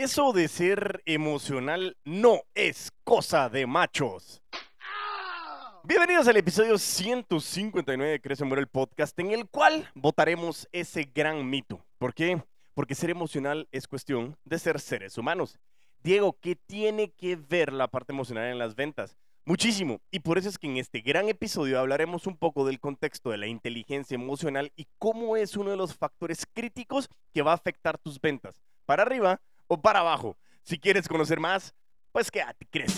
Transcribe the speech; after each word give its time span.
Eso 0.00 0.32
de 0.32 0.48
ser 0.48 1.02
emocional 1.04 1.98
no 2.06 2.40
es 2.54 2.90
cosa 3.04 3.50
de 3.50 3.66
machos. 3.66 4.42
Bienvenidos 5.84 6.26
al 6.26 6.38
episodio 6.38 6.78
159 6.78 8.12
de 8.12 8.20
Crece 8.22 8.46
Muere 8.46 8.62
el 8.62 8.68
podcast, 8.68 9.18
en 9.18 9.32
el 9.32 9.46
cual 9.50 9.90
votaremos 9.94 10.66
ese 10.72 11.10
gran 11.14 11.50
mito. 11.50 11.84
¿Por 11.98 12.14
qué? 12.14 12.42
Porque 12.72 12.94
ser 12.94 13.10
emocional 13.10 13.68
es 13.72 13.86
cuestión 13.86 14.38
de 14.46 14.58
ser 14.58 14.80
seres 14.80 15.18
humanos. 15.18 15.58
Diego, 16.02 16.34
¿qué 16.40 16.56
tiene 16.56 17.10
que 17.10 17.36
ver 17.36 17.70
la 17.70 17.88
parte 17.88 18.14
emocional 18.14 18.50
en 18.50 18.58
las 18.58 18.74
ventas? 18.76 19.18
Muchísimo. 19.44 20.00
Y 20.10 20.20
por 20.20 20.38
eso 20.38 20.48
es 20.48 20.58
que 20.58 20.66
en 20.66 20.78
este 20.78 21.02
gran 21.02 21.28
episodio 21.28 21.78
hablaremos 21.78 22.26
un 22.26 22.38
poco 22.38 22.64
del 22.64 22.80
contexto 22.80 23.28
de 23.28 23.36
la 23.36 23.48
inteligencia 23.48 24.14
emocional 24.14 24.72
y 24.76 24.86
cómo 24.96 25.36
es 25.36 25.58
uno 25.58 25.72
de 25.72 25.76
los 25.76 25.94
factores 25.94 26.46
críticos 26.50 27.10
que 27.34 27.42
va 27.42 27.50
a 27.50 27.56
afectar 27.56 27.98
tus 27.98 28.18
ventas, 28.18 28.62
para 28.86 29.02
arriba 29.02 29.42
o 29.70 29.80
para 29.80 30.00
abajo. 30.00 30.36
Si 30.62 30.78
quieres 30.78 31.06
conocer 31.06 31.38
más, 31.38 31.72
pues 32.10 32.28
quédate, 32.30 32.66
crees. 32.70 32.92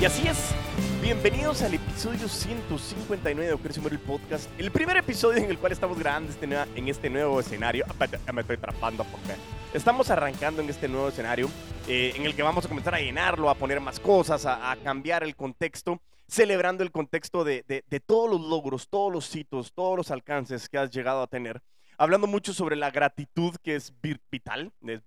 Y 0.00 0.04
así 0.04 0.26
es. 0.26 0.54
Bienvenidos 1.02 1.60
al 1.62 1.74
episodio 1.74 2.26
159 2.26 3.46
de 3.46 3.52
Ocrecio 3.52 3.82
el 3.86 3.98
Podcast. 3.98 4.48
El 4.58 4.70
primer 4.70 4.96
episodio 4.96 5.42
en 5.42 5.50
el 5.50 5.58
cual 5.58 5.72
estamos 5.72 5.98
grabando 5.98 6.30
este 6.30 6.46
en 6.46 6.88
este 6.88 7.10
nuevo 7.10 7.38
escenario. 7.40 7.84
Ah, 7.88 8.32
me 8.32 8.40
estoy 8.40 8.56
atrapando 8.56 9.04
porque 9.04 9.34
estamos 9.74 10.10
arrancando 10.10 10.62
en 10.62 10.70
este 10.70 10.88
nuevo 10.88 11.08
escenario 11.08 11.50
eh, 11.86 12.14
en 12.16 12.24
el 12.24 12.34
que 12.34 12.42
vamos 12.42 12.64
a 12.64 12.68
comenzar 12.68 12.94
a 12.94 13.00
llenarlo, 13.00 13.50
a 13.50 13.54
poner 13.56 13.80
más 13.80 14.00
cosas, 14.00 14.46
a, 14.46 14.74
cambiar 14.82 15.22
el 15.22 15.36
contexto, 15.36 16.00
celebrando 16.32 16.82
el 16.82 16.90
contexto 16.90 17.44
de, 17.44 17.62
de, 17.68 18.00
todos 18.00 18.30
los 18.30 18.40
logros, 18.40 18.88
todos 18.88 19.12
los 19.12 19.36
hitos, 19.36 19.74
todos 19.74 19.98
los 19.98 20.10
alcances 20.10 20.66
que 20.66 20.78
has 20.78 20.90
llegado 20.90 21.20
a 21.20 21.26
tener. 21.26 21.62
Hablando 21.98 22.26
mucho 22.26 22.54
sobre 22.54 22.74
la 22.74 22.90
gratitud 22.90 23.54
que 23.62 23.76
es 23.76 23.92
vital. 24.30 24.72
Es, 24.80 25.02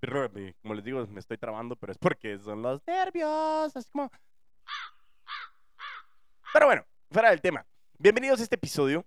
como 0.62 0.74
les 0.74 0.84
digo, 0.84 1.04
me 1.08 1.18
estoy 1.18 1.36
trabando, 1.36 1.74
pero 1.74 1.90
es 1.90 1.98
porque 1.98 2.38
son 2.38 2.62
los 2.62 2.80
nervios. 2.86 3.74
Así 3.74 3.90
como 3.90 4.10
pero 6.52 6.66
bueno, 6.66 6.86
fuera 7.10 7.30
del 7.30 7.40
tema. 7.40 7.66
Bienvenidos 7.98 8.38
a 8.38 8.44
este 8.44 8.54
episodio. 8.54 9.04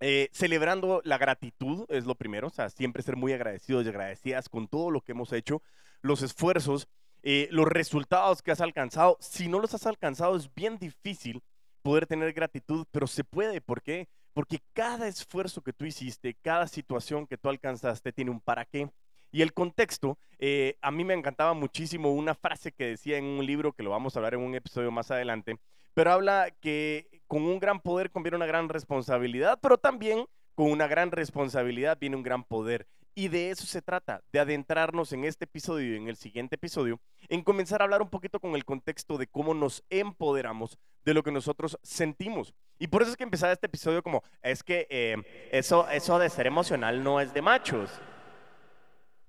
Eh, 0.00 0.28
celebrando 0.32 1.00
la 1.04 1.18
gratitud 1.18 1.86
es 1.88 2.04
lo 2.04 2.16
primero, 2.16 2.48
o 2.48 2.50
sea, 2.50 2.68
siempre 2.68 3.02
ser 3.02 3.16
muy 3.16 3.32
agradecidos 3.32 3.86
y 3.86 3.88
agradecidas 3.88 4.48
con 4.48 4.66
todo 4.66 4.90
lo 4.90 5.00
que 5.00 5.12
hemos 5.12 5.32
hecho, 5.32 5.62
los 6.02 6.20
esfuerzos, 6.20 6.88
eh, 7.22 7.48
los 7.50 7.66
resultados 7.66 8.42
que 8.42 8.50
has 8.50 8.60
alcanzado. 8.60 9.16
Si 9.18 9.48
no 9.48 9.60
los 9.60 9.72
has 9.72 9.86
alcanzado 9.86 10.36
es 10.36 10.52
bien 10.54 10.78
difícil 10.78 11.42
poder 11.84 12.06
tener 12.06 12.32
gratitud, 12.32 12.86
pero 12.90 13.06
se 13.06 13.22
puede. 13.22 13.60
¿Por 13.60 13.82
qué? 13.82 14.08
Porque 14.32 14.58
cada 14.72 15.06
esfuerzo 15.06 15.60
que 15.60 15.74
tú 15.74 15.84
hiciste, 15.84 16.34
cada 16.42 16.66
situación 16.66 17.26
que 17.26 17.36
tú 17.36 17.50
alcanzaste 17.50 18.12
tiene 18.12 18.30
un 18.30 18.40
para 18.40 18.64
qué. 18.64 18.88
Y 19.30 19.42
el 19.42 19.52
contexto, 19.52 20.18
eh, 20.38 20.76
a 20.80 20.90
mí 20.90 21.04
me 21.04 21.12
encantaba 21.12 21.52
muchísimo 21.52 22.12
una 22.12 22.34
frase 22.34 22.72
que 22.72 22.86
decía 22.86 23.18
en 23.18 23.24
un 23.24 23.44
libro 23.44 23.72
que 23.72 23.82
lo 23.82 23.90
vamos 23.90 24.16
a 24.16 24.18
hablar 24.18 24.34
en 24.34 24.40
un 24.40 24.54
episodio 24.54 24.90
más 24.90 25.10
adelante, 25.10 25.58
pero 25.92 26.12
habla 26.12 26.50
que 26.60 27.20
con 27.26 27.42
un 27.42 27.58
gran 27.58 27.80
poder 27.80 28.10
conviene 28.10 28.36
una 28.36 28.46
gran 28.46 28.68
responsabilidad, 28.68 29.58
pero 29.60 29.76
también 29.76 30.24
con 30.54 30.70
una 30.70 30.86
gran 30.86 31.10
responsabilidad 31.10 31.98
viene 32.00 32.16
un 32.16 32.22
gran 32.22 32.44
poder. 32.44 32.86
Y 33.14 33.28
de 33.28 33.50
eso 33.50 33.64
se 33.64 33.80
trata, 33.80 34.22
de 34.32 34.40
adentrarnos 34.40 35.12
en 35.12 35.24
este 35.24 35.44
episodio 35.44 35.94
y 35.94 35.96
en 35.96 36.08
el 36.08 36.16
siguiente 36.16 36.56
episodio, 36.56 37.00
en 37.28 37.42
comenzar 37.42 37.80
a 37.80 37.84
hablar 37.84 38.02
un 38.02 38.10
poquito 38.10 38.40
con 38.40 38.56
el 38.56 38.64
contexto 38.64 39.18
de 39.18 39.28
cómo 39.28 39.54
nos 39.54 39.84
empoderamos 39.88 40.78
de 41.04 41.14
lo 41.14 41.22
que 41.22 41.30
nosotros 41.30 41.78
sentimos. 41.82 42.54
Y 42.78 42.88
por 42.88 43.02
eso 43.02 43.12
es 43.12 43.16
que 43.16 43.22
empezaba 43.22 43.52
este 43.52 43.66
episodio 43.66 44.02
como, 44.02 44.24
es 44.42 44.64
que 44.64 44.88
eh, 44.90 45.16
eso, 45.52 45.88
eso 45.90 46.18
de 46.18 46.28
ser 46.28 46.48
emocional 46.48 47.04
no 47.04 47.20
es 47.20 47.32
de 47.32 47.42
machos. 47.42 47.90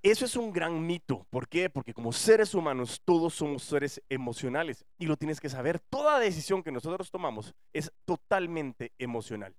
Eso 0.02 0.24
es 0.24 0.36
un 0.36 0.52
gran 0.52 0.84
mito. 0.84 1.26
¿Por 1.30 1.48
qué? 1.48 1.70
Porque 1.70 1.94
como 1.94 2.12
seres 2.12 2.54
humanos 2.54 3.00
todos 3.04 3.34
somos 3.34 3.62
seres 3.62 4.02
emocionales 4.08 4.84
y 4.98 5.06
lo 5.06 5.16
tienes 5.16 5.40
que 5.40 5.48
saber. 5.48 5.78
Toda 5.78 6.18
decisión 6.18 6.62
que 6.62 6.72
nosotros 6.72 7.10
tomamos 7.10 7.54
es 7.72 7.92
totalmente 8.04 8.92
emocional. 8.98 9.54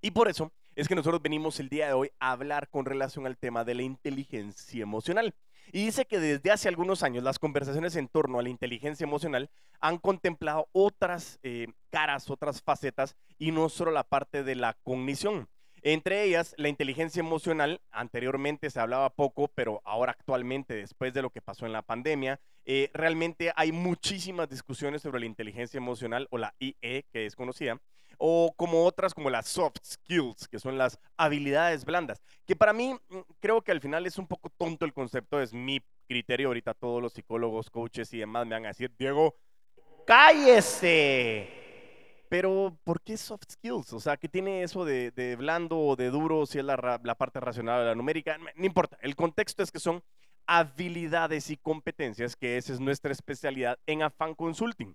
Y 0.00 0.10
por 0.10 0.28
eso 0.28 0.52
es 0.74 0.88
que 0.88 0.94
nosotros 0.94 1.22
venimos 1.22 1.60
el 1.60 1.68
día 1.68 1.86
de 1.86 1.92
hoy 1.92 2.10
a 2.18 2.32
hablar 2.32 2.68
con 2.68 2.84
relación 2.84 3.26
al 3.26 3.36
tema 3.36 3.64
de 3.64 3.74
la 3.74 3.82
inteligencia 3.82 4.82
emocional. 4.82 5.34
Y 5.72 5.84
dice 5.84 6.04
que 6.06 6.18
desde 6.18 6.50
hace 6.50 6.68
algunos 6.68 7.02
años 7.02 7.22
las 7.22 7.38
conversaciones 7.38 7.96
en 7.96 8.08
torno 8.08 8.38
a 8.38 8.42
la 8.42 8.48
inteligencia 8.48 9.04
emocional 9.04 9.50
han 9.80 9.98
contemplado 9.98 10.68
otras 10.72 11.38
eh, 11.42 11.68
caras, 11.90 12.30
otras 12.30 12.62
facetas 12.62 13.16
y 13.38 13.52
no 13.52 13.68
solo 13.68 13.90
la 13.90 14.04
parte 14.04 14.44
de 14.44 14.54
la 14.54 14.74
cognición. 14.82 15.48
Entre 15.82 16.22
ellas, 16.22 16.54
la 16.58 16.68
inteligencia 16.68 17.20
emocional, 17.20 17.80
anteriormente 17.90 18.70
se 18.70 18.78
hablaba 18.78 19.10
poco, 19.10 19.48
pero 19.48 19.80
ahora 19.84 20.12
actualmente, 20.12 20.74
después 20.74 21.12
de 21.12 21.22
lo 21.22 21.30
que 21.30 21.42
pasó 21.42 21.66
en 21.66 21.72
la 21.72 21.82
pandemia, 21.82 22.40
eh, 22.64 22.90
realmente 22.94 23.52
hay 23.56 23.72
muchísimas 23.72 24.48
discusiones 24.48 25.02
sobre 25.02 25.20
la 25.20 25.26
inteligencia 25.26 25.78
emocional 25.78 26.28
o 26.30 26.38
la 26.38 26.54
IE, 26.58 27.04
que 27.12 27.26
es 27.26 27.36
conocida, 27.36 27.80
o 28.18 28.52
como 28.56 28.84
otras 28.84 29.14
como 29.14 29.30
las 29.30 29.48
soft 29.48 29.78
skills, 29.84 30.48
que 30.48 30.58
son 30.58 30.78
las 30.78 30.98
habilidades 31.16 31.84
blandas, 31.84 32.22
que 32.46 32.56
para 32.56 32.72
mí 32.72 32.94
mm, 32.94 33.18
creo 33.40 33.62
que 33.62 33.72
al 33.72 33.80
final 33.80 34.06
es 34.06 34.18
un 34.18 34.26
poco 34.26 34.50
tonto 34.50 34.84
el 34.84 34.92
concepto, 34.92 35.40
es 35.40 35.52
mi 35.52 35.80
criterio, 36.06 36.48
ahorita 36.48 36.74
todos 36.74 37.02
los 37.02 37.12
psicólogos, 37.12 37.70
coaches 37.70 38.12
y 38.14 38.18
demás 38.18 38.46
me 38.46 38.54
van 38.54 38.66
a 38.66 38.68
decir, 38.68 38.92
Diego, 38.96 39.34
cállese 40.06 41.62
pero, 42.32 42.74
¿por 42.82 43.02
qué 43.02 43.18
soft 43.18 43.42
skills? 43.46 43.92
O 43.92 44.00
sea, 44.00 44.16
¿qué 44.16 44.26
tiene 44.26 44.62
eso 44.62 44.86
de, 44.86 45.36
blando 45.38 45.78
o 45.78 45.96
de 45.96 46.08
duro 46.08 46.46
si 46.46 46.60
es 46.60 46.64
la, 46.64 46.78
parte 47.14 47.40
racional 47.40 47.80
de 47.80 47.86
la 47.88 47.94
numérica? 47.94 48.38
No 48.38 48.64
importa. 48.64 48.96
El 49.02 49.14
contexto 49.16 49.62
es 49.62 49.70
que 49.70 49.78
son 49.78 50.02
habilidades 50.46 51.50
y 51.50 51.56
competencias, 51.56 52.36
que 52.36 52.56
esa 52.56 52.72
es 52.72 52.80
nuestra 52.80 53.12
especialidad 53.12 53.78
en 53.86 54.02
Afan 54.02 54.34
Consulting. 54.34 54.94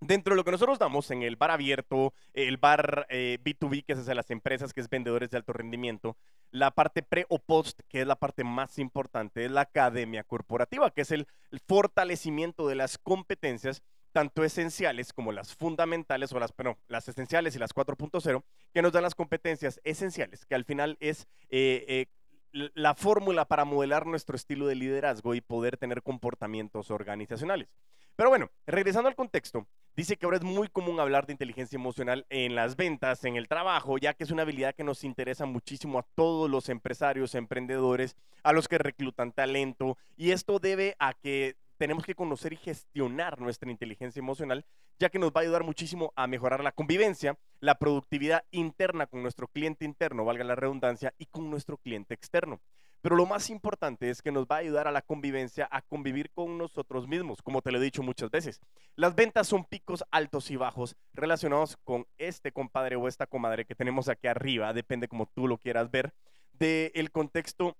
Dentro 0.00 0.34
de 0.34 0.36
lo 0.36 0.44
que 0.44 0.50
nosotros 0.50 0.78
damos 0.78 1.10
en 1.10 1.22
el 1.22 1.36
bar 1.36 1.50
abierto, 1.50 2.12
el 2.34 2.58
bar 2.58 3.06
B2B, 3.08 3.78
eh, 3.78 3.82
que 3.82 3.92
es 3.94 3.98
hacia 3.98 4.14
las 4.14 4.30
empresas, 4.30 4.74
que 4.74 4.82
es 4.82 4.90
vendedores 4.90 5.30
de 5.30 5.38
alto 5.38 5.54
rendimiento, 5.54 6.18
la 6.50 6.70
parte 6.70 7.02
pre 7.02 7.24
o 7.30 7.38
post, 7.38 7.80
que 7.88 8.02
es 8.02 8.06
la 8.06 8.16
parte 8.16 8.44
más 8.44 8.78
importante, 8.78 9.44
es 9.46 9.50
la 9.50 9.62
academia 9.62 10.22
corporativa, 10.22 10.90
que 10.90 11.00
es 11.00 11.12
el 11.12 11.26
fortalecimiento 11.66 12.68
de 12.68 12.74
las 12.74 12.98
competencias 12.98 13.82
tanto 14.16 14.44
esenciales 14.44 15.12
como 15.12 15.30
las 15.30 15.54
fundamentales 15.54 16.32
o 16.32 16.38
las, 16.38 16.54
las 16.88 17.06
esenciales 17.06 17.54
y 17.54 17.58
las 17.58 17.74
4.0, 17.74 18.42
que 18.72 18.80
nos 18.80 18.90
dan 18.90 19.02
las 19.02 19.14
competencias 19.14 19.78
esenciales, 19.84 20.46
que 20.46 20.54
al 20.54 20.64
final 20.64 20.96
es 21.00 21.28
eh, 21.50 21.84
eh, 21.86 22.06
la 22.74 22.94
fórmula 22.94 23.44
para 23.44 23.64
modelar 23.64 24.06
nuestro 24.06 24.36
estilo 24.36 24.66
de 24.66 24.74
liderazgo 24.74 25.34
y 25.34 25.40
poder 25.40 25.76
tener 25.76 26.02
comportamientos 26.02 26.90
organizacionales. 26.90 27.68
Pero 28.16 28.30
bueno, 28.30 28.50
regresando 28.66 29.08
al 29.08 29.14
contexto, 29.14 29.66
dice 29.94 30.16
que 30.16 30.24
ahora 30.24 30.38
es 30.38 30.42
muy 30.42 30.68
común 30.68 30.98
hablar 31.00 31.26
de 31.26 31.34
inteligencia 31.34 31.76
emocional 31.76 32.24
en 32.30 32.54
las 32.54 32.76
ventas, 32.76 33.24
en 33.24 33.36
el 33.36 33.46
trabajo, 33.46 33.98
ya 33.98 34.14
que 34.14 34.24
es 34.24 34.30
una 34.30 34.42
habilidad 34.42 34.74
que 34.74 34.84
nos 34.84 35.04
interesa 35.04 35.44
muchísimo 35.44 35.98
a 35.98 36.06
todos 36.14 36.48
los 36.50 36.70
empresarios, 36.70 37.34
emprendedores, 37.34 38.16
a 38.42 38.52
los 38.52 38.68
que 38.68 38.78
reclutan 38.78 39.32
talento, 39.32 39.98
y 40.16 40.30
esto 40.30 40.58
debe 40.58 40.96
a 40.98 41.12
que 41.12 41.56
tenemos 41.76 42.04
que 42.04 42.14
conocer 42.14 42.52
y 42.52 42.56
gestionar 42.56 43.40
nuestra 43.40 43.70
inteligencia 43.70 44.20
emocional, 44.20 44.64
ya 44.98 45.08
que 45.08 45.18
nos 45.18 45.30
va 45.30 45.40
a 45.40 45.42
ayudar 45.42 45.64
muchísimo 45.64 46.12
a 46.16 46.26
mejorar 46.26 46.62
la 46.62 46.72
convivencia, 46.72 47.38
la 47.60 47.78
productividad 47.78 48.44
interna 48.50 49.06
con 49.06 49.22
nuestro 49.22 49.48
cliente 49.48 49.84
interno, 49.84 50.24
valga 50.24 50.44
la 50.44 50.54
redundancia, 50.54 51.14
y 51.18 51.26
con 51.26 51.50
nuestro 51.50 51.76
cliente 51.76 52.14
externo. 52.14 52.60
Pero 53.02 53.14
lo 53.14 53.26
más 53.26 53.50
importante 53.50 54.10
es 54.10 54.20
que 54.20 54.32
nos 54.32 54.46
va 54.46 54.56
a 54.56 54.60
ayudar 54.60 54.88
a 54.88 54.92
la 54.92 55.02
convivencia, 55.02 55.68
a 55.70 55.82
convivir 55.82 56.30
con 56.32 56.58
nosotros 56.58 57.06
mismos, 57.06 57.40
como 57.40 57.62
te 57.62 57.70
lo 57.70 57.78
he 57.78 57.84
dicho 57.84 58.02
muchas 58.02 58.30
veces. 58.30 58.60
Las 58.96 59.14
ventas 59.14 59.46
son 59.46 59.64
picos 59.64 60.02
altos 60.10 60.50
y 60.50 60.56
bajos 60.56 60.96
relacionados 61.12 61.76
con 61.84 62.06
este 62.18 62.50
compadre 62.50 62.96
o 62.96 63.06
esta 63.06 63.26
comadre 63.26 63.64
que 63.64 63.74
tenemos 63.74 64.08
aquí 64.08 64.26
arriba, 64.26 64.72
depende 64.72 65.08
como 65.08 65.26
tú 65.26 65.46
lo 65.46 65.58
quieras 65.58 65.90
ver, 65.90 66.14
del 66.52 67.10
contexto 67.12 67.76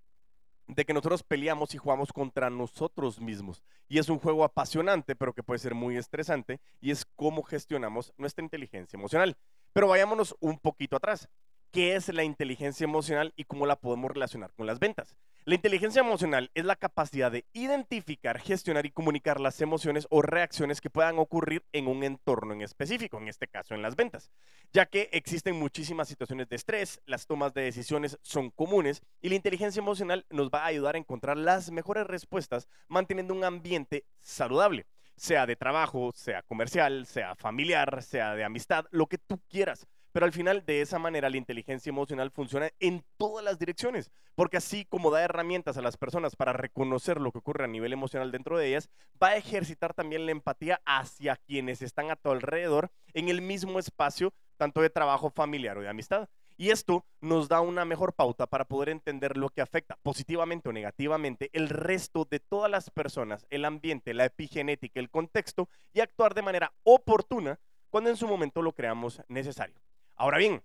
de 0.66 0.84
que 0.84 0.92
nosotros 0.92 1.22
peleamos 1.22 1.74
y 1.74 1.78
jugamos 1.78 2.12
contra 2.12 2.50
nosotros 2.50 3.20
mismos. 3.20 3.62
Y 3.88 3.98
es 3.98 4.08
un 4.08 4.18
juego 4.18 4.44
apasionante, 4.44 5.14
pero 5.14 5.32
que 5.32 5.42
puede 5.42 5.58
ser 5.58 5.74
muy 5.74 5.96
estresante, 5.96 6.60
y 6.80 6.90
es 6.90 7.04
cómo 7.16 7.42
gestionamos 7.42 8.12
nuestra 8.16 8.44
inteligencia 8.44 8.96
emocional. 8.96 9.36
Pero 9.72 9.88
vayámonos 9.88 10.34
un 10.40 10.58
poquito 10.58 10.96
atrás. 10.96 11.28
¿Qué 11.70 11.94
es 11.96 12.08
la 12.08 12.24
inteligencia 12.24 12.84
emocional 12.84 13.32
y 13.36 13.44
cómo 13.44 13.66
la 13.66 13.76
podemos 13.76 14.10
relacionar 14.10 14.52
con 14.54 14.66
las 14.66 14.78
ventas? 14.78 15.16
La 15.44 15.54
inteligencia 15.54 16.00
emocional 16.00 16.50
es 16.54 16.64
la 16.64 16.74
capacidad 16.74 17.30
de 17.30 17.44
identificar, 17.52 18.40
gestionar 18.40 18.84
y 18.84 18.90
comunicar 18.90 19.40
las 19.40 19.60
emociones 19.60 20.08
o 20.10 20.20
reacciones 20.20 20.80
que 20.80 20.90
puedan 20.90 21.20
ocurrir 21.20 21.64
en 21.72 21.86
un 21.86 22.02
entorno 22.02 22.52
en 22.52 22.62
específico, 22.62 23.18
en 23.18 23.28
este 23.28 23.46
caso 23.46 23.74
en 23.74 23.82
las 23.82 23.94
ventas, 23.94 24.32
ya 24.72 24.86
que 24.86 25.08
existen 25.12 25.54
muchísimas 25.54 26.08
situaciones 26.08 26.48
de 26.48 26.56
estrés, 26.56 27.00
las 27.06 27.26
tomas 27.28 27.54
de 27.54 27.62
decisiones 27.62 28.18
son 28.22 28.50
comunes 28.50 29.02
y 29.20 29.28
la 29.28 29.36
inteligencia 29.36 29.78
emocional 29.78 30.26
nos 30.30 30.50
va 30.50 30.64
a 30.64 30.66
ayudar 30.66 30.96
a 30.96 30.98
encontrar 30.98 31.36
las 31.36 31.70
mejores 31.70 32.08
respuestas 32.08 32.66
manteniendo 32.88 33.32
un 33.32 33.44
ambiente 33.44 34.04
saludable 34.20 34.86
sea 35.14 35.46
de 35.46 35.56
trabajo, 35.56 36.10
sea 36.14 36.42
comercial, 36.42 37.06
sea 37.06 37.34
familiar, 37.36 38.02
sea 38.02 38.34
de 38.34 38.44
amistad, 38.44 38.84
lo 38.90 39.06
que 39.06 39.16
tú 39.16 39.40
quieras 39.48 39.86
pero 40.16 40.24
al 40.24 40.32
final 40.32 40.64
de 40.64 40.80
esa 40.80 40.98
manera 40.98 41.28
la 41.28 41.36
inteligencia 41.36 41.90
emocional 41.90 42.30
funciona 42.30 42.70
en 42.80 43.04
todas 43.18 43.44
las 43.44 43.58
direcciones, 43.58 44.10
porque 44.34 44.56
así 44.56 44.86
como 44.86 45.10
da 45.10 45.22
herramientas 45.22 45.76
a 45.76 45.82
las 45.82 45.98
personas 45.98 46.36
para 46.36 46.54
reconocer 46.54 47.20
lo 47.20 47.32
que 47.32 47.40
ocurre 47.40 47.64
a 47.64 47.68
nivel 47.68 47.92
emocional 47.92 48.32
dentro 48.32 48.56
de 48.56 48.68
ellas, 48.68 48.88
va 49.22 49.28
a 49.28 49.36
ejercitar 49.36 49.92
también 49.92 50.24
la 50.24 50.32
empatía 50.32 50.80
hacia 50.86 51.36
quienes 51.36 51.82
están 51.82 52.10
a 52.10 52.16
tu 52.16 52.30
alrededor 52.30 52.90
en 53.12 53.28
el 53.28 53.42
mismo 53.42 53.78
espacio, 53.78 54.32
tanto 54.56 54.80
de 54.80 54.88
trabajo 54.88 55.28
familiar 55.28 55.76
o 55.76 55.82
de 55.82 55.90
amistad. 55.90 56.30
Y 56.56 56.70
esto 56.70 57.04
nos 57.20 57.48
da 57.48 57.60
una 57.60 57.84
mejor 57.84 58.14
pauta 58.14 58.46
para 58.46 58.64
poder 58.64 58.88
entender 58.88 59.36
lo 59.36 59.50
que 59.50 59.60
afecta 59.60 59.98
positivamente 60.02 60.70
o 60.70 60.72
negativamente 60.72 61.50
el 61.52 61.68
resto 61.68 62.24
de 62.24 62.40
todas 62.40 62.70
las 62.70 62.88
personas, 62.88 63.46
el 63.50 63.66
ambiente, 63.66 64.14
la 64.14 64.24
epigenética, 64.24 64.98
el 64.98 65.10
contexto 65.10 65.68
y 65.92 66.00
actuar 66.00 66.32
de 66.32 66.40
manera 66.40 66.72
oportuna 66.84 67.60
cuando 67.90 68.08
en 68.08 68.16
su 68.16 68.26
momento 68.26 68.62
lo 68.62 68.72
creamos 68.72 69.20
necesario. 69.28 69.78
Ahora 70.16 70.38
bien, 70.38 70.62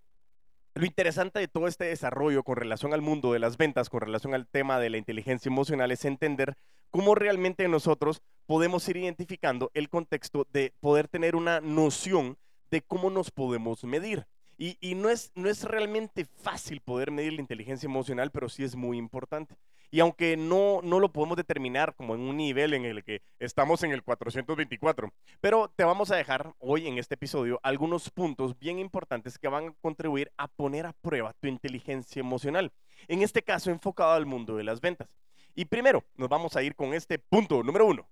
lo 0.75 0.85
interesante 0.85 1.39
de 1.39 1.49
todo 1.49 1.67
este 1.67 1.85
desarrollo 1.85 2.43
con 2.43 2.55
relación 2.55 2.93
al 2.93 3.01
mundo 3.01 3.33
de 3.33 3.39
las 3.39 3.57
ventas, 3.57 3.89
con 3.89 4.01
relación 4.01 4.33
al 4.33 4.47
tema 4.47 4.79
de 4.79 4.89
la 4.89 4.97
inteligencia 4.97 5.49
emocional, 5.49 5.91
es 5.91 6.05
entender 6.05 6.55
cómo 6.89 7.15
realmente 7.15 7.67
nosotros 7.67 8.21
podemos 8.45 8.87
ir 8.87 8.97
identificando 8.97 9.69
el 9.73 9.89
contexto 9.89 10.47
de 10.51 10.73
poder 10.79 11.07
tener 11.09 11.35
una 11.35 11.59
noción 11.59 12.37
de 12.69 12.81
cómo 12.81 13.09
nos 13.09 13.31
podemos 13.31 13.83
medir. 13.83 14.25
Y, 14.57 14.93
no, 14.93 15.09
es, 15.09 15.31
no 15.33 15.49
es 15.49 15.63
realmente 15.63 16.23
fácil 16.23 16.81
poder 16.81 17.09
medir 17.09 17.33
la 17.33 17.41
inteligencia 17.41 17.87
emocional, 17.87 18.29
pero 18.29 18.47
sí 18.47 18.63
es 18.63 18.75
muy 18.75 18.97
importante. 18.99 19.55
Y 19.93 19.99
aunque 19.99 20.37
no, 20.37 20.79
no 20.81 21.01
lo 21.01 21.11
podemos 21.11 21.35
determinar 21.35 21.93
como 21.95 22.15
en 22.15 22.21
un 22.21 22.37
nivel 22.37 22.73
en 22.73 22.85
el 22.85 23.03
que 23.03 23.21
estamos 23.39 23.83
en 23.83 23.91
el 23.91 24.03
424, 24.03 25.11
pero 25.41 25.69
te 25.75 25.83
vamos 25.83 26.11
a 26.11 26.15
dejar 26.15 26.55
hoy 26.59 26.87
en 26.87 26.97
este 26.97 27.15
episodio 27.15 27.59
algunos 27.61 28.09
puntos 28.09 28.57
bien 28.57 28.79
importantes 28.79 29.37
que 29.37 29.49
van 29.49 29.67
a 29.67 29.73
contribuir 29.81 30.31
a 30.37 30.47
poner 30.47 30.85
a 30.85 30.93
prueba 30.93 31.33
tu 31.33 31.49
inteligencia 31.49 32.21
emocional. 32.21 32.71
En 33.09 33.21
este 33.21 33.43
caso, 33.43 33.69
enfocado 33.69 34.13
al 34.13 34.25
mundo 34.25 34.55
de 34.55 34.63
las 34.63 34.79
ventas. 34.79 35.09
Y 35.55 35.65
primero, 35.65 36.05
nos 36.15 36.29
vamos 36.29 36.55
a 36.55 36.63
ir 36.63 36.73
con 36.73 36.93
este 36.93 37.19
punto 37.19 37.61
número 37.61 37.85
uno. 37.85 38.07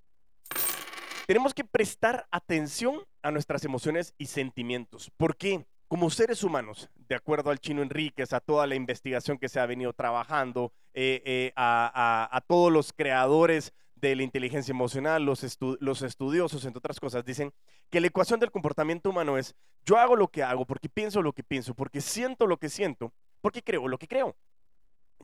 Tenemos 1.27 1.53
que 1.53 1.63
prestar 1.63 2.27
atención 2.29 3.03
a 3.21 3.31
nuestras 3.31 3.63
emociones 3.63 4.13
y 4.17 4.25
sentimientos. 4.25 5.11
¿Por 5.15 5.37
qué? 5.37 5.65
como 5.89 6.11
seres 6.11 6.43
humanos, 6.43 6.87
de 7.07 7.15
acuerdo 7.15 7.49
al 7.49 7.57
chino 7.57 7.81
Enríquez, 7.81 8.31
a 8.31 8.39
toda 8.39 8.67
la 8.67 8.75
investigación 8.75 9.39
que 9.39 9.49
se 9.49 9.59
ha 9.59 9.65
venido 9.65 9.91
trabajando, 9.91 10.71
eh, 10.93 11.21
eh, 11.25 11.53
a, 11.55 12.41
todos 12.47 12.71
los 12.71 12.93
creadores 12.93 13.73
de 13.95 14.15
la 14.15 14.23
inteligencia 14.23 14.71
emocional, 14.71 15.23
los, 15.23 15.57
los 15.79 16.01
estudiosos, 16.01 16.65
entre 16.65 16.79
otras 16.79 16.99
cosas, 16.99 17.25
dicen 17.25 17.51
que 17.89 17.99
la 17.99 18.07
ecuación 18.07 18.39
del 18.39 18.51
comportamiento 18.51 19.09
humano 19.09 19.37
es 19.37 19.55
yo 19.85 19.97
hago 19.97 20.15
lo 20.15 20.29
que 20.29 20.43
hago 20.43 20.65
porque 20.65 20.89
pienso 20.89 21.21
lo 21.21 21.33
que 21.33 21.43
pienso, 21.43 21.73
porque 21.73 22.01
siento 22.01 22.47
lo 22.47 22.57
que 22.57 22.69
siento, 22.69 23.13
porque 23.41 23.63
creo 23.63 23.87
lo 23.87 23.97
que 23.97 24.07
creo. 24.07 24.35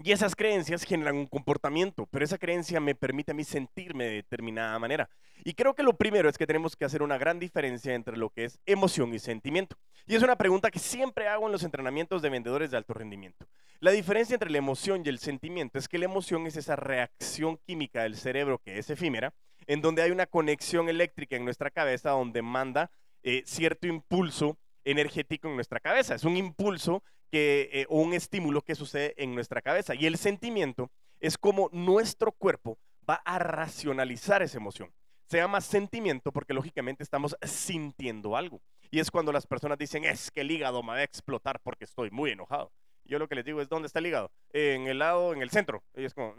Y 0.03 0.11
esas 0.11 0.35
creencias 0.35 0.83
generan 0.83 1.15
un 1.15 1.25
comportamiento, 1.25 2.05
pero 2.07 2.25
esa 2.25 2.37
creencia 2.37 2.81
me 2.81 2.95
permite 2.95 3.31
a 3.31 3.35
mí 3.35 3.45
sentirme 3.45 4.03
de 4.05 4.15
determinada 4.15 4.77
manera. 4.77 5.09
Y 5.45 5.53
creo 5.53 5.73
que 5.73 5.83
lo 5.83 5.95
primero 5.95 6.27
es 6.27 6.37
que 6.37 6.45
tenemos 6.45 6.75
que 6.75 6.83
hacer 6.83 7.01
una 7.01 7.17
gran 7.17 7.39
diferencia 7.39 7.93
entre 7.93 8.17
lo 8.17 8.29
que 8.29 8.45
es 8.45 8.59
emoción 8.65 9.13
y 9.13 9.19
sentimiento. 9.19 9.77
Y 10.05 10.15
es 10.15 10.21
una 10.21 10.35
pregunta 10.35 10.69
que 10.69 10.79
siempre 10.79 11.29
hago 11.29 11.45
en 11.45 11.53
los 11.53 11.63
entrenamientos 11.63 12.21
de 12.21 12.29
vendedores 12.29 12.71
de 12.71 12.77
alto 12.77 12.93
rendimiento. 12.93 13.47
La 13.79 13.91
diferencia 13.91 14.33
entre 14.33 14.49
la 14.49 14.57
emoción 14.57 15.01
y 15.05 15.09
el 15.09 15.19
sentimiento 15.19 15.79
es 15.79 15.87
que 15.87 15.97
la 15.97 16.05
emoción 16.05 16.45
es 16.45 16.57
esa 16.57 16.75
reacción 16.75 17.57
química 17.65 18.03
del 18.03 18.17
cerebro 18.17 18.59
que 18.59 18.77
es 18.77 18.89
efímera, 18.89 19.33
en 19.65 19.81
donde 19.81 20.01
hay 20.01 20.11
una 20.11 20.25
conexión 20.25 20.89
eléctrica 20.89 21.35
en 21.35 21.45
nuestra 21.45 21.71
cabeza 21.71 22.11
donde 22.11 22.41
manda 22.41 22.91
eh, 23.23 23.43
cierto 23.45 23.87
impulso 23.87 24.57
energético 24.83 25.47
en 25.47 25.55
nuestra 25.55 25.79
cabeza. 25.79 26.15
Es 26.15 26.23
un 26.23 26.37
impulso 26.37 27.03
que, 27.31 27.69
eh, 27.71 27.85
un 27.89 28.13
estímulo 28.13 28.61
que 28.61 28.75
sucede 28.75 29.13
en 29.17 29.35
nuestra 29.35 29.61
cabeza. 29.61 29.95
Y 29.95 30.05
el 30.05 30.17
sentimiento 30.17 30.91
es 31.19 31.37
como 31.37 31.69
nuestro 31.71 32.31
cuerpo 32.31 32.77
va 33.09 33.15
a 33.25 33.39
racionalizar 33.39 34.41
esa 34.41 34.57
emoción. 34.57 34.93
Se 35.27 35.37
llama 35.37 35.61
sentimiento 35.61 36.31
porque 36.31 36.53
lógicamente 36.53 37.03
estamos 37.03 37.35
sintiendo 37.43 38.35
algo. 38.35 38.61
Y 38.91 38.99
es 38.99 39.09
cuando 39.09 39.31
las 39.31 39.47
personas 39.47 39.77
dicen, 39.77 40.05
es 40.05 40.29
que 40.31 40.41
el 40.41 40.51
hígado 40.51 40.83
me 40.83 40.89
va 40.89 40.97
a 40.97 41.03
explotar 41.03 41.59
porque 41.61 41.85
estoy 41.85 42.11
muy 42.11 42.31
enojado. 42.31 42.71
Yo 43.05 43.19
lo 43.19 43.27
que 43.27 43.35
les 43.35 43.45
digo 43.45 43.61
es, 43.61 43.69
¿dónde 43.69 43.87
está 43.87 43.99
el 43.99 44.07
hígado? 44.07 44.31
en 44.55 44.87
el 44.87 44.99
lado, 44.99 45.33
en 45.33 45.41
el 45.41 45.49
centro. 45.49 45.83
Y 45.95 46.07
como, 46.11 46.33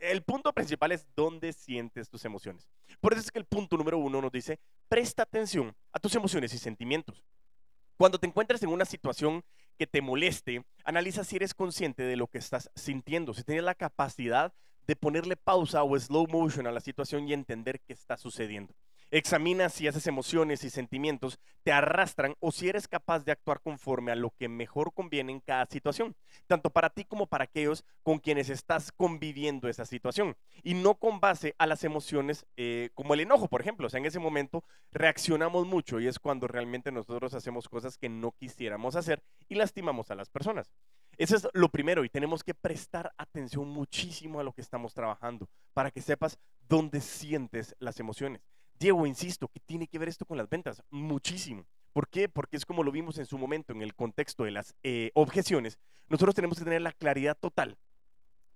el 0.00 0.22
punto 0.22 0.52
principal 0.52 0.90
es 0.90 1.06
dónde 1.14 1.52
sientes 1.52 2.08
tus 2.08 2.24
emociones. 2.24 2.68
Por 3.00 3.12
eso 3.12 3.22
es 3.22 3.30
que 3.30 3.38
el 3.38 3.44
punto 3.44 3.76
número 3.76 3.98
uno 3.98 4.20
nos 4.20 4.32
dice, 4.32 4.58
presta 4.88 5.22
atención 5.22 5.74
a 5.92 6.00
tus 6.00 6.14
emociones 6.16 6.52
y 6.54 6.58
sentimientos. 6.58 7.24
Cuando 7.96 8.18
te 8.18 8.26
encuentres 8.26 8.62
en 8.64 8.70
una 8.70 8.84
situación 8.84 9.44
que 9.76 9.86
te 9.86 10.02
moleste, 10.02 10.64
analiza 10.84 11.24
si 11.24 11.36
eres 11.36 11.54
consciente 11.54 12.02
de 12.02 12.16
lo 12.16 12.26
que 12.26 12.38
estás 12.38 12.70
sintiendo, 12.74 13.34
si 13.34 13.44
tienes 13.44 13.64
la 13.64 13.74
capacidad 13.74 14.52
de 14.86 14.96
ponerle 14.96 15.36
pausa 15.36 15.82
o 15.82 15.98
slow 15.98 16.26
motion 16.28 16.66
a 16.66 16.72
la 16.72 16.80
situación 16.80 17.28
y 17.28 17.32
entender 17.32 17.80
qué 17.80 17.92
está 17.92 18.16
sucediendo. 18.16 18.74
Examina 19.10 19.68
si 19.68 19.86
esas 19.86 20.06
emociones 20.06 20.64
y 20.64 20.70
sentimientos 20.70 21.38
te 21.62 21.72
arrastran 21.72 22.34
o 22.40 22.50
si 22.50 22.68
eres 22.68 22.88
capaz 22.88 23.24
de 23.24 23.32
actuar 23.32 23.60
conforme 23.60 24.10
a 24.10 24.16
lo 24.16 24.30
que 24.30 24.48
mejor 24.48 24.92
conviene 24.92 25.32
en 25.32 25.40
cada 25.40 25.66
situación, 25.66 26.16
tanto 26.46 26.70
para 26.70 26.90
ti 26.90 27.04
como 27.04 27.26
para 27.26 27.44
aquellos 27.44 27.84
con 28.02 28.18
quienes 28.18 28.50
estás 28.50 28.90
conviviendo 28.90 29.68
esa 29.68 29.84
situación, 29.84 30.36
y 30.62 30.74
no 30.74 30.96
con 30.96 31.20
base 31.20 31.54
a 31.58 31.66
las 31.66 31.84
emociones 31.84 32.46
eh, 32.56 32.90
como 32.94 33.14
el 33.14 33.20
enojo, 33.20 33.48
por 33.48 33.60
ejemplo. 33.60 33.86
O 33.86 33.90
sea, 33.90 33.98
en 33.98 34.06
ese 34.06 34.18
momento 34.18 34.64
reaccionamos 34.90 35.66
mucho 35.66 36.00
y 36.00 36.08
es 36.08 36.18
cuando 36.18 36.48
realmente 36.48 36.90
nosotros 36.90 37.34
hacemos 37.34 37.68
cosas 37.68 37.98
que 37.98 38.08
no 38.08 38.32
quisiéramos 38.32 38.96
hacer 38.96 39.22
y 39.48 39.54
lastimamos 39.54 40.10
a 40.10 40.16
las 40.16 40.30
personas. 40.30 40.72
Eso 41.16 41.36
es 41.36 41.48
lo 41.54 41.70
primero 41.70 42.04
y 42.04 42.10
tenemos 42.10 42.44
que 42.44 42.54
prestar 42.54 43.12
atención 43.16 43.68
muchísimo 43.68 44.40
a 44.40 44.44
lo 44.44 44.52
que 44.52 44.60
estamos 44.60 44.92
trabajando 44.92 45.48
para 45.72 45.90
que 45.90 46.02
sepas 46.02 46.38
dónde 46.68 47.00
sientes 47.00 47.74
las 47.78 48.00
emociones. 48.00 48.42
Diego, 48.78 49.06
insisto, 49.06 49.48
¿qué 49.48 49.60
tiene 49.60 49.88
que 49.88 49.98
ver 49.98 50.08
esto 50.08 50.26
con 50.26 50.36
las 50.36 50.48
ventas? 50.48 50.82
Muchísimo. 50.90 51.66
¿Por 51.92 52.08
qué? 52.08 52.28
Porque 52.28 52.56
es 52.56 52.66
como 52.66 52.82
lo 52.82 52.92
vimos 52.92 53.16
en 53.18 53.24
su 53.24 53.38
momento 53.38 53.72
en 53.72 53.80
el 53.80 53.94
contexto 53.94 54.44
de 54.44 54.50
las 54.50 54.74
eh, 54.82 55.10
objeciones. 55.14 55.78
Nosotros 56.08 56.34
tenemos 56.34 56.58
que 56.58 56.64
tener 56.64 56.82
la 56.82 56.92
claridad 56.92 57.36
total 57.38 57.78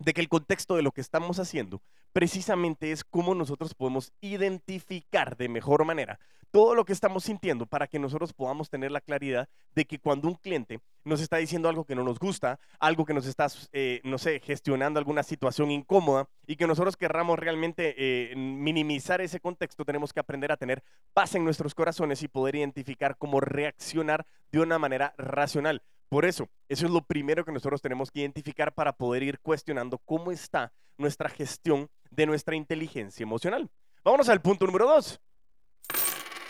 de 0.00 0.12
que 0.14 0.20
el 0.20 0.28
contexto 0.28 0.74
de 0.74 0.82
lo 0.82 0.92
que 0.92 1.00
estamos 1.00 1.38
haciendo 1.38 1.80
precisamente 2.12 2.90
es 2.90 3.04
cómo 3.04 3.34
nosotros 3.34 3.74
podemos 3.74 4.12
identificar 4.20 5.36
de 5.36 5.48
mejor 5.48 5.84
manera 5.84 6.18
todo 6.50 6.74
lo 6.74 6.84
que 6.84 6.92
estamos 6.92 7.24
sintiendo 7.24 7.66
para 7.66 7.86
que 7.86 7.98
nosotros 7.98 8.32
podamos 8.32 8.68
tener 8.70 8.90
la 8.90 9.00
claridad 9.00 9.48
de 9.74 9.84
que 9.84 10.00
cuando 10.00 10.26
un 10.26 10.34
cliente 10.34 10.80
nos 11.04 11.20
está 11.20 11.36
diciendo 11.36 11.68
algo 11.68 11.84
que 11.84 11.94
no 11.94 12.02
nos 12.02 12.18
gusta, 12.18 12.58
algo 12.78 13.04
que 13.04 13.14
nos 13.14 13.26
está, 13.26 13.46
eh, 13.72 14.00
no 14.02 14.18
sé, 14.18 14.40
gestionando 14.40 14.98
alguna 14.98 15.22
situación 15.22 15.70
incómoda 15.70 16.28
y 16.46 16.56
que 16.56 16.66
nosotros 16.66 16.96
querramos 16.96 17.38
realmente 17.38 17.94
eh, 17.96 18.34
minimizar 18.36 19.20
ese 19.20 19.38
contexto, 19.38 19.84
tenemos 19.84 20.12
que 20.12 20.20
aprender 20.20 20.50
a 20.50 20.56
tener 20.56 20.82
paz 21.14 21.34
en 21.36 21.44
nuestros 21.44 21.74
corazones 21.74 22.22
y 22.22 22.28
poder 22.28 22.56
identificar 22.56 23.16
cómo 23.16 23.40
reaccionar 23.40 24.26
de 24.50 24.60
una 24.60 24.78
manera 24.78 25.14
racional. 25.16 25.82
Por 26.10 26.24
eso, 26.24 26.48
eso 26.68 26.86
es 26.86 26.92
lo 26.92 27.02
primero 27.02 27.44
que 27.44 27.52
nosotros 27.52 27.80
tenemos 27.80 28.10
que 28.10 28.18
identificar 28.18 28.74
para 28.74 28.92
poder 28.92 29.22
ir 29.22 29.38
cuestionando 29.38 29.96
cómo 29.98 30.32
está 30.32 30.72
nuestra 30.98 31.28
gestión 31.28 31.88
de 32.10 32.26
nuestra 32.26 32.56
inteligencia 32.56 33.22
emocional. 33.22 33.70
Vámonos 34.02 34.28
al 34.28 34.42
punto 34.42 34.66
número 34.66 34.88
dos. 34.88 35.20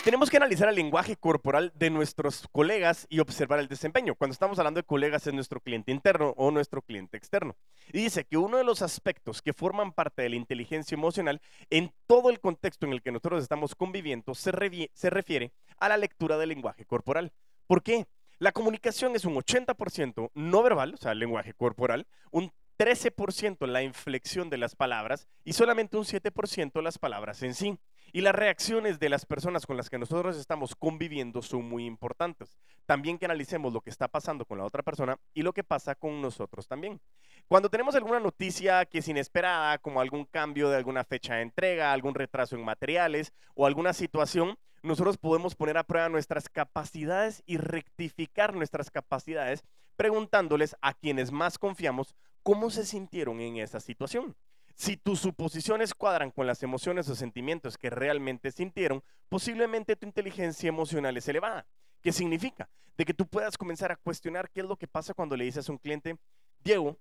Tenemos 0.02 0.31
que 0.31 0.38
analizar 0.38 0.67
el 0.71 0.76
lenguaje 0.76 1.14
corporal 1.14 1.75
de 1.75 1.90
nuestros 1.90 2.49
colegas 2.52 3.07
y 3.11 3.21
observar 3.21 3.59
el 3.59 3.69
desempeño. 3.69 4.14
Cuando 4.14 4.33
estamos 4.33 4.59
hablando 4.59 4.81
de 4.81 4.87
colegas 4.87 5.26
es 5.26 5.35
nuestro 5.35 5.61
cliente 5.61 5.93
interno 5.93 6.33
o 6.38 6.50
nuestro 6.50 6.81
cliente 6.81 7.19
externo. 7.19 7.55
Y 7.93 8.05
dice 8.05 8.25
que 8.25 8.38
uno 8.38 8.57
de 8.57 8.64
los 8.64 8.81
aspectos 8.81 9.43
que 9.43 9.52
forman 9.52 9.93
parte 9.93 10.23
de 10.23 10.31
la 10.31 10.37
inteligencia 10.37 10.95
emocional 10.95 11.43
en 11.69 11.93
todo 12.07 12.31
el 12.31 12.40
contexto 12.40 12.87
en 12.87 12.95
el 12.95 13.02
que 13.02 13.12
nosotros 13.12 13.43
estamos 13.43 13.75
conviviendo 13.75 14.35
se, 14.35 14.52
se 14.95 15.11
refiere 15.11 15.52
a 15.76 15.90
la 15.90 15.99
lectura 15.99 16.38
del 16.38 16.49
lenguaje 16.49 16.87
corporal. 16.87 17.31
¿Por 17.67 17.83
qué? 17.83 18.07
La 18.40 18.52
comunicación 18.52 19.14
es 19.16 19.26
un 19.26 19.35
80% 19.35 20.30
no 20.32 20.62
verbal, 20.62 20.94
o 20.94 20.97
sea, 20.97 21.12
lenguaje 21.12 21.52
corporal, 21.52 22.06
un 22.30 22.50
13% 22.78 23.66
la 23.66 23.82
inflexión 23.82 24.49
de 24.49 24.56
las 24.56 24.75
palabras 24.75 25.28
y 25.44 25.52
solamente 25.52 25.99
un 25.99 26.04
7% 26.04 26.80
las 26.80 26.97
palabras 26.97 27.42
en 27.42 27.54
sí. 27.54 27.78
Y 28.12 28.23
las 28.23 28.35
reacciones 28.35 28.99
de 28.99 29.09
las 29.09 29.25
personas 29.25 29.67
con 29.67 29.76
las 29.76 29.88
que 29.88 29.99
nosotros 29.99 30.37
estamos 30.37 30.75
conviviendo 30.75 31.43
son 31.43 31.69
muy 31.69 31.87
importantes. 31.87 32.59
También 32.87 33.19
que 33.19 33.26
analicemos 33.26 33.73
lo 33.73 33.81
que 33.81 33.90
está 33.90 34.09
pasando 34.09 34.45
con 34.45 34.59
la 34.59 34.64
otra 34.64 34.83
persona 34.83 35.17
y 35.33 35.43
lo 35.43 35.52
que 35.52 35.62
pasa 35.62 35.95
con 35.95 36.21
nosotros 36.21 36.67
también. 36.67 37.00
Cuando 37.47 37.69
tenemos 37.69 37.95
alguna 37.95 38.19
noticia 38.19 38.85
que 38.85 38.99
es 38.99 39.09
inesperada, 39.09 39.79
como 39.79 40.00
algún 40.00 40.25
cambio 40.25 40.71
de 40.71 40.76
alguna 40.76 41.05
fecha 41.05 41.37
de 41.37 41.43
entrega, 41.43 41.93
algún 41.93 42.14
retraso 42.14 42.57
en 42.57 42.64
materiales 42.64 43.33
o 43.55 43.67
alguna 43.67 43.93
situación, 43.93 44.57
nosotros 44.83 45.19
podemos 45.19 45.55
poner 45.55 45.76
a 45.79 45.85
prueba 45.85 46.09
nuestras 46.09 46.49
capacidades 46.49 47.43
y 47.47 47.59
rectificar 47.59 48.55
nuestras 48.55 48.90
capacidades 48.90 49.62
preguntándoles 49.97 50.75
a 50.81 50.95
quienes 50.95 51.31
más 51.31 51.59
confiamos 51.59 52.17
cómo 52.43 52.71
se 52.71 52.87
sintieron 52.87 53.40
en 53.40 53.59
esa 53.59 53.79
situación. 53.81 54.35
Si 54.80 54.96
tus 54.96 55.20
suposiciones 55.20 55.92
cuadran 55.92 56.30
con 56.30 56.46
las 56.46 56.62
emociones 56.62 57.06
o 57.10 57.14
sentimientos 57.14 57.76
que 57.76 57.90
realmente 57.90 58.50
sintieron, 58.50 59.04
posiblemente 59.28 59.94
tu 59.94 60.06
inteligencia 60.06 60.70
emocional 60.70 61.14
es 61.18 61.28
elevada. 61.28 61.66
¿Qué 62.00 62.12
significa? 62.12 62.70
De 62.96 63.04
que 63.04 63.12
tú 63.12 63.26
puedas 63.26 63.58
comenzar 63.58 63.92
a 63.92 63.96
cuestionar 63.96 64.49
qué 64.49 64.60
es 64.60 64.66
lo 64.66 64.76
que 64.76 64.88
pasa 64.88 65.12
cuando 65.12 65.37
le 65.37 65.44
dices 65.44 65.68
a 65.68 65.72
un 65.72 65.76
cliente, 65.76 66.16
Diego, 66.64 66.96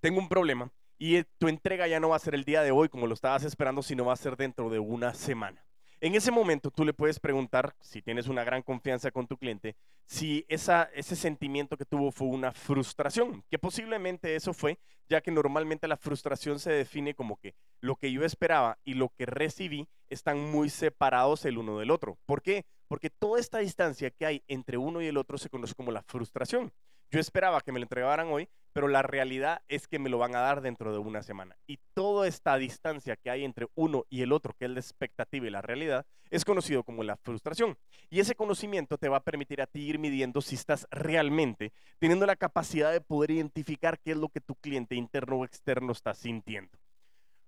tengo 0.00 0.18
un 0.18 0.30
problema 0.30 0.72
y 0.96 1.22
tu 1.36 1.48
entrega 1.48 1.86
ya 1.86 2.00
no 2.00 2.08
va 2.08 2.16
a 2.16 2.20
ser 2.20 2.34
el 2.34 2.44
día 2.44 2.62
de 2.62 2.70
hoy 2.70 2.88
como 2.88 3.06
lo 3.06 3.12
estabas 3.12 3.44
esperando, 3.44 3.82
sino 3.82 4.06
va 4.06 4.14
a 4.14 4.16
ser 4.16 4.38
dentro 4.38 4.70
de 4.70 4.78
una 4.78 5.12
semana. 5.12 5.62
En 6.04 6.14
ese 6.14 6.30
momento 6.30 6.70
tú 6.70 6.84
le 6.84 6.92
puedes 6.92 7.18
preguntar, 7.18 7.74
si 7.80 8.02
tienes 8.02 8.28
una 8.28 8.44
gran 8.44 8.60
confianza 8.60 9.10
con 9.10 9.26
tu 9.26 9.38
cliente, 9.38 9.74
si 10.04 10.44
ese 10.50 11.16
sentimiento 11.16 11.78
que 11.78 11.86
tuvo 11.86 12.12
fue 12.12 12.26
una 12.26 12.52
frustración, 12.52 13.42
que 13.48 13.58
posiblemente 13.58 14.36
eso 14.36 14.52
fue, 14.52 14.78
ya 15.08 15.22
que 15.22 15.30
normalmente 15.30 15.88
la 15.88 15.96
frustración 15.96 16.58
se 16.58 16.70
define 16.72 17.14
como 17.14 17.38
que 17.38 17.54
lo 17.80 17.96
que 17.96 18.12
yo 18.12 18.22
esperaba 18.22 18.76
y 18.84 18.92
lo 18.92 19.14
que 19.16 19.24
recibí 19.24 19.88
están 20.10 20.38
muy 20.38 20.68
separados 20.68 21.46
el 21.46 21.56
uno 21.56 21.78
del 21.78 21.90
otro. 21.90 22.18
¿Por 22.26 22.42
qué? 22.42 22.66
Porque 22.86 23.08
toda 23.08 23.40
esta 23.40 23.60
distancia 23.60 24.10
que 24.10 24.26
hay 24.26 24.42
entre 24.46 24.76
uno 24.76 25.00
y 25.00 25.06
el 25.06 25.16
otro 25.16 25.38
se 25.38 25.48
conoce 25.48 25.74
como 25.74 25.90
la 25.90 26.02
frustración. 26.02 26.70
Yo 27.10 27.18
esperaba 27.18 27.62
que 27.62 27.72
me 27.72 27.78
lo 27.78 27.84
entregaran 27.84 28.28
hoy, 28.28 28.50
pero 28.74 28.88
la 28.88 29.02
realidad 29.02 29.62
es 29.68 29.86
que 29.86 30.00
me 30.00 30.10
lo 30.10 30.18
van 30.18 30.34
a 30.34 30.40
dar 30.40 30.60
dentro 30.60 30.92
de 30.92 30.98
una 30.98 31.22
semana. 31.22 31.56
Y 31.68 31.78
toda 31.94 32.26
esta 32.26 32.56
distancia 32.56 33.14
que 33.14 33.30
hay 33.30 33.44
entre 33.44 33.68
uno 33.76 34.04
y 34.10 34.22
el 34.22 34.32
otro, 34.32 34.52
que 34.58 34.64
es 34.64 34.70
la 34.72 34.80
expectativa 34.80 35.46
y 35.46 35.50
la 35.50 35.62
realidad, 35.62 36.04
es 36.28 36.44
conocido 36.44 36.82
como 36.82 37.04
la 37.04 37.16
frustración. 37.16 37.78
Y 38.10 38.18
ese 38.18 38.34
conocimiento 38.34 38.98
te 38.98 39.08
va 39.08 39.18
a 39.18 39.22
permitir 39.22 39.62
a 39.62 39.68
ti 39.68 39.82
ir 39.82 40.00
midiendo 40.00 40.40
si 40.40 40.56
estás 40.56 40.88
realmente 40.90 41.72
teniendo 42.00 42.26
la 42.26 42.34
capacidad 42.34 42.90
de 42.90 43.00
poder 43.00 43.30
identificar 43.30 44.00
qué 44.00 44.10
es 44.10 44.16
lo 44.16 44.28
que 44.28 44.40
tu 44.40 44.56
cliente 44.56 44.96
interno 44.96 45.36
o 45.36 45.44
externo 45.44 45.92
está 45.92 46.12
sintiendo. 46.12 46.76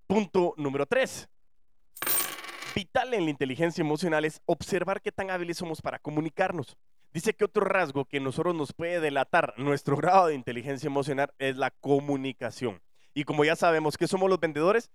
Punto 0.06 0.54
número 0.56 0.86
tres. 0.86 1.28
Vital 2.72 3.14
en 3.14 3.24
la 3.24 3.30
inteligencia 3.30 3.82
emocional 3.82 4.24
es 4.24 4.40
observar 4.46 5.02
qué 5.02 5.10
tan 5.10 5.32
hábiles 5.32 5.56
somos 5.56 5.82
para 5.82 5.98
comunicarnos. 5.98 6.76
Dice 7.16 7.32
que 7.32 7.46
otro 7.46 7.64
rasgo 7.64 8.04
que 8.04 8.20
nosotros 8.20 8.54
nos 8.54 8.74
puede 8.74 9.00
delatar 9.00 9.54
nuestro 9.56 9.96
grado 9.96 10.26
de 10.26 10.34
inteligencia 10.34 10.86
emocional 10.86 11.32
es 11.38 11.56
la 11.56 11.70
comunicación. 11.70 12.82
Y 13.14 13.24
como 13.24 13.42
ya 13.42 13.56
sabemos 13.56 13.96
que 13.96 14.06
somos 14.06 14.28
los 14.28 14.38
vendedores, 14.38 14.90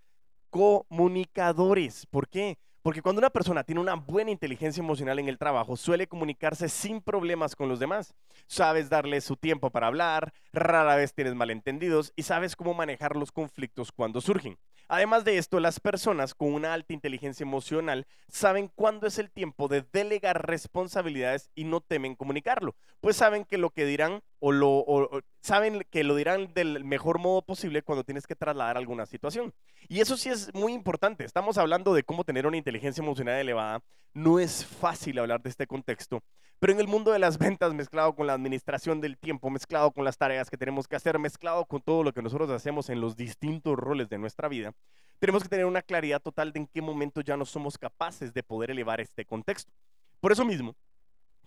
comunicadores. 0.48 2.06
¿Por 2.06 2.28
qué? 2.28 2.58
Porque 2.82 3.00
cuando 3.00 3.20
una 3.20 3.30
persona 3.30 3.62
tiene 3.62 3.80
una 3.80 3.94
buena 3.94 4.32
inteligencia 4.32 4.80
emocional 4.80 5.20
en 5.20 5.28
el 5.28 5.38
trabajo, 5.38 5.76
suele 5.76 6.08
comunicarse 6.08 6.68
sin 6.68 7.00
problemas 7.00 7.54
con 7.54 7.68
los 7.68 7.78
demás. 7.78 8.12
Sabes 8.48 8.90
darle 8.90 9.20
su 9.20 9.36
tiempo 9.36 9.70
para 9.70 9.86
hablar, 9.86 10.32
rara 10.52 10.96
vez 10.96 11.14
tienes 11.14 11.36
malentendidos 11.36 12.12
y 12.16 12.24
sabes 12.24 12.56
cómo 12.56 12.74
manejar 12.74 13.14
los 13.14 13.30
conflictos 13.30 13.92
cuando 13.92 14.20
surgen. 14.20 14.58
Además 14.88 15.24
de 15.24 15.38
esto, 15.38 15.60
las 15.60 15.78
personas 15.78 16.34
con 16.34 16.52
una 16.52 16.74
alta 16.74 16.92
inteligencia 16.92 17.44
emocional 17.44 18.04
saben 18.28 18.68
cuándo 18.74 19.06
es 19.06 19.18
el 19.18 19.30
tiempo 19.30 19.68
de 19.68 19.86
delegar 19.92 20.48
responsabilidades 20.48 21.50
y 21.54 21.62
no 21.62 21.80
temen 21.80 22.16
comunicarlo, 22.16 22.74
pues 23.00 23.16
saben 23.16 23.44
que 23.44 23.58
lo 23.58 23.70
que 23.70 23.86
dirán 23.86 24.22
o 24.44 24.50
lo 24.50 25.22
saben 25.40 25.86
que 25.88 26.02
lo 26.02 26.16
dirán 26.16 26.52
del 26.52 26.84
mejor 26.84 27.20
modo 27.20 27.42
posible 27.42 27.82
cuando 27.82 28.02
tienes 28.02 28.26
que 28.26 28.34
trasladar 28.34 28.76
alguna 28.76 29.06
situación. 29.06 29.54
Y 29.88 30.00
eso 30.00 30.16
sí 30.16 30.30
es 30.30 30.52
muy 30.52 30.72
importante. 30.72 31.24
Estamos 31.24 31.58
hablando 31.58 31.94
de 31.94 32.02
cómo 32.02 32.24
tener 32.24 32.44
una 32.46 32.56
inteligencia 32.56 33.02
emocional 33.02 33.38
elevada. 33.38 33.82
No 34.14 34.40
es 34.40 34.66
fácil 34.66 35.20
hablar 35.20 35.42
de 35.42 35.50
este 35.50 35.68
contexto, 35.68 36.24
pero 36.58 36.72
en 36.72 36.80
el 36.80 36.88
mundo 36.88 37.12
de 37.12 37.20
las 37.20 37.38
ventas, 37.38 37.72
mezclado 37.72 38.14
con 38.16 38.26
la 38.26 38.34
administración 38.34 39.00
del 39.00 39.16
tiempo, 39.16 39.48
mezclado 39.48 39.92
con 39.92 40.04
las 40.04 40.18
tareas 40.18 40.50
que 40.50 40.56
tenemos 40.56 40.88
que 40.88 40.96
hacer, 40.96 41.20
mezclado 41.20 41.64
con 41.64 41.80
todo 41.80 42.02
lo 42.02 42.12
que 42.12 42.20
nosotros 42.20 42.50
hacemos 42.50 42.90
en 42.90 43.00
los 43.00 43.16
distintos 43.16 43.76
roles 43.76 44.08
de 44.08 44.18
nuestra 44.18 44.48
vida, 44.48 44.72
tenemos 45.20 45.44
que 45.44 45.48
tener 45.48 45.66
una 45.66 45.82
claridad 45.82 46.20
total 46.20 46.52
de 46.52 46.60
en 46.60 46.66
qué 46.66 46.82
momento 46.82 47.20
ya 47.20 47.36
no 47.36 47.44
somos 47.44 47.78
capaces 47.78 48.34
de 48.34 48.42
poder 48.42 48.72
elevar 48.72 49.00
este 49.00 49.24
contexto. 49.24 49.72
Por 50.20 50.32
eso 50.32 50.44
mismo, 50.44 50.74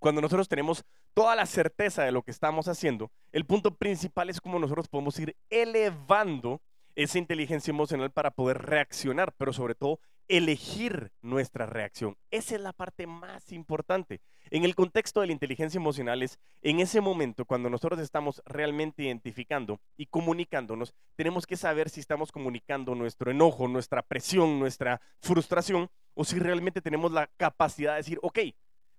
cuando 0.05 0.21
nosotros 0.21 0.47
tenemos 0.47 0.85
toda 1.15 1.35
la 1.35 1.47
certeza 1.47 2.03
de 2.03 2.11
lo 2.11 2.21
que 2.21 2.29
estamos 2.29 2.67
haciendo, 2.67 3.09
el 3.31 3.43
punto 3.43 3.73
principal 3.73 4.29
es 4.29 4.39
cómo 4.39 4.59
nosotros 4.59 4.87
podemos 4.87 5.17
ir 5.17 5.35
elevando 5.49 6.61
esa 6.93 7.17
inteligencia 7.17 7.71
emocional 7.71 8.11
para 8.11 8.29
poder 8.29 8.59
reaccionar, 8.59 9.33
pero 9.35 9.51
sobre 9.51 9.73
todo 9.73 9.99
elegir 10.27 11.11
nuestra 11.23 11.65
reacción. 11.65 12.17
Esa 12.29 12.53
es 12.53 12.61
la 12.61 12.71
parte 12.71 13.07
más 13.07 13.51
importante. 13.51 14.21
En 14.51 14.63
el 14.63 14.75
contexto 14.75 15.21
de 15.21 15.25
la 15.25 15.33
inteligencia 15.33 15.79
emocional 15.79 16.21
es 16.21 16.37
en 16.61 16.81
ese 16.81 17.01
momento 17.01 17.45
cuando 17.45 17.71
nosotros 17.71 17.99
estamos 17.99 18.43
realmente 18.45 19.01
identificando 19.01 19.79
y 19.97 20.05
comunicándonos, 20.05 20.93
tenemos 21.15 21.47
que 21.47 21.57
saber 21.57 21.89
si 21.89 21.99
estamos 21.99 22.31
comunicando 22.31 22.93
nuestro 22.93 23.31
enojo, 23.31 23.67
nuestra 23.67 24.03
presión, 24.03 24.59
nuestra 24.59 25.01
frustración, 25.19 25.89
o 26.13 26.23
si 26.23 26.37
realmente 26.37 26.81
tenemos 26.81 27.11
la 27.11 27.27
capacidad 27.37 27.93
de 27.93 27.97
decir, 27.97 28.19
ok, 28.21 28.39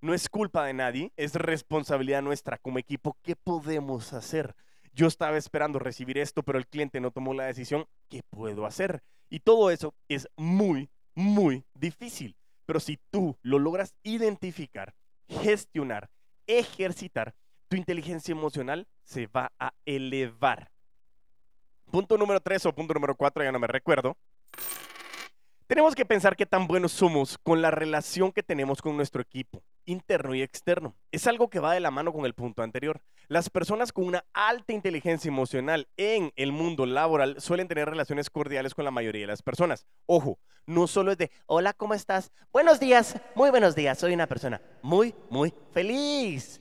no 0.07 0.15
es 0.15 0.29
culpa 0.29 0.65
de 0.65 0.73
nadie, 0.73 1.13
es 1.17 1.35
responsabilidad 1.35 2.23
nuestra 2.23 2.59
como 2.59 2.79
equipo, 2.79 3.19
¿qué 3.23 3.35
podemos 3.35 4.13
hacer? 4.13 4.55
Yo 4.95 5.09
estaba 5.09 5.37
esperando 5.37 5.79
recibir 5.79 6.17
esto, 6.17 6.43
pero 6.43 6.59
el 6.59 6.67
cliente 6.67 7.01
no 7.01 7.11
tomó 7.11 7.35
la 7.35 7.45
decisión, 7.45 7.87
¿qué 8.09 8.23
puedo 8.31 8.65
hacer? 8.65 9.03
Y 9.29 9.41
todo 9.41 9.71
eso 9.71 9.95
es 10.09 10.29
muy, 10.37 10.89
muy 11.15 11.65
difícil. 11.75 12.37
Pero 12.65 12.81
si 12.81 12.99
tú 13.11 13.37
lo 13.43 13.59
logras 13.59 13.95
identificar, 14.05 14.95
gestionar, 15.29 16.09
ejercitar, 16.47 17.35
tu 17.69 17.77
inteligencia 17.77 18.33
emocional 18.33 18.87
se 19.03 19.27
va 19.27 19.53
a 19.59 19.75
elevar. 19.85 20.71
Punto 21.91 22.17
número 22.17 22.41
tres 22.41 22.65
o 22.65 22.73
punto 22.73 22.95
número 22.95 23.17
cuatro, 23.17 23.43
ya 23.43 23.53
no 23.53 23.59
me 23.59 23.67
recuerdo. 23.67 24.17
Tenemos 25.67 25.97
que 25.97 26.07
pensar 26.07 26.37
qué 26.37 26.47
tan 26.47 26.69
buenos 26.69 26.93
somos 26.93 27.39
con 27.39 27.61
la 27.61 27.73
relación 27.73 28.31
que 28.31 28.45
tenemos 28.45 28.81
con 28.81 28.97
nuestro 28.97 29.21
equipo, 29.21 29.65
interno 29.85 30.33
y 30.33 30.41
externo. 30.41 30.95
Es 31.11 31.27
algo 31.27 31.51
que 31.51 31.59
va 31.59 31.75
de 31.75 31.81
la 31.81 31.91
mano 31.91 32.13
con 32.13 32.25
el 32.25 32.35
punto 32.35 32.63
anterior. 32.63 33.01
Las 33.27 33.51
personas 33.51 33.93
con 33.93 34.05
una 34.05 34.25
alta 34.33 34.73
inteligencia 34.73 35.29
emocional 35.29 35.89
en 35.97 36.33
el 36.37 36.53
mundo 36.53 36.87
laboral 36.87 37.41
suelen 37.41 37.67
tener 37.67 37.91
relaciones 37.91 38.31
cordiales 38.31 38.77
con 38.77 38.85
la 38.85 38.93
mayoría 38.93 39.23
de 39.23 39.27
las 39.27 39.43
personas. 39.43 39.87
Ojo, 40.07 40.39
no 40.67 40.87
solo 40.87 41.11
es 41.11 41.19
de, 41.19 41.33
hola, 41.47 41.73
¿cómo 41.73 41.95
estás? 41.95 42.31
Buenos 42.53 42.79
días, 42.79 43.21
muy 43.35 43.51
buenos 43.51 43.75
días, 43.75 43.99
soy 43.99 44.15
una 44.15 44.29
persona 44.29 44.63
muy, 44.83 45.17
muy 45.31 45.53
feliz. 45.73 46.61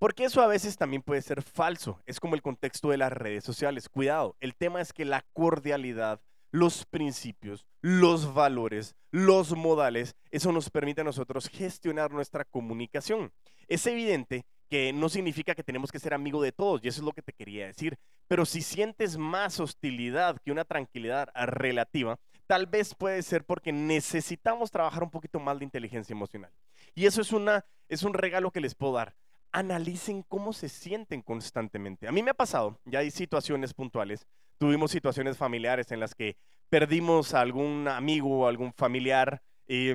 Porque 0.00 0.24
eso 0.24 0.42
a 0.42 0.48
veces 0.48 0.76
también 0.76 1.02
puede 1.02 1.22
ser 1.22 1.40
falso. 1.42 2.00
Es 2.04 2.18
como 2.18 2.34
el 2.34 2.42
contexto 2.42 2.88
de 2.88 2.96
las 2.96 3.12
redes 3.12 3.44
sociales. 3.44 3.88
Cuidado, 3.88 4.34
el 4.40 4.56
tema 4.56 4.80
es 4.80 4.92
que 4.92 5.04
la 5.04 5.24
cordialidad 5.34 6.20
los 6.50 6.84
principios, 6.86 7.66
los 7.80 8.34
valores, 8.34 8.94
los 9.10 9.56
modales, 9.56 10.14
eso 10.30 10.52
nos 10.52 10.70
permite 10.70 11.00
a 11.00 11.04
nosotros 11.04 11.48
gestionar 11.48 12.10
nuestra 12.10 12.44
comunicación. 12.44 13.32
Es 13.68 13.86
evidente 13.86 14.44
que 14.68 14.92
no 14.92 15.08
significa 15.08 15.54
que 15.54 15.64
tenemos 15.64 15.90
que 15.90 15.98
ser 15.98 16.14
amigo 16.14 16.40
de 16.42 16.52
todos, 16.52 16.80
y 16.82 16.88
eso 16.88 17.00
es 17.00 17.04
lo 17.04 17.12
que 17.12 17.22
te 17.22 17.32
quería 17.32 17.66
decir, 17.66 17.98
pero 18.28 18.46
si 18.46 18.62
sientes 18.62 19.18
más 19.18 19.58
hostilidad 19.58 20.38
que 20.44 20.52
una 20.52 20.64
tranquilidad 20.64 21.28
relativa, 21.34 22.18
tal 22.46 22.66
vez 22.66 22.94
puede 22.94 23.22
ser 23.22 23.44
porque 23.44 23.72
necesitamos 23.72 24.70
trabajar 24.70 25.02
un 25.02 25.10
poquito 25.10 25.40
más 25.40 25.58
de 25.58 25.64
inteligencia 25.64 26.12
emocional. 26.12 26.52
Y 26.94 27.06
eso 27.06 27.20
es, 27.20 27.32
una, 27.32 27.64
es 27.88 28.04
un 28.04 28.14
regalo 28.14 28.52
que 28.52 28.60
les 28.60 28.76
puedo 28.76 28.92
dar. 28.92 29.14
Analicen 29.52 30.22
cómo 30.22 30.52
se 30.52 30.68
sienten 30.68 31.22
constantemente. 31.22 32.06
A 32.06 32.12
mí 32.12 32.22
me 32.22 32.30
ha 32.30 32.34
pasado, 32.34 32.78
ya 32.84 33.00
hay 33.00 33.10
situaciones 33.10 33.74
puntuales, 33.74 34.24
tuvimos 34.60 34.90
situaciones 34.90 35.38
familiares 35.38 35.90
en 35.90 36.00
las 36.00 36.14
que 36.14 36.36
perdimos 36.68 37.32
a 37.32 37.40
algún 37.40 37.88
amigo 37.88 38.40
o 38.40 38.46
algún 38.46 38.72
familiar. 38.74 39.42
y 39.66 39.92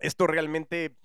esto 0.00 0.26
realmente 0.26 0.96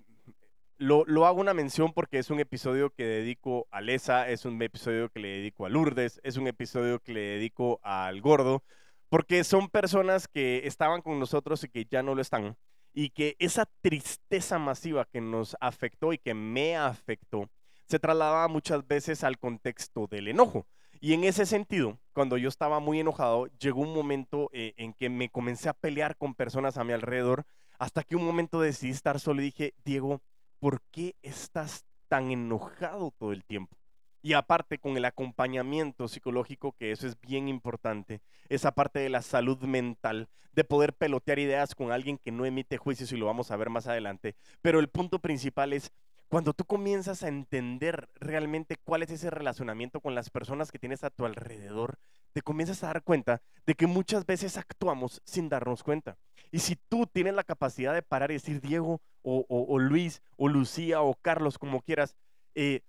lo, 0.77 1.25
hago 1.25 1.39
una 1.39 1.53
mención 1.53 1.93
porque 1.93 2.17
es 2.17 2.29
un 2.29 2.39
episodio 2.39 2.89
que 2.89 3.05
dedico 3.05 3.67
a 3.71 3.79
Lesa, 3.79 4.27
es 4.29 4.45
un 4.45 4.61
episodio 4.61 5.09
que 5.09 5.19
le 5.19 5.27
dedico 5.29 5.65
a 5.65 5.69
Lourdes, 5.69 6.19
es 6.23 6.37
un 6.37 6.47
episodio 6.47 6.99
que 6.99 7.13
le 7.13 7.21
dedico 7.21 7.79
al 7.83 8.21
gordo, 8.21 8.63
porque 9.09 9.43
son 9.43 9.69
personas 9.69 10.27
que 10.27 10.65
estaban 10.65 11.01
con 11.01 11.19
nosotros 11.19 11.63
y 11.63 11.69
que 11.69 11.85
ya 11.85 12.03
no 12.03 12.15
lo 12.15 12.21
están. 12.21 12.57
Y 12.91 13.11
que 13.11 13.35
esa 13.39 13.67
tristeza 13.81 14.59
masiva 14.59 15.05
que 15.05 15.21
nos 15.21 15.55
afectó 15.59 16.11
y 16.11 16.17
que 16.17 16.33
me 16.33 16.75
afectó 16.75 17.49
se 17.87 17.99
trasladaba 17.99 18.47
muchas 18.47 18.85
veces 18.87 19.23
al 19.23 19.37
contexto 19.37 20.07
del 20.07 20.27
enojo. 20.27 20.67
Y 20.99 21.13
en 21.13 21.23
ese 21.23 21.45
sentido, 21.45 21.99
cuando 22.13 22.37
yo 22.37 22.49
estaba 22.49 22.79
muy 22.79 22.99
enojado, 22.99 23.47
llegó 23.59 23.81
un 23.81 23.93
momento 23.93 24.49
eh, 24.53 24.73
en 24.77 24.93
que 24.93 25.09
me 25.09 25.29
comencé 25.29 25.69
a 25.69 25.73
pelear 25.73 26.15
con 26.15 26.35
personas 26.35 26.77
a 26.77 26.83
mi 26.83 26.93
alrededor, 26.93 27.45
hasta 27.79 28.03
que 28.03 28.15
un 28.15 28.25
momento 28.25 28.61
decidí 28.61 28.91
estar 28.91 29.19
solo 29.19 29.41
y 29.41 29.45
dije, 29.45 29.73
Diego, 29.83 30.21
¿por 30.59 30.81
qué 30.91 31.15
estás 31.21 31.85
tan 32.07 32.31
enojado 32.31 33.11
todo 33.17 33.33
el 33.33 33.43
tiempo? 33.43 33.77
Y 34.21 34.33
aparte 34.33 34.79
con 34.79 34.95
el 34.95 35.03
acompañamiento 35.03 36.07
psicológico, 36.07 36.71
que 36.71 36.91
eso 36.91 37.07
es 37.07 37.19
bien 37.19 37.49
importante, 37.49 38.21
esa 38.47 38.71
parte 38.71 38.99
de 38.99 39.09
la 39.09 39.21
salud 39.21 39.59
mental, 39.63 40.29
de 40.53 40.63
poder 40.63 40.93
pelotear 40.93 41.39
ideas 41.39 41.75
con 41.75 41.91
alguien 41.91 42.17
que 42.17 42.31
no 42.31 42.45
emite 42.45 42.77
juicios 42.77 43.11
y 43.11 43.17
lo 43.17 43.25
vamos 43.25 43.51
a 43.51 43.57
ver 43.57 43.69
más 43.69 43.87
adelante. 43.87 44.35
Pero 44.61 44.79
el 44.79 44.87
punto 44.87 45.19
principal 45.19 45.73
es 45.73 45.91
cuando 46.33 46.53
tú 46.53 46.65
comienzas 46.65 47.21
a 47.21 47.27
entender 47.27 48.09
realmente 48.15 48.75
cuál 48.83 49.03
es 49.03 49.11
ese 49.11 49.29
relacionamiento 49.29 50.01
con 50.01 50.15
las 50.15 50.31
personas 50.31 50.71
que 50.71 50.79
tienes 50.79 51.03
a 51.03 51.11
tu 51.11 51.27
alrededor, 51.27 51.99
te 52.31 52.41
comienzas 52.41 52.83
a 52.83 52.87
dar 52.87 53.03
cuenta 53.03 53.43
de 53.67 53.75
que 53.75 53.85
muchas 53.85 54.25
veces 54.25 54.57
actuamos 54.57 55.21
sin 55.25 55.47
darnos 55.47 55.83
cuenta. 55.83 56.17
Y 56.49 56.57
si 56.57 56.75
tú 56.75 57.05
tienes 57.05 57.35
la 57.35 57.43
capacidad 57.43 57.93
de 57.93 58.01
parar 58.01 58.31
y 58.31 58.33
decir, 58.33 58.61
Diego, 58.61 58.99
o, 59.21 59.77
Luis, 59.77 60.23
o 60.35 60.47
Lucía, 60.47 61.03
o 61.03 61.13
Carlos, 61.21 61.59
como 61.59 61.83
quieras, 61.83 62.15
eh, 62.55 62.81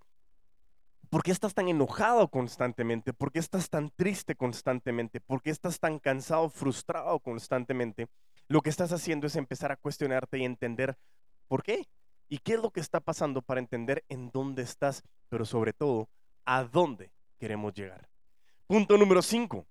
¿por 1.11 1.21
qué 1.21 1.29
estás 1.29 1.53
tan 1.53 1.67
enojado 1.67 2.29
constantemente? 2.29 3.13
¿Por 3.13 3.31
qué 3.31 3.37
estás 3.37 3.69
tan 3.69 3.91
triste 3.91 4.33
constantemente? 4.33 5.21
¿Por 5.21 5.43
qué 5.43 5.51
estás 5.51 5.79
tan 5.79 5.99
cansado, 5.99 6.49
frustrado 6.49 7.19
constantemente? 7.19 8.07
Lo 8.47 8.61
que 8.61 8.71
estás 8.71 8.91
haciendo 8.91 9.27
es 9.27 9.35
empezar 9.35 9.71
a 9.71 9.77
cuestionarte 9.77 10.39
y 10.39 10.45
entender 10.45 10.97
por 11.47 11.61
qué 11.61 11.85
y 12.29 12.39
qué 12.39 12.53
es 12.53 12.61
lo 12.61 12.71
que 12.71 12.79
está 12.79 12.99
pasando 12.99 13.41
para 13.41 13.59
entender 13.59 14.03
en 14.09 14.31
dónde 14.31 14.63
estás, 14.63 15.03
pero 15.29 15.45
sobre 15.45 15.73
todo, 15.73 16.09
a 16.45 16.63
dónde 16.63 17.11
queremos 17.39 17.73
llegar. 17.73 18.07
Punto 18.67 18.97
número 18.97 19.21
5. 19.21 19.65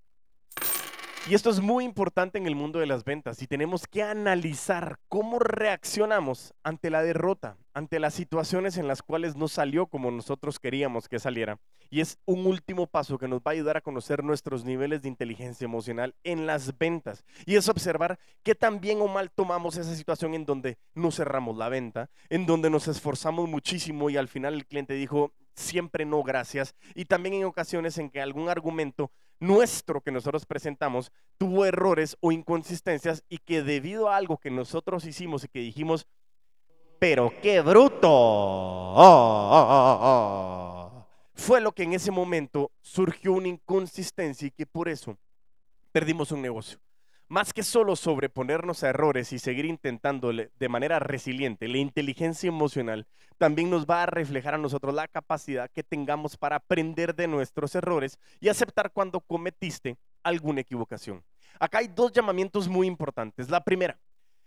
Y 1.27 1.35
esto 1.35 1.49
es 1.49 1.61
muy 1.61 1.85
importante 1.85 2.37
en 2.37 2.47
el 2.47 2.55
mundo 2.55 2.81
de 2.81 2.87
las 2.87 3.03
ventas 3.03 3.41
y 3.41 3.47
tenemos 3.47 3.87
que 3.87 4.03
analizar 4.03 4.99
cómo 5.09 5.39
reaccionamos 5.39 6.53
ante 6.63 6.91
la 6.91 7.03
derrota, 7.03 7.57
ante 7.73 7.99
las 7.99 8.13
situaciones 8.13 8.77
en 8.77 8.89
las 8.89 9.01
cuales 9.01 9.35
no 9.35 9.49
salió 9.49 9.87
como 9.87 10.11
nosotros 10.11 10.59
queríamos 10.59 11.09
que 11.09 11.19
saliera. 11.19 11.59
Y 11.89 12.03
es 12.03 12.19
un 12.27 12.47
último 12.47 12.87
paso 12.87 13.17
que 13.17 13.27
nos 13.27 13.41
va 13.41 13.47
a 13.47 13.51
ayudar 13.53 13.79
a 13.79 13.81
conocer 13.81 14.23
nuestros 14.23 14.67
niveles 14.67 15.01
de 15.01 15.09
inteligencia 15.09 15.65
emocional 15.65 16.15
en 16.25 16.47
las 16.47 16.77
ventas. 16.77 17.25
Y 17.47 17.57
es 17.57 17.71
observar 17.71 18.19
qué 18.43 18.55
tan 18.55 18.83
bien 18.83 19.01
o 19.01 19.09
mal 19.09 19.31
tomamos 19.31 19.79
esa 19.79 19.95
situación 19.95 20.35
en 20.35 20.45
donde 20.45 20.77
no 20.93 21.11
cerramos 21.11 21.57
la 21.57 21.71
venta, 21.71 22.11
en 22.29 22.45
donde 22.45 22.69
nos 22.69 22.87
esforzamos 22.87 23.49
muchísimo 23.49 24.11
y 24.11 24.19
al 24.19 24.29
final 24.29 24.53
el 24.53 24.67
cliente 24.67 24.93
dijo, 24.93 25.33
siempre 25.55 26.05
no, 26.05 26.23
gracias. 26.23 26.75
Y 26.95 27.07
también 27.07 27.37
en 27.37 27.45
ocasiones 27.45 27.97
en 27.97 28.11
que 28.11 28.21
algún 28.21 28.51
argumento 28.51 29.11
nuestro 29.41 30.01
que 30.01 30.13
nosotros 30.13 30.47
presentamos 30.47 31.13
tuvo 31.39 31.65
errores 31.65 32.17
o 32.21 32.33
inconsistencias 32.33 33.25
y 33.29 33.39
que 33.39 33.63
debido 33.63 34.09
a 34.09 34.17
algo 34.17 34.39
que 34.39 34.51
nosotros 34.51 35.05
hicimos 35.05 35.45
y 35.45 35.49
que 35.49 35.61
dijimos, 35.61 36.07
pero 36.99 37.33
qué 37.43 37.61
bruto, 37.61 38.09
fue 41.35 41.61
lo 41.61 41.73
que 41.73 41.83
en 41.83 41.93
ese 41.93 42.11
momento 42.11 42.71
surgió 42.81 43.33
una 43.33 43.49
inconsistencia 43.49 44.49
y 44.49 44.51
que 44.51 44.67
por 44.67 44.89
eso 44.89 45.19
perdimos 45.93 46.33
un 46.33 46.43
negocio. 46.43 46.79
Más 47.29 47.55
que 47.55 47.63
solo 47.63 47.97
sobreponernos 47.97 48.85
a 48.85 48.91
errores 48.91 49.33
y 49.33 49.39
seguir 49.39 49.65
intentándole 49.65 50.51
de 50.59 50.69
manera 50.69 50.99
resiliente, 50.99 51.69
la 51.69 51.79
inteligencia 51.79 52.49
emocional 52.49 53.07
también 53.39 53.71
nos 53.71 53.87
va 53.87 54.03
a 54.03 54.07
reflejar 54.07 54.55
a 54.55 54.59
nosotros 54.59 54.95
la 54.95 55.09
capacidad 55.09 55.71
que 55.71 55.83
tengamos 55.83 56.37
para 56.37 56.57
aprender 56.57 57.15
de 57.15 57.27
nuestros 57.27 57.75
errores 57.75 58.19
y 58.41 58.49
aceptar 58.49 58.93
cuando 58.93 59.21
cometiste 59.21 59.97
alguna 60.23 60.61
equivocación. 60.61 61.25
Acá 61.59 61.79
hay 61.79 61.89
dos 61.89 62.13
llamamientos 62.13 62.69
muy 62.69 62.87
importantes. 62.87 63.49
La 63.49 63.65
primera, 63.65 63.99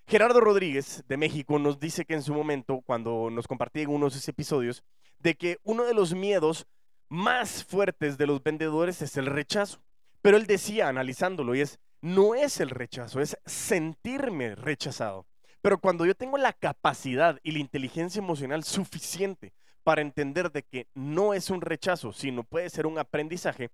Gerardo 0.06 0.40
Rodríguez 0.40 1.04
de 1.08 1.18
México 1.18 1.58
nos 1.60 1.80
dice 1.80 2.06
que 2.06 2.14
en 2.14 2.24
su 2.24 2.34
momento, 2.34 2.82
cuando 2.86 3.30
nos 3.32 3.48
compartía 3.48 3.84
en 3.84 3.90
unos 3.90 4.14
de 4.14 4.20
esos 4.20 4.30
episodios, 4.30 4.84
de 5.20 5.36
que 5.36 5.60
uno 5.64 5.84
de 5.84 5.94
los 5.94 6.14
miedos 6.14 6.68
más 7.10 7.64
fuertes 7.64 8.18
de 8.18 8.28
los 8.28 8.44
vendedores 8.44 9.02
es 9.02 9.18
el 9.18 9.26
rechazo. 9.26 9.80
Pero 10.22 10.38
él 10.38 10.46
decía, 10.46 10.88
analizándolo, 10.90 11.56
y 11.56 11.62
es, 11.62 11.80
no 12.08 12.36
es 12.36 12.62
el 12.62 12.70
rechazo, 12.70 13.20
es 13.20 13.38
sentirme 13.46 14.56
rechazado. 14.56 15.28
Pero 15.62 15.80
cuando 15.80 16.06
yo 16.06 16.16
tengo 16.16 16.38
la 16.38 16.54
capacidad 16.54 17.38
y 17.44 17.52
la 17.52 17.60
inteligencia 17.60 18.20
emocional 18.20 18.64
suficiente 18.64 19.54
para 19.84 20.02
entender 20.02 20.50
de 20.52 20.64
que 20.64 20.88
no 20.94 21.34
es 21.34 21.50
un 21.50 21.60
rechazo, 21.60 22.14
sino 22.14 22.46
puede 22.46 22.70
ser 22.70 22.88
un 22.88 22.98
aprendizaje, 22.98 23.72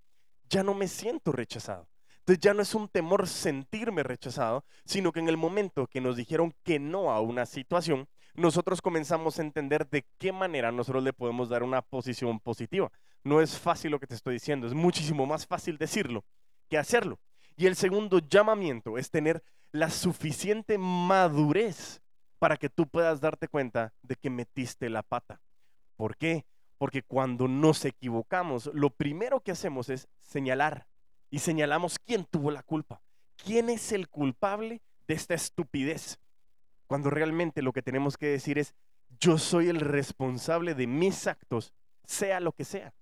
ya 0.49 0.63
no 0.63 0.73
me 0.73 0.87
siento 0.87 1.31
rechazado. 1.31 1.87
Entonces 2.19 2.39
ya 2.39 2.55
no 2.55 2.63
es 2.63 2.73
un 2.73 2.87
temor 2.87 3.27
sentirme 3.27 4.01
rechazado, 4.01 4.65
sino 4.83 5.11
que 5.11 5.19
en 5.19 5.29
el 5.29 5.37
momento 5.37 5.85
que 5.85 6.01
nos 6.01 6.15
dijeron 6.15 6.55
que 6.63 6.79
no 6.79 7.11
a 7.11 7.21
una 7.21 7.45
situación, 7.45 8.07
nosotros 8.33 8.81
comenzamos 8.81 9.37
a 9.37 9.43
entender 9.43 9.87
de 9.89 10.07
qué 10.17 10.31
manera 10.31 10.71
nosotros 10.71 11.03
le 11.03 11.13
podemos 11.13 11.49
dar 11.49 11.61
una 11.61 11.83
posición 11.83 12.39
positiva. 12.39 12.91
No 13.23 13.41
es 13.41 13.59
fácil 13.59 13.91
lo 13.91 13.99
que 13.99 14.07
te 14.07 14.15
estoy 14.15 14.33
diciendo, 14.35 14.65
es 14.65 14.73
muchísimo 14.73 15.27
más 15.27 15.45
fácil 15.45 15.77
decirlo 15.77 16.25
que 16.67 16.79
hacerlo. 16.79 17.19
Y 17.55 17.67
el 17.67 17.75
segundo 17.75 18.19
llamamiento 18.19 18.97
es 18.97 19.09
tener 19.09 19.43
la 19.71 19.89
suficiente 19.89 20.77
madurez 20.77 22.01
para 22.39 22.57
que 22.57 22.69
tú 22.69 22.87
puedas 22.87 23.21
darte 23.21 23.47
cuenta 23.47 23.93
de 24.01 24.15
que 24.15 24.29
metiste 24.29 24.89
la 24.89 25.03
pata. 25.03 25.41
¿Por 25.95 26.17
qué? 26.17 26.45
Porque 26.77 27.03
cuando 27.03 27.47
nos 27.47 27.85
equivocamos, 27.85 28.69
lo 28.73 28.89
primero 28.89 29.39
que 29.39 29.51
hacemos 29.51 29.89
es 29.89 30.07
señalar 30.21 30.85
y 31.29 31.39
señalamos 31.39 31.97
quién 31.99 32.25
tuvo 32.25 32.51
la 32.51 32.63
culpa. 32.63 33.01
¿Quién 33.37 33.69
es 33.69 33.91
el 33.91 34.09
culpable 34.09 34.81
de 35.07 35.13
esta 35.13 35.33
estupidez? 35.33 36.19
Cuando 36.87 37.09
realmente 37.09 37.61
lo 37.61 37.73
que 37.73 37.81
tenemos 37.81 38.17
que 38.17 38.27
decir 38.27 38.59
es, 38.59 38.75
yo 39.19 39.37
soy 39.37 39.69
el 39.69 39.79
responsable 39.79 40.75
de 40.75 40.87
mis 40.87 41.27
actos, 41.27 41.73
sea 42.05 42.39
lo 42.39 42.51
que 42.51 42.65
sea. 42.65 42.93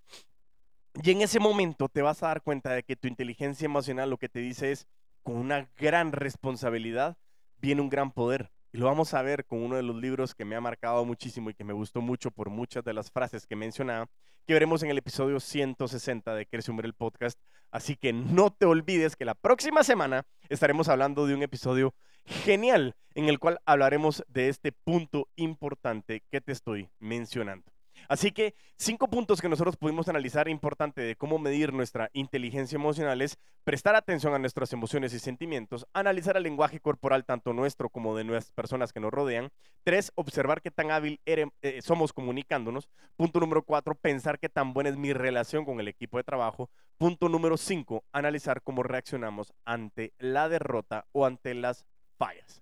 Y 0.94 1.12
en 1.12 1.22
ese 1.22 1.40
momento 1.40 1.88
te 1.88 2.02
vas 2.02 2.22
a 2.22 2.28
dar 2.28 2.42
cuenta 2.42 2.74
de 2.74 2.84
que 2.84 2.96
tu 2.96 3.08
inteligencia 3.08 3.66
emocional 3.66 4.10
lo 4.10 4.18
que 4.18 4.30
te 4.30 4.40
dice 4.40 4.72
es, 4.72 4.88
con 5.24 5.36
una 5.36 5.70
gran 5.78 6.12
responsabilidad 6.12 7.18
viene 7.58 7.82
un 7.82 7.90
gran 7.90 8.12
poder. 8.12 8.52
Y 8.74 8.78
lo 8.78 8.86
vamos 8.86 9.14
a 9.14 9.22
ver 9.22 9.46
con 9.46 9.62
uno 9.62 9.76
de 9.76 9.84
los 9.84 9.96
libros 9.96 10.34
que 10.34 10.46
me 10.46 10.56
ha 10.56 10.62
marcado 10.62 11.04
muchísimo 11.06 11.50
y 11.50 11.54
que 11.54 11.64
me 11.64 11.74
gustó 11.74 12.02
mucho 12.02 12.32
por 12.32 12.50
muchas 12.50 12.84
de 12.84 12.94
las 12.94 13.12
frases 13.12 13.46
que 13.46 13.56
mencionaba, 13.56 14.08
que 14.46 14.54
veremos 14.54 14.84
en 14.84 14.90
el 14.90 14.98
episodio 14.98 15.40
160 15.40 16.36
de 16.36 16.46
Crece 16.46 16.72
Hombre 16.72 16.88
el 16.88 16.94
Podcast. 16.94 17.40
Así 17.70 17.96
que 17.96 18.12
no 18.12 18.52
te 18.52 18.66
olvides 18.66 19.16
que 19.16 19.26
la 19.26 19.36
próxima 19.36 19.84
semana 19.84 20.26
estaremos 20.50 20.90
hablando 20.90 21.26
de 21.26 21.36
un 21.36 21.44
episodio 21.44 21.94
genial 22.26 22.96
en 23.14 23.30
el 23.30 23.40
cual 23.40 23.60
hablaremos 23.66 24.24
de 24.28 24.50
este 24.50 24.72
punto 24.72 25.28
importante 25.36 26.24
que 26.30 26.42
te 26.42 26.52
estoy 26.52 26.90
mencionando. 27.00 27.71
Así 28.08 28.32
que 28.32 28.56
cinco 28.78 29.08
puntos 29.08 29.42
que 29.42 29.50
nosotros 29.50 29.78
pudimos 29.78 30.10
analizar 30.10 30.48
importante 30.48 31.02
de 31.02 31.16
cómo 31.16 31.40
medir 31.40 31.74
nuestra 31.74 32.10
inteligencia 32.14 32.76
emocional 32.76 33.22
es 33.22 33.38
prestar 33.64 33.96
atención 33.96 34.34
a 34.34 34.40
nuestras 34.40 34.74
emociones 34.74 35.14
y 35.14 35.20
sentimientos, 35.20 35.86
analizar 35.94 36.38
el 36.38 36.44
lenguaje 36.44 36.80
corporal 36.80 37.26
tanto 37.26 37.54
nuestro 37.54 37.90
como 37.90 38.16
de 38.16 38.24
nuestras 38.24 38.54
personas 38.54 38.92
que 38.94 39.00
nos 39.00 39.12
rodean. 39.12 39.50
Tres, 39.84 40.12
observar 40.16 40.62
qué 40.62 40.72
tan 40.72 40.92
hábil 40.92 41.20
eh, 41.26 41.82
somos 41.82 42.14
comunicándonos. 42.14 42.90
Punto 43.16 43.40
número 43.40 43.64
cuatro, 43.64 43.96
pensar 43.96 44.40
qué 44.40 44.50
tan 44.50 44.74
buena 44.74 44.90
es 44.90 44.98
mi 44.98 45.14
relación 45.14 45.66
con 45.66 45.80
el 45.80 45.88
equipo 45.88 46.18
de 46.18 46.24
trabajo. 46.24 46.70
Punto 46.98 47.30
número 47.30 47.58
cinco, 47.58 48.04
analizar 48.12 48.62
cómo 48.62 48.84
reaccionamos 48.84 49.54
ante 49.66 50.14
la 50.20 50.50
derrota 50.50 51.06
o 51.12 51.26
ante 51.26 51.54
las 51.54 51.86
fallas. 52.18 52.62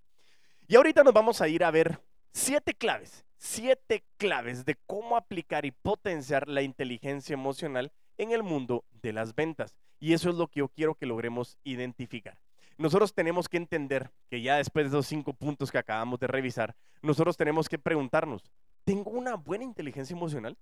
Y 0.67 0.75
ahorita 0.75 1.03
nos 1.03 1.13
vamos 1.13 1.41
a 1.41 1.47
ir 1.47 1.63
a 1.63 1.71
ver 1.71 1.99
siete 2.31 2.73
claves 2.73 3.25
siete 3.39 4.03
claves 4.17 4.65
de 4.65 4.75
cómo 4.85 5.15
aplicar 5.15 5.65
y 5.65 5.71
potenciar 5.71 6.47
la 6.47 6.61
inteligencia 6.61 7.33
emocional 7.33 7.91
en 8.17 8.31
el 8.31 8.43
mundo 8.43 8.83
de 9.01 9.13
las 9.13 9.33
ventas. 9.33 9.75
Y 9.99 10.13
eso 10.13 10.29
es 10.29 10.35
lo 10.35 10.47
que 10.47 10.59
yo 10.59 10.67
quiero 10.67 10.95
que 10.95 11.05
logremos 11.05 11.57
identificar. 11.63 12.39
Nosotros 12.77 13.13
tenemos 13.13 13.49
que 13.49 13.57
entender 13.57 14.11
que 14.29 14.41
ya 14.41 14.57
después 14.57 14.85
de 14.85 14.89
esos 14.89 15.07
cinco 15.07 15.33
puntos 15.33 15.71
que 15.71 15.77
acabamos 15.77 16.19
de 16.19 16.27
revisar, 16.27 16.75
nosotros 17.01 17.35
tenemos 17.35 17.67
que 17.67 17.79
preguntarnos, 17.79 18.51
¿tengo 18.83 19.11
una 19.11 19.35
buena 19.35 19.63
inteligencia 19.63 20.15
emocional? 20.15 20.57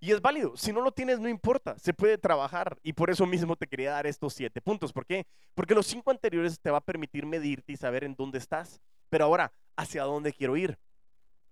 Y 0.00 0.12
es 0.12 0.20
válido, 0.20 0.56
si 0.56 0.72
no 0.72 0.80
lo 0.80 0.92
tienes 0.92 1.18
no 1.18 1.28
importa, 1.28 1.76
se 1.78 1.92
puede 1.92 2.18
trabajar 2.18 2.78
y 2.84 2.92
por 2.92 3.10
eso 3.10 3.26
mismo 3.26 3.56
te 3.56 3.66
quería 3.66 3.92
dar 3.92 4.06
estos 4.06 4.34
siete 4.34 4.60
puntos. 4.60 4.92
¿Por 4.92 5.06
qué? 5.06 5.26
Porque 5.54 5.74
los 5.74 5.86
cinco 5.86 6.10
anteriores 6.10 6.60
te 6.60 6.70
va 6.70 6.78
a 6.78 6.84
permitir 6.84 7.26
medirte 7.26 7.72
y 7.72 7.76
saber 7.76 8.04
en 8.04 8.14
dónde 8.14 8.38
estás, 8.38 8.80
pero 9.08 9.24
ahora, 9.24 9.52
¿hacia 9.76 10.04
dónde 10.04 10.32
quiero 10.32 10.56
ir? 10.56 10.78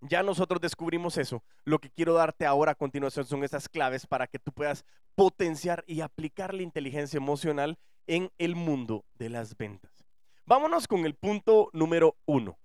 Ya 0.01 0.23
nosotros 0.23 0.61
descubrimos 0.61 1.17
eso. 1.19 1.43
Lo 1.65 1.79
que 1.79 1.91
quiero 1.91 2.15
darte 2.15 2.47
ahora 2.47 2.73
a 2.73 2.77
continuación 2.77 3.25
son 3.27 3.45
esas 3.45 3.69
claves 3.69 4.07
para 4.07 4.27
que 4.27 4.39
tú 4.39 4.53
puedas 4.53 4.85
potenciar 5.15 5.85
y 5.87 6.01
aplicar 6.01 6.55
la 6.55 6.63
inteligencia 6.63 7.17
emocional 7.17 7.79
en 8.07 8.31
el 8.39 8.55
mundo 8.55 9.05
de 9.15 9.31
las 9.31 9.57
ventas. 9.57 10.05
Vámonos 10.45 10.87
con 10.87 11.07
el 11.07 11.15
punto 11.15 11.71
número 11.73 12.17
uno. 12.25 12.59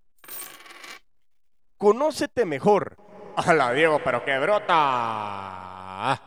Conócete 1.78 2.46
mejor. 2.46 2.98
Hola 3.48 3.74
Diego, 3.74 4.00
pero 4.04 4.24
qué 4.24 4.38
brota. 4.38 6.22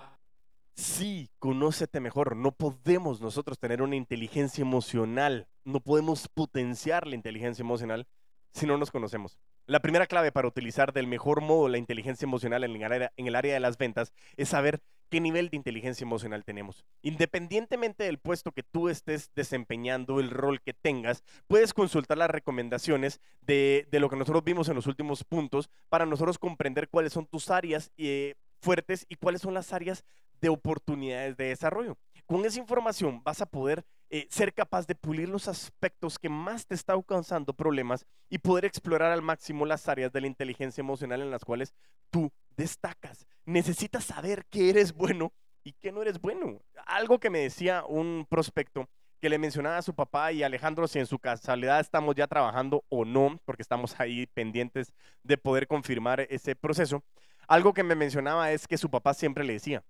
Sí, 0.75 1.31
conócete 1.39 2.01
mejor. 2.01 2.35
No 2.35 2.51
podemos 2.53 3.21
nosotros 3.21 3.59
tener 3.59 3.83
una 3.83 3.95
inteligencia 3.95 4.63
emocional. 4.63 5.47
No 5.65 5.79
podemos 5.81 6.27
potenciar 6.29 7.07
la 7.07 7.15
inteligencia 7.15 7.63
emocional 7.63 8.09
si 8.53 8.67
no 8.67 8.77
nos 8.77 8.91
conocemos. 8.91 9.39
La 9.67 9.81
primera 9.81 10.07
clave 10.07 10.31
para 10.31 10.47
utilizar 10.47 10.93
del 10.93 11.07
mejor 11.07 11.41
modo 11.41 11.69
la 11.69 11.79
inteligencia 11.79 12.27
emocional 12.27 12.65
en 12.65 12.77
el, 12.77 12.85
área, 12.85 13.13
en 13.17 13.27
el 13.27 13.35
área 13.35 13.55
de 13.55 13.61
las 13.61 13.79
ventas 13.79 14.13
es 14.37 14.51
saber 14.51 14.83
qué 15.09 15.23
nivel 15.23 15.49
de 15.49 15.57
inteligencia 15.57 16.05
emocional 16.05 16.45
tenemos. 16.45 16.85
Independientemente 17.01 18.05
del 18.05 18.19
puesto 18.19 18.53
que 18.53 18.63
tú 18.63 18.91
estés 18.91 19.31
desempeñando, 19.35 20.21
el 20.21 20.29
rol 20.29 20.61
que 20.61 20.75
tengas, 20.75 21.25
puedes 21.47 21.73
consultar 21.73 22.19
las 22.19 22.29
recomendaciones 22.29 23.23
de, 23.41 23.87
lo 23.91 24.11
que 24.11 24.17
nosotros 24.17 24.45
vimos 24.45 24.69
en 24.69 24.75
los 24.75 24.87
últimos 24.87 25.25
puntos 25.25 25.71
para 25.89 26.05
nosotros 26.05 26.39
comprender 26.39 26.91
cuáles 26.91 27.15
son 27.15 27.25
tus 27.25 27.49
áreas 27.49 27.91
eh, 27.97 28.35
fuertes 28.61 29.07
y 29.09 29.17
cuáles 29.17 29.41
son 29.41 29.55
las 29.55 29.73
áreas 29.73 30.05
de 30.43 30.51
oportunidades 30.51 31.39
de 31.39 31.47
desarrollo. 31.47 31.97
Con 32.27 32.45
esa 32.45 32.59
información 32.59 33.23
vas 33.25 33.41
a 33.41 33.47
poder 33.47 33.83
eh, 34.11 34.27
ser 34.31 34.53
capaz 34.53 34.87
de 34.87 34.95
pulir 34.95 35.29
los 35.29 35.49
aspectos 35.49 36.19
que 36.19 36.29
más 36.29 36.67
te 36.67 36.75
están 36.75 37.03
causando 37.03 37.53
problemas 37.55 38.07
y 38.29 38.39
poder 38.39 38.65
explorar 38.65 39.13
al 39.13 39.23
máximo 39.23 39.67
las 39.67 39.89
áreas 39.89 40.13
de 40.13 40.21
la 40.21 40.27
inteligencia 40.27 40.83
emocional 40.83 41.23
en 41.23 41.31
las 41.31 41.45
cuales 41.45 41.75
tú 42.11 42.31
destacas. 42.57 43.27
Necesitas 43.45 44.05
saber 44.05 44.45
que 44.47 44.71
eres 44.71 44.93
bueno 44.93 45.33
y 45.65 45.73
que 45.73 45.91
no 45.91 46.03
eres 46.03 46.21
bueno. 46.21 46.61
Algo 46.87 47.19
que 47.19 47.31
me 47.31 47.41
decía 47.41 47.85
un 47.87 48.27
prospecto 48.29 48.89
que 49.21 49.31
le 49.31 49.39
mencionaba 49.39 49.79
a 49.79 49.83
su 49.83 49.95
papá 49.95 50.33
y 50.33 50.43
Alejandro 50.43 50.87
si 50.87 50.99
en 50.99 51.07
su 51.07 51.19
casualidad 51.19 51.81
estamos 51.81 52.15
ya 52.15 52.27
trabajando 52.27 52.85
o 52.91 53.07
no, 53.07 53.39
porque 53.47 53.63
estamos 53.63 53.99
ahí 53.99 54.27
pendientes 54.27 54.93
de 55.23 55.39
poder 55.39 55.67
confirmar 55.67 56.21
ese 56.29 56.55
proceso. 56.55 57.03
Algo 57.49 57.73
que 57.73 57.83
me 57.83 57.95
mencionaba 57.95 58.53
es 58.53 58.69
que 58.69 58.77
su 58.77 58.91
papá 58.91 59.15
siempre 59.15 59.45
le 59.45 59.55
decía, 59.55 59.83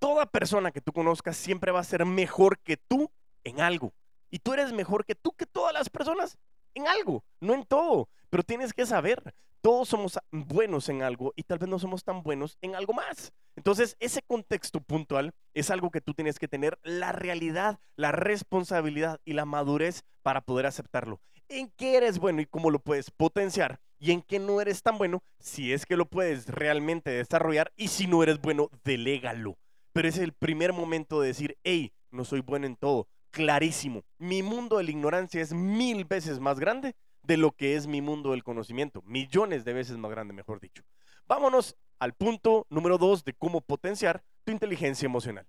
toda 0.00 0.26
persona 0.26 0.72
que 0.72 0.80
tú 0.80 0.92
conozcas 0.92 1.36
siempre 1.36 1.70
va 1.70 1.78
a 1.78 1.84
ser 1.84 2.04
mejor 2.04 2.58
que 2.58 2.76
tú 2.76 3.12
en 3.44 3.60
algo. 3.60 3.92
Y 4.30 4.40
tú 4.40 4.52
eres 4.52 4.72
mejor 4.72 5.04
que 5.04 5.14
tú, 5.14 5.32
que 5.32 5.46
todas 5.46 5.72
las 5.72 5.88
personas 5.88 6.36
en 6.74 6.88
algo, 6.88 7.22
no 7.38 7.54
en 7.54 7.64
todo. 7.64 8.08
Pero 8.30 8.42
tienes 8.42 8.72
que 8.72 8.86
saber, 8.86 9.34
todos 9.60 9.88
somos 9.88 10.18
buenos 10.30 10.88
en 10.88 11.02
algo 11.02 11.32
y 11.36 11.42
tal 11.42 11.58
vez 11.58 11.68
no 11.68 11.78
somos 11.78 12.02
tan 12.02 12.22
buenos 12.22 12.56
en 12.62 12.74
algo 12.74 12.94
más. 12.94 13.32
Entonces, 13.56 13.96
ese 14.00 14.22
contexto 14.22 14.80
puntual 14.80 15.34
es 15.52 15.70
algo 15.70 15.90
que 15.90 16.00
tú 16.00 16.14
tienes 16.14 16.38
que 16.38 16.48
tener 16.48 16.78
la 16.82 17.12
realidad, 17.12 17.78
la 17.96 18.12
responsabilidad 18.12 19.20
y 19.24 19.34
la 19.34 19.44
madurez 19.44 20.04
para 20.22 20.40
poder 20.40 20.66
aceptarlo. 20.66 21.20
En 21.48 21.70
qué 21.76 21.96
eres 21.96 22.18
bueno 22.18 22.40
y 22.40 22.46
cómo 22.46 22.70
lo 22.70 22.78
puedes 22.78 23.10
potenciar 23.10 23.80
y 23.98 24.12
en 24.12 24.22
qué 24.22 24.38
no 24.38 24.60
eres 24.60 24.82
tan 24.82 24.96
bueno, 24.96 25.22
si 25.40 25.72
es 25.72 25.84
que 25.84 25.96
lo 25.96 26.06
puedes 26.06 26.46
realmente 26.46 27.10
desarrollar 27.10 27.72
y 27.76 27.88
si 27.88 28.06
no 28.06 28.22
eres 28.22 28.40
bueno, 28.40 28.70
delégalo. 28.84 29.58
Pero 29.92 30.08
es 30.08 30.18
el 30.18 30.32
primer 30.32 30.72
momento 30.72 31.20
de 31.20 31.28
decir, 31.28 31.58
hey, 31.64 31.92
no 32.10 32.24
soy 32.24 32.40
bueno 32.40 32.66
en 32.66 32.76
todo. 32.76 33.08
Clarísimo, 33.30 34.04
mi 34.18 34.42
mundo 34.42 34.78
de 34.78 34.84
la 34.84 34.90
ignorancia 34.90 35.40
es 35.40 35.52
mil 35.52 36.04
veces 36.04 36.40
más 36.40 36.58
grande 36.58 36.96
de 37.22 37.36
lo 37.36 37.52
que 37.52 37.76
es 37.76 37.86
mi 37.86 38.00
mundo 38.00 38.32
del 38.32 38.42
conocimiento. 38.42 39.02
Millones 39.02 39.64
de 39.64 39.72
veces 39.72 39.96
más 39.98 40.10
grande, 40.10 40.34
mejor 40.34 40.60
dicho. 40.60 40.82
Vámonos 41.26 41.76
al 41.98 42.14
punto 42.14 42.66
número 42.70 42.98
dos 42.98 43.24
de 43.24 43.34
cómo 43.34 43.60
potenciar 43.60 44.24
tu 44.44 44.52
inteligencia 44.52 45.06
emocional. 45.06 45.46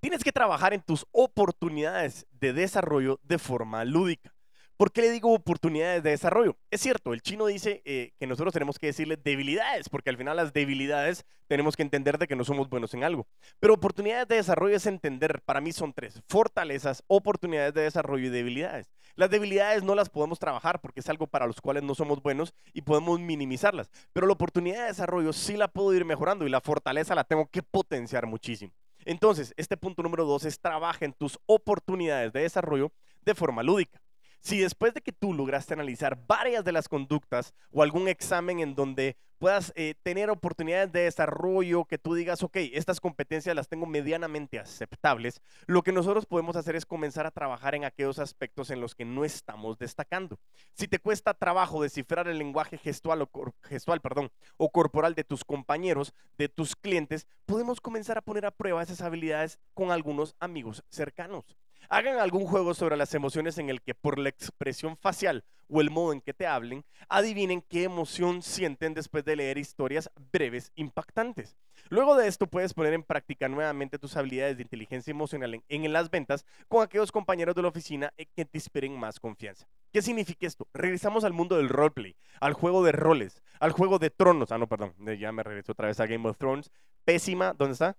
Tienes 0.00 0.22
que 0.22 0.32
trabajar 0.32 0.72
en 0.72 0.82
tus 0.82 1.06
oportunidades 1.10 2.26
de 2.30 2.52
desarrollo 2.52 3.20
de 3.22 3.38
forma 3.38 3.84
lúdica. 3.84 4.34
¿Por 4.80 4.92
qué 4.92 5.02
le 5.02 5.10
digo 5.10 5.34
oportunidades 5.34 6.02
de 6.02 6.08
desarrollo? 6.08 6.56
Es 6.70 6.80
cierto, 6.80 7.12
el 7.12 7.20
chino 7.20 7.44
dice 7.44 7.82
eh, 7.84 8.14
que 8.18 8.26
nosotros 8.26 8.54
tenemos 8.54 8.78
que 8.78 8.86
decirle 8.86 9.18
debilidades, 9.18 9.90
porque 9.90 10.08
al 10.08 10.16
final 10.16 10.38
las 10.38 10.54
debilidades 10.54 11.26
tenemos 11.48 11.76
que 11.76 11.82
entender 11.82 12.16
de 12.16 12.26
que 12.26 12.34
no 12.34 12.44
somos 12.44 12.70
buenos 12.70 12.94
en 12.94 13.04
algo. 13.04 13.26
Pero 13.58 13.74
oportunidades 13.74 14.26
de 14.28 14.36
desarrollo 14.36 14.74
es 14.74 14.86
entender, 14.86 15.42
para 15.42 15.60
mí 15.60 15.72
son 15.72 15.92
tres, 15.92 16.22
fortalezas, 16.26 17.04
oportunidades 17.08 17.74
de 17.74 17.82
desarrollo 17.82 18.28
y 18.28 18.30
debilidades. 18.30 18.90
Las 19.16 19.28
debilidades 19.28 19.82
no 19.82 19.94
las 19.94 20.08
podemos 20.08 20.38
trabajar 20.38 20.80
porque 20.80 21.00
es 21.00 21.08
algo 21.10 21.26
para 21.26 21.46
los 21.46 21.60
cuales 21.60 21.82
no 21.82 21.94
somos 21.94 22.22
buenos 22.22 22.54
y 22.72 22.80
podemos 22.80 23.20
minimizarlas. 23.20 23.90
Pero 24.14 24.26
la 24.26 24.32
oportunidad 24.32 24.80
de 24.80 24.86
desarrollo 24.86 25.34
sí 25.34 25.58
la 25.58 25.68
puedo 25.68 25.92
ir 25.92 26.06
mejorando 26.06 26.46
y 26.46 26.50
la 26.50 26.62
fortaleza 26.62 27.14
la 27.14 27.24
tengo 27.24 27.50
que 27.50 27.62
potenciar 27.62 28.24
muchísimo. 28.26 28.72
Entonces, 29.04 29.52
este 29.58 29.76
punto 29.76 30.02
número 30.02 30.24
dos 30.24 30.46
es 30.46 30.58
trabaja 30.58 31.04
en 31.04 31.12
tus 31.12 31.38
oportunidades 31.44 32.32
de 32.32 32.40
desarrollo 32.40 32.90
de 33.20 33.34
forma 33.34 33.62
lúdica. 33.62 34.00
Si 34.40 34.58
después 34.58 34.94
de 34.94 35.02
que 35.02 35.12
tú 35.12 35.34
lograste 35.34 35.74
analizar 35.74 36.18
varias 36.26 36.64
de 36.64 36.72
las 36.72 36.88
conductas 36.88 37.54
o 37.70 37.82
algún 37.82 38.08
examen 38.08 38.60
en 38.60 38.74
donde 38.74 39.16
puedas 39.40 39.72
eh, 39.74 39.94
tener 40.02 40.28
oportunidades 40.28 40.92
de 40.92 41.04
desarrollo, 41.04 41.86
que 41.86 41.96
tú 41.96 42.14
digas, 42.14 42.42
ok, 42.42 42.56
estas 42.74 43.00
competencias 43.00 43.56
las 43.56 43.68
tengo 43.68 43.86
medianamente 43.86 44.58
aceptables, 44.58 45.40
lo 45.66 45.82
que 45.82 45.92
nosotros 45.92 46.26
podemos 46.26 46.56
hacer 46.56 46.76
es 46.76 46.84
comenzar 46.84 47.24
a 47.24 47.30
trabajar 47.30 47.74
en 47.74 47.84
aquellos 47.84 48.18
aspectos 48.18 48.70
en 48.70 48.82
los 48.82 48.94
que 48.94 49.06
no 49.06 49.24
estamos 49.24 49.78
destacando. 49.78 50.38
Si 50.74 50.88
te 50.88 50.98
cuesta 50.98 51.32
trabajo 51.32 51.82
descifrar 51.82 52.28
el 52.28 52.36
lenguaje 52.38 52.76
gestual 52.76 53.22
o, 53.22 54.70
corporal 54.70 55.14
de 55.14 55.24
tus 55.24 55.42
compañeros, 55.42 56.12
de 56.36 56.50
tus 56.50 56.76
clientes, 56.76 57.26
podemos 57.46 57.80
comenzar 57.80 58.18
a 58.18 58.22
poner 58.22 58.44
a 58.44 58.50
prueba 58.50 58.82
esas 58.82 59.00
habilidades 59.00 59.58
con 59.72 59.90
algunos 59.90 60.36
amigos 60.38 60.84
cercanos. 60.90 61.56
Hagan 61.88 62.18
algún 62.18 62.46
juego 62.46 62.74
sobre 62.74 62.96
las 62.96 63.14
emociones 63.14 63.58
en 63.58 63.70
el 63.70 63.82
que 63.82 63.94
por 63.94 64.18
la 64.18 64.28
expresión 64.28 64.96
facial 64.96 65.44
o 65.68 65.80
el 65.80 65.90
modo 65.90 66.12
en 66.12 66.20
que 66.20 66.34
te 66.34 66.46
hablen, 66.46 66.84
adivinen 67.08 67.62
qué 67.62 67.84
emoción 67.84 68.42
sienten 68.42 68.94
después 68.94 69.24
de 69.24 69.36
leer 69.36 69.58
historias 69.58 70.10
breves 70.32 70.72
impactantes. 70.74 71.56
Luego 71.88 72.14
de 72.16 72.28
esto 72.28 72.46
puedes 72.46 72.74
poner 72.74 72.92
en 72.92 73.02
práctica 73.02 73.48
nuevamente 73.48 73.98
tus 73.98 74.16
habilidades 74.16 74.56
de 74.56 74.62
inteligencia 74.62 75.10
emocional 75.10 75.62
en, 75.68 75.92
las 75.92 76.10
ventas 76.10 76.44
con 76.68 76.82
aquellos 76.82 77.10
compañeros 77.10 77.54
de 77.54 77.62
la 77.62 77.68
oficina 77.68 78.12
eh, 78.16 78.26
que 78.26 78.44
te 78.44 78.58
inspiren 78.58 78.98
más 78.98 79.18
confianza. 79.18 79.66
¿Qué 79.92 80.02
significa 80.02 80.46
esto? 80.46 80.68
Regresamos 80.72 81.24
al 81.24 81.32
mundo 81.32 81.56
del 81.56 81.68
roleplay, 81.68 82.14
al 82.40 82.52
juego 82.52 82.84
de 82.84 82.92
roles, 82.92 83.42
al 83.58 83.72
juego 83.72 83.98
de 83.98 84.10
tronos. 84.10 84.52
Ah, 84.52 84.58
no, 84.58 84.68
perdón, 84.68 84.94
ya 85.18 85.32
me 85.32 85.42
regreso 85.42 85.72
otra 85.72 85.88
vez 85.88 85.98
a 85.98 86.06
Game 86.06 86.28
of 86.28 86.38
Thrones. 86.38 86.70
Pésima, 87.04 87.54
¿dónde 87.54 87.72
está? 87.72 87.96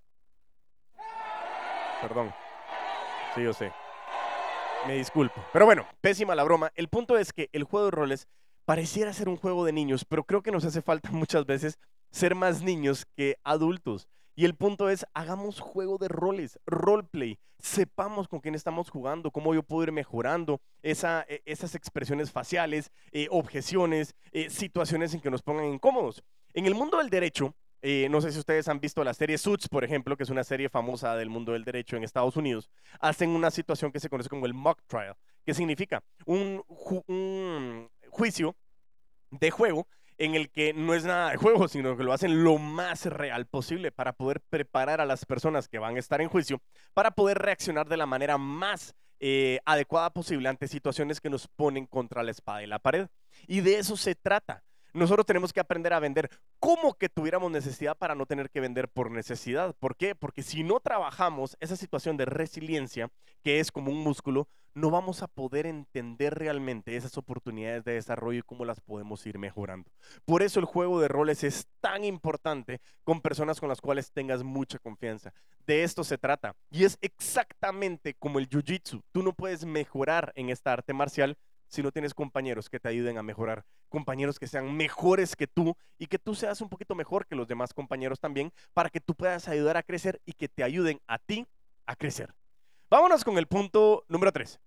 Perdón. 2.00 2.32
Sí, 3.34 3.42
yo 3.42 3.54
sé. 3.54 3.72
Me 4.86 4.94
disculpo. 4.94 5.42
Pero 5.52 5.64
bueno, 5.64 5.86
pésima 6.00 6.34
la 6.34 6.44
broma. 6.44 6.70
El 6.74 6.88
punto 6.88 7.16
es 7.16 7.32
que 7.32 7.48
el 7.52 7.64
juego 7.64 7.86
de 7.86 7.90
roles 7.92 8.28
pareciera 8.66 9.12
ser 9.12 9.28
un 9.28 9.36
juego 9.36 9.64
de 9.64 9.72
niños, 9.72 10.04
pero 10.04 10.24
creo 10.24 10.42
que 10.42 10.50
nos 10.50 10.64
hace 10.64 10.82
falta 10.82 11.10
muchas 11.12 11.46
veces 11.46 11.78
ser 12.10 12.34
más 12.34 12.62
niños 12.62 13.06
que 13.16 13.38
adultos. 13.42 14.08
Y 14.34 14.44
el 14.44 14.54
punto 14.54 14.88
es, 14.88 15.06
hagamos 15.14 15.60
juego 15.60 15.98
de 15.98 16.08
roles, 16.08 16.58
roleplay. 16.66 17.38
Sepamos 17.58 18.28
con 18.28 18.40
quién 18.40 18.54
estamos 18.54 18.90
jugando, 18.90 19.30
cómo 19.30 19.54
yo 19.54 19.62
puedo 19.62 19.84
ir 19.84 19.92
mejorando 19.92 20.60
e, 20.82 20.92
esas 21.44 21.74
expresiones 21.74 22.32
faciales, 22.32 22.90
eh, 23.12 23.28
objeciones, 23.30 24.14
eh, 24.32 24.50
situaciones 24.50 25.14
en 25.14 25.20
que 25.20 25.30
nos 25.30 25.42
pongan 25.42 25.66
incómodos. 25.66 26.22
En 26.54 26.66
el 26.66 26.74
mundo 26.74 26.98
del 26.98 27.08
derecho, 27.08 27.54
eh, 27.84 28.08
no 28.08 28.20
sé 28.20 28.30
si 28.30 28.38
ustedes 28.38 28.68
han 28.68 28.78
visto 28.78 29.02
la 29.02 29.12
serie 29.12 29.36
Suits, 29.36 29.68
por 29.68 29.82
ejemplo, 29.82 30.16
que 30.16 30.22
es 30.22 30.30
una 30.30 30.44
serie 30.44 30.68
famosa 30.68 31.16
del 31.16 31.28
mundo 31.28 31.52
del 31.52 31.64
derecho 31.64 31.96
en 31.96 32.04
Estados 32.04 32.36
Unidos. 32.36 32.70
Hacen 33.00 33.30
una 33.30 33.50
situación 33.50 33.90
que 33.90 33.98
se 33.98 34.08
conoce 34.08 34.28
como 34.28 34.46
el 34.46 34.54
mock 34.54 34.80
trial, 34.86 35.16
que 35.44 35.52
significa 35.52 36.02
un, 36.24 36.62
juicio 38.08 38.54
de 39.30 39.50
juego 39.50 39.88
en 40.16 40.36
el 40.36 40.50
que 40.50 40.72
no 40.72 40.94
es 40.94 41.04
nada 41.04 41.30
de 41.30 41.36
juego, 41.38 41.66
sino 41.66 41.96
que 41.96 42.04
lo 42.04 42.12
hacen 42.12 42.44
lo 42.44 42.58
más 42.58 43.06
real 43.06 43.46
posible 43.46 43.90
para 43.90 44.12
poder 44.12 44.40
preparar 44.48 45.00
a 45.00 45.06
las 45.06 45.24
personas 45.24 45.66
que 45.66 45.80
van 45.80 45.96
a 45.96 45.98
estar 45.98 46.20
en 46.20 46.28
juicio 46.28 46.62
para 46.94 47.10
poder 47.10 47.38
reaccionar 47.38 47.88
de 47.88 47.96
la 47.96 48.06
manera 48.06 48.38
más 48.38 48.94
eh, 49.18 49.58
adecuada 49.64 50.10
posible 50.10 50.48
ante 50.48 50.68
situaciones 50.68 51.20
que 51.20 51.30
nos 51.30 51.48
ponen 51.48 51.86
contra 51.86 52.22
la 52.22 52.30
espada 52.30 52.62
y 52.62 52.68
la 52.68 52.78
pared. 52.78 53.08
Y 53.48 53.60
de 53.60 53.78
eso 53.78 53.96
se 53.96 54.14
trata. 54.14 54.62
Nosotros 54.92 55.24
tenemos 55.26 55.52
que 55.52 55.60
aprender 55.60 55.92
a 55.92 56.00
vender 56.00 56.30
como 56.58 56.94
que 56.94 57.08
tuviéramos 57.08 57.50
necesidad 57.50 57.96
para 57.96 58.14
no 58.14 58.26
tener 58.26 58.50
que 58.50 58.60
vender 58.60 58.88
por 58.88 59.10
necesidad. 59.10 59.74
¿Por 59.78 59.96
qué? 59.96 60.14
Porque 60.14 60.42
si 60.42 60.62
no 60.62 60.80
trabajamos 60.80 61.56
esa 61.60 61.76
situación 61.76 62.16
de 62.16 62.26
resiliencia, 62.26 63.10
que 63.42 63.60
es 63.60 63.72
como 63.72 63.90
un 63.90 63.98
músculo, 63.98 64.48
no 64.74 64.90
vamos 64.90 65.22
a 65.22 65.28
poder 65.28 65.66
entender 65.66 66.34
realmente 66.34 66.96
esas 66.96 67.18
oportunidades 67.18 67.84
de 67.84 67.92
desarrollo 67.92 68.38
y 68.38 68.42
cómo 68.42 68.64
las 68.64 68.80
podemos 68.80 69.24
ir 69.26 69.38
mejorando. 69.38 69.90
Por 70.24 70.42
eso 70.42 70.60
el 70.60 70.66
juego 70.66 71.00
de 71.00 71.08
roles 71.08 71.44
es 71.44 71.66
tan 71.80 72.04
importante 72.04 72.80
con 73.04 73.20
personas 73.20 73.60
con 73.60 73.68
las 73.68 73.80
cuales 73.80 74.12
tengas 74.12 74.42
mucha 74.42 74.78
confianza. 74.78 75.32
De 75.66 75.84
esto 75.84 76.04
se 76.04 76.18
trata. 76.18 76.54
Y 76.70 76.84
es 76.84 76.98
exactamente 77.02 78.14
como 78.14 78.38
el 78.38 78.48
Jiu-Jitsu. 78.48 79.02
Tú 79.12 79.22
no 79.22 79.32
puedes 79.32 79.64
mejorar 79.64 80.32
en 80.36 80.48
esta 80.48 80.72
arte 80.72 80.92
marcial 80.92 81.36
si 81.72 81.82
no 81.82 81.90
tienes 81.90 82.12
compañeros 82.12 82.68
que 82.68 82.78
te 82.78 82.88
ayuden 82.88 83.16
a 83.16 83.22
mejorar, 83.22 83.64
compañeros 83.88 84.38
que 84.38 84.46
sean 84.46 84.76
mejores 84.76 85.34
que 85.34 85.46
tú 85.46 85.74
y 85.98 86.06
que 86.06 86.18
tú 86.18 86.34
seas 86.34 86.60
un 86.60 86.68
poquito 86.68 86.94
mejor 86.94 87.26
que 87.26 87.34
los 87.34 87.48
demás 87.48 87.72
compañeros 87.72 88.20
también, 88.20 88.52
para 88.74 88.90
que 88.90 89.00
tú 89.00 89.14
puedas 89.14 89.48
ayudar 89.48 89.78
a 89.78 89.82
crecer 89.82 90.20
y 90.26 90.34
que 90.34 90.48
te 90.48 90.62
ayuden 90.62 91.00
a 91.06 91.18
ti 91.18 91.46
a 91.86 91.96
crecer. 91.96 92.34
Vámonos 92.90 93.24
con 93.24 93.38
el 93.38 93.46
punto 93.46 94.04
número 94.08 94.32
3. 94.32 94.60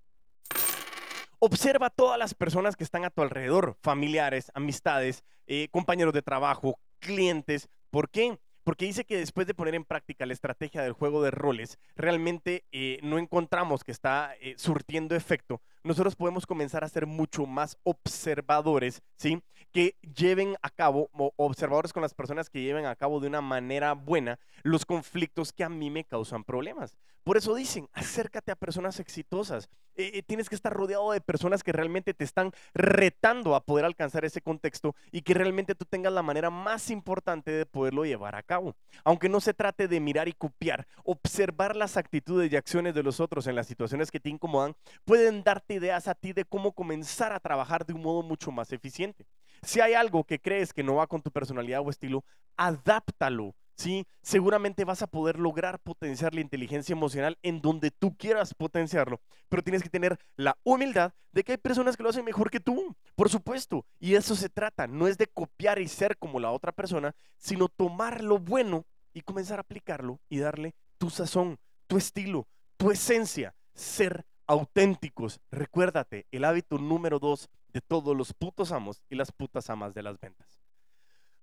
Observa 1.37 1.91
todas 1.91 2.17
las 2.17 2.33
personas 2.33 2.75
que 2.75 2.83
están 2.83 3.05
a 3.05 3.11
tu 3.11 3.21
alrededor, 3.21 3.77
familiares, 3.83 4.49
amistades, 4.55 5.23
eh, 5.45 5.67
compañeros 5.69 6.11
de 6.11 6.23
trabajo, 6.23 6.79
clientes. 6.97 7.69
¿Por 7.91 8.09
qué? 8.09 8.39
Porque 8.63 8.85
dice 8.85 9.05
que 9.05 9.17
después 9.17 9.45
de 9.45 9.53
poner 9.53 9.75
en 9.75 9.85
práctica 9.85 10.25
la 10.25 10.33
estrategia 10.33 10.81
del 10.81 10.93
juego 10.93 11.21
de 11.21 11.29
roles, 11.29 11.77
realmente 11.95 12.65
eh, 12.71 12.97
no 13.03 13.19
encontramos 13.19 13.83
que 13.83 13.91
está 13.91 14.33
eh, 14.39 14.55
surtiendo 14.57 15.15
efecto 15.15 15.61
nosotros 15.85 16.15
podemos 16.15 16.47
comenzar 16.47 16.83
a 16.83 16.89
ser 16.89 17.05
mucho 17.05 17.45
más 17.45 17.77
observadores, 17.83 19.03
¿sí? 19.17 19.43
Que 19.71 19.95
lleven 20.01 20.55
a 20.63 20.71
cabo, 20.71 21.09
observadores 21.37 21.93
con 21.93 22.01
las 22.01 22.15
personas 22.15 22.49
que 22.49 22.61
lleven 22.61 22.87
a 22.87 22.95
cabo 22.95 23.19
de 23.19 23.27
una 23.27 23.41
manera 23.41 23.93
buena 23.93 24.39
los 24.63 24.83
conflictos 24.83 25.53
que 25.53 25.63
a 25.63 25.69
mí 25.69 25.91
me 25.91 26.03
causan 26.03 26.43
problemas. 26.43 26.97
Por 27.25 27.37
eso 27.37 27.55
dicen, 27.55 27.89
acércate 27.91 28.51
a 28.51 28.55
personas 28.55 28.99
exitosas. 28.99 29.67
Eh, 29.95 30.11
eh, 30.13 30.21
tienes 30.21 30.47
que 30.47 30.53
estar 30.53 30.71
rodeado 30.71 31.11
de 31.11 31.21
personas 31.21 31.63
que 31.63 31.71
realmente 31.71 32.13
te 32.13 32.23
están 32.23 32.51
retando 32.75 33.55
a 33.55 33.63
poder 33.63 33.83
alcanzar 33.83 34.25
ese 34.25 34.41
contexto 34.41 34.95
y 35.11 35.23
que 35.23 35.33
realmente 35.33 35.73
tú 35.73 35.85
tengas 35.85 36.13
la 36.13 36.21
manera 36.21 36.51
más 36.51 36.91
importante 36.91 37.49
de 37.49 37.65
poderlo 37.65 38.05
llevar 38.05 38.35
a 38.35 38.43
cabo. 38.43 38.75
Aunque 39.03 39.27
no 39.27 39.41
se 39.41 39.55
trate 39.55 39.87
de 39.87 39.99
mirar 39.99 40.27
y 40.27 40.33
copiar, 40.33 40.85
observar 41.03 41.75
las 41.75 41.97
actitudes 41.97 42.51
y 42.51 42.57
acciones 42.57 42.93
de 42.93 43.01
los 43.01 43.19
otros 43.19 43.47
en 43.47 43.55
las 43.55 43.65
situaciones 43.65 44.11
que 44.11 44.19
te 44.19 44.29
incomodan 44.29 44.75
pueden 45.03 45.43
darte 45.43 45.73
ideas 45.73 46.07
a 46.07 46.13
ti 46.13 46.31
de 46.31 46.45
cómo 46.45 46.73
comenzar 46.73 47.33
a 47.33 47.39
trabajar 47.39 47.87
de 47.87 47.93
un 47.93 48.03
modo 48.03 48.21
mucho 48.21 48.51
más 48.51 48.71
eficiente. 48.71 49.25
Si 49.63 49.81
hay 49.81 49.95
algo 49.95 50.25
que 50.25 50.39
crees 50.39 50.73
que 50.73 50.83
no 50.83 50.97
va 50.97 51.07
con 51.07 51.23
tu 51.23 51.31
personalidad 51.31 51.81
o 51.81 51.89
estilo, 51.89 52.23
adáptalo. 52.55 53.55
¿Sí? 53.75 54.07
Seguramente 54.21 54.85
vas 54.85 55.01
a 55.01 55.07
poder 55.07 55.39
lograr 55.39 55.79
potenciar 55.79 56.33
la 56.33 56.41
inteligencia 56.41 56.93
emocional 56.93 57.37
en 57.43 57.61
donde 57.61 57.91
tú 57.91 58.15
quieras 58.17 58.53
potenciarlo, 58.53 59.21
pero 59.49 59.63
tienes 59.63 59.83
que 59.83 59.89
tener 59.89 60.17
la 60.35 60.57
humildad 60.63 61.13
de 61.31 61.43
que 61.43 61.53
hay 61.53 61.57
personas 61.57 61.97
que 61.97 62.03
lo 62.03 62.09
hacen 62.09 62.25
mejor 62.25 62.49
que 62.49 62.59
tú, 62.59 62.95
por 63.15 63.29
supuesto, 63.29 63.85
y 63.99 64.15
eso 64.15 64.35
se 64.35 64.49
trata, 64.49 64.87
no 64.87 65.07
es 65.07 65.17
de 65.17 65.27
copiar 65.27 65.79
y 65.79 65.87
ser 65.87 66.17
como 66.17 66.39
la 66.39 66.51
otra 66.51 66.71
persona, 66.71 67.15
sino 67.37 67.67
tomar 67.67 68.23
lo 68.23 68.39
bueno 68.39 68.85
y 69.13 69.21
comenzar 69.21 69.59
a 69.59 69.61
aplicarlo 69.61 70.19
y 70.29 70.39
darle 70.39 70.75
tu 70.97 71.09
sazón, 71.09 71.59
tu 71.87 71.97
estilo, 71.97 72.47
tu 72.77 72.91
esencia, 72.91 73.55
ser 73.73 74.25
auténticos. 74.47 75.39
Recuérdate, 75.51 76.27
el 76.31 76.45
hábito 76.45 76.77
número 76.77 77.19
dos 77.19 77.49
de 77.69 77.81
todos 77.81 78.15
los 78.15 78.33
putos 78.33 78.71
amos 78.71 79.01
y 79.09 79.15
las 79.15 79.31
putas 79.31 79.69
amas 79.69 79.93
de 79.93 80.03
las 80.03 80.19
ventas. 80.19 80.59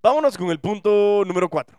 Vámonos 0.03 0.37
con 0.37 0.51
el 0.51 0.59
punto 0.59 1.25
número 1.27 1.49
cuatro. 1.49 1.79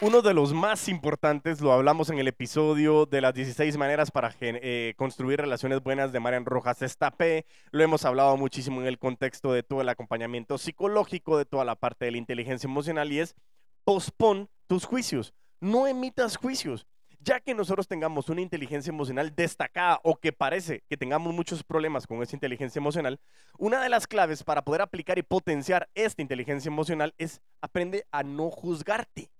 Uno 0.00 0.22
de 0.22 0.34
los 0.34 0.52
más 0.52 0.88
importantes, 0.88 1.60
lo 1.60 1.72
hablamos 1.72 2.10
en 2.10 2.18
el 2.18 2.26
episodio 2.26 3.06
de 3.06 3.20
las 3.20 3.32
16 3.32 3.76
maneras 3.76 4.10
para 4.10 4.34
eh, 4.40 4.92
construir 4.96 5.40
relaciones 5.40 5.82
buenas 5.82 6.12
de 6.12 6.18
Marian 6.18 6.44
Rojas 6.44 6.82
Estapé. 6.82 7.46
Lo 7.70 7.84
hemos 7.84 8.04
hablado 8.04 8.36
muchísimo 8.36 8.80
en 8.80 8.88
el 8.88 8.98
contexto 8.98 9.52
de 9.52 9.62
todo 9.62 9.82
el 9.82 9.88
acompañamiento 9.88 10.58
psicológico, 10.58 11.38
de 11.38 11.44
toda 11.44 11.64
la 11.64 11.76
parte 11.76 12.06
de 12.06 12.10
la 12.10 12.18
inteligencia 12.18 12.66
emocional 12.66 13.12
y 13.12 13.20
es 13.20 13.36
pospon 13.84 14.50
tus 14.66 14.84
juicios. 14.84 15.32
No 15.60 15.86
emitas 15.86 16.36
juicios. 16.36 16.86
Ya 17.20 17.38
que 17.38 17.54
nosotros 17.54 17.86
tengamos 17.86 18.28
una 18.28 18.40
inteligencia 18.40 18.90
emocional 18.90 19.32
destacada 19.34 20.00
o 20.02 20.16
que 20.16 20.32
parece 20.32 20.82
que 20.88 20.96
tengamos 20.96 21.32
muchos 21.32 21.62
problemas 21.62 22.06
con 22.06 22.20
esa 22.20 22.36
inteligencia 22.36 22.80
emocional, 22.80 23.20
una 23.58 23.80
de 23.80 23.88
las 23.88 24.08
claves 24.08 24.42
para 24.42 24.62
poder 24.62 24.82
aplicar 24.82 25.18
y 25.18 25.22
potenciar 25.22 25.88
esta 25.94 26.20
inteligencia 26.20 26.68
emocional 26.68 27.14
es 27.16 27.40
aprende 27.62 28.04
a 28.10 28.24
no 28.24 28.50
juzgarte. 28.50 29.30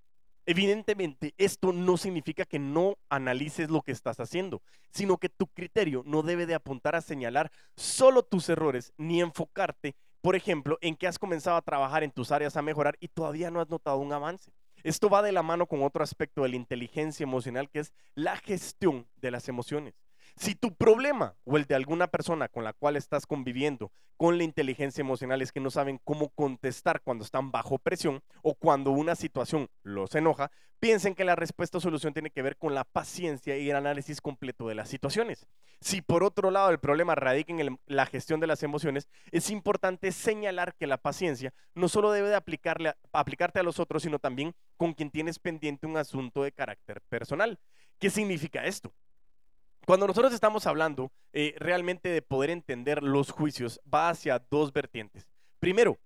Evidentemente, 0.47 1.35
esto 1.39 1.73
no 1.73 1.97
significa 1.97 2.45
que 2.45 2.59
no 2.59 2.99
analices 3.09 3.71
lo 3.71 3.81
que 3.81 3.93
estás 3.93 4.21
haciendo, 4.21 4.61
sino 4.91 5.17
que 5.17 5.31
tu 5.31 5.47
criterio 5.47 6.03
no 6.05 6.23
debe 6.23 6.45
de 6.45 6.55
apuntar 6.55 6.95
a 6.95 7.01
señalar 7.01 7.51
solo 7.77 8.23
tus 8.23 8.49
errores 8.51 8.93
ni 8.99 9.23
enfocarte, 9.23 9.95
por 10.21 10.37
ejemplo, 10.37 10.79
en 10.83 10.97
que 10.97 11.07
has 11.07 11.19
comenzado 11.19 11.57
a 11.57 11.63
trabajar 11.63 12.03
en 12.03 12.11
tus 12.11 12.31
áreas 12.31 12.57
a 12.57 12.63
mejorar 12.63 12.97
y 13.01 13.09
todavía 13.09 13.51
no 13.51 13.61
has 13.61 13.71
notado 13.71 13.99
un 13.99 14.13
avance. 14.13 14.53
Esto 14.83 15.09
va 15.09 15.23
de 15.23 15.33
la 15.33 15.43
mano 15.43 15.67
con 15.67 15.83
otro 15.83 16.05
aspecto 16.05 16.43
de 16.43 16.51
la 16.51 16.57
inteligencia 16.57 17.25
emocional 17.25 17.71
que 17.71 17.79
es 17.79 17.95
la 18.15 18.37
gestión 18.37 19.07
de 19.17 19.31
las 19.31 19.49
emociones. 19.49 19.95
Si 20.37 20.55
tu 20.55 20.75
problema 20.75 21.37
o 21.45 21.57
el 21.57 21.65
de 21.65 21.77
alguna 21.77 22.09
persona 22.09 22.49
con 22.49 22.65
la 22.65 22.73
cual 22.73 22.97
estás 22.97 23.27
conviviendo 23.27 23.93
con 24.17 24.37
la 24.37 24.45
inteligencia 24.45 25.03
emocional 25.03 25.43
es 25.43 25.53
que 25.53 25.61
no 25.61 25.71
saben 25.71 26.01
cómo 26.05 26.31
contestar 26.31 27.01
cuando 27.03 27.25
están 27.25 27.51
bajo 27.51 27.79
presión 27.79 28.23
o 28.43 28.55
cuando 28.55 28.91
una 28.91 29.15
situación 29.15 29.69
los 29.83 30.15
enoja, 30.15 30.51
piensen 30.81 31.15
que 31.15 31.25
la 31.25 31.37
respuesta 31.37 31.79
o 31.79 31.81
solución 31.81 32.13
tiene 32.13 32.31
que 32.31 32.43
ver 32.43 32.57
con 32.57 32.75
la 32.75 32.85
paciencia 32.85 33.57
y 33.57 33.71
el 33.71 33.77
análisis 33.77 34.21
completo 34.21 34.69
de 34.69 34.75
las 34.75 34.89
situaciones. 34.89 35.47
Si 35.81 36.03
por 36.03 36.25
otro 36.25 36.51
lado 36.51 36.71
el 36.71 36.79
problema 36.79 37.15
radica 37.15 37.53
en 37.53 37.79
la 37.87 38.07
gestión 38.07 38.41
de 38.41 38.47
las 38.47 38.63
emociones, 38.63 39.09
es 39.31 39.51
importante 39.51 40.13
señalar 40.13 40.75
que 40.75 40.87
la 40.87 40.99
paciencia 40.99 41.55
no 41.75 41.89
solo 41.89 42.13
debe 42.13 42.29
de 42.29 42.37
aplicarte 43.13 43.59
a 43.59 43.63
los 43.63 43.79
otros, 43.81 44.03
sino 44.03 44.19
también 44.19 44.55
con 44.77 44.95
quien 44.95 45.11
tienes 45.11 45.39
pendiente 45.39 45.87
un 45.87 45.97
asunto 45.97 46.43
de 46.43 46.53
carácter 46.53 47.01
personal. 47.09 47.59
¿Qué 47.99 48.11
significa 48.11 48.65
esto? 48.65 48.93
Cuando 49.87 50.07
nosotros 50.07 50.33
estamos 50.33 50.67
hablando 50.67 51.13
eh, 51.33 51.55
realmente 51.59 52.09
de 52.09 52.23
poder 52.23 52.49
entender 52.49 53.03
los 53.03 53.31
juicios, 53.31 53.81
va 53.93 54.09
hacia 54.09 54.39
dos 54.51 54.73
vertientes. 54.73 55.29
Primero, 55.61 55.99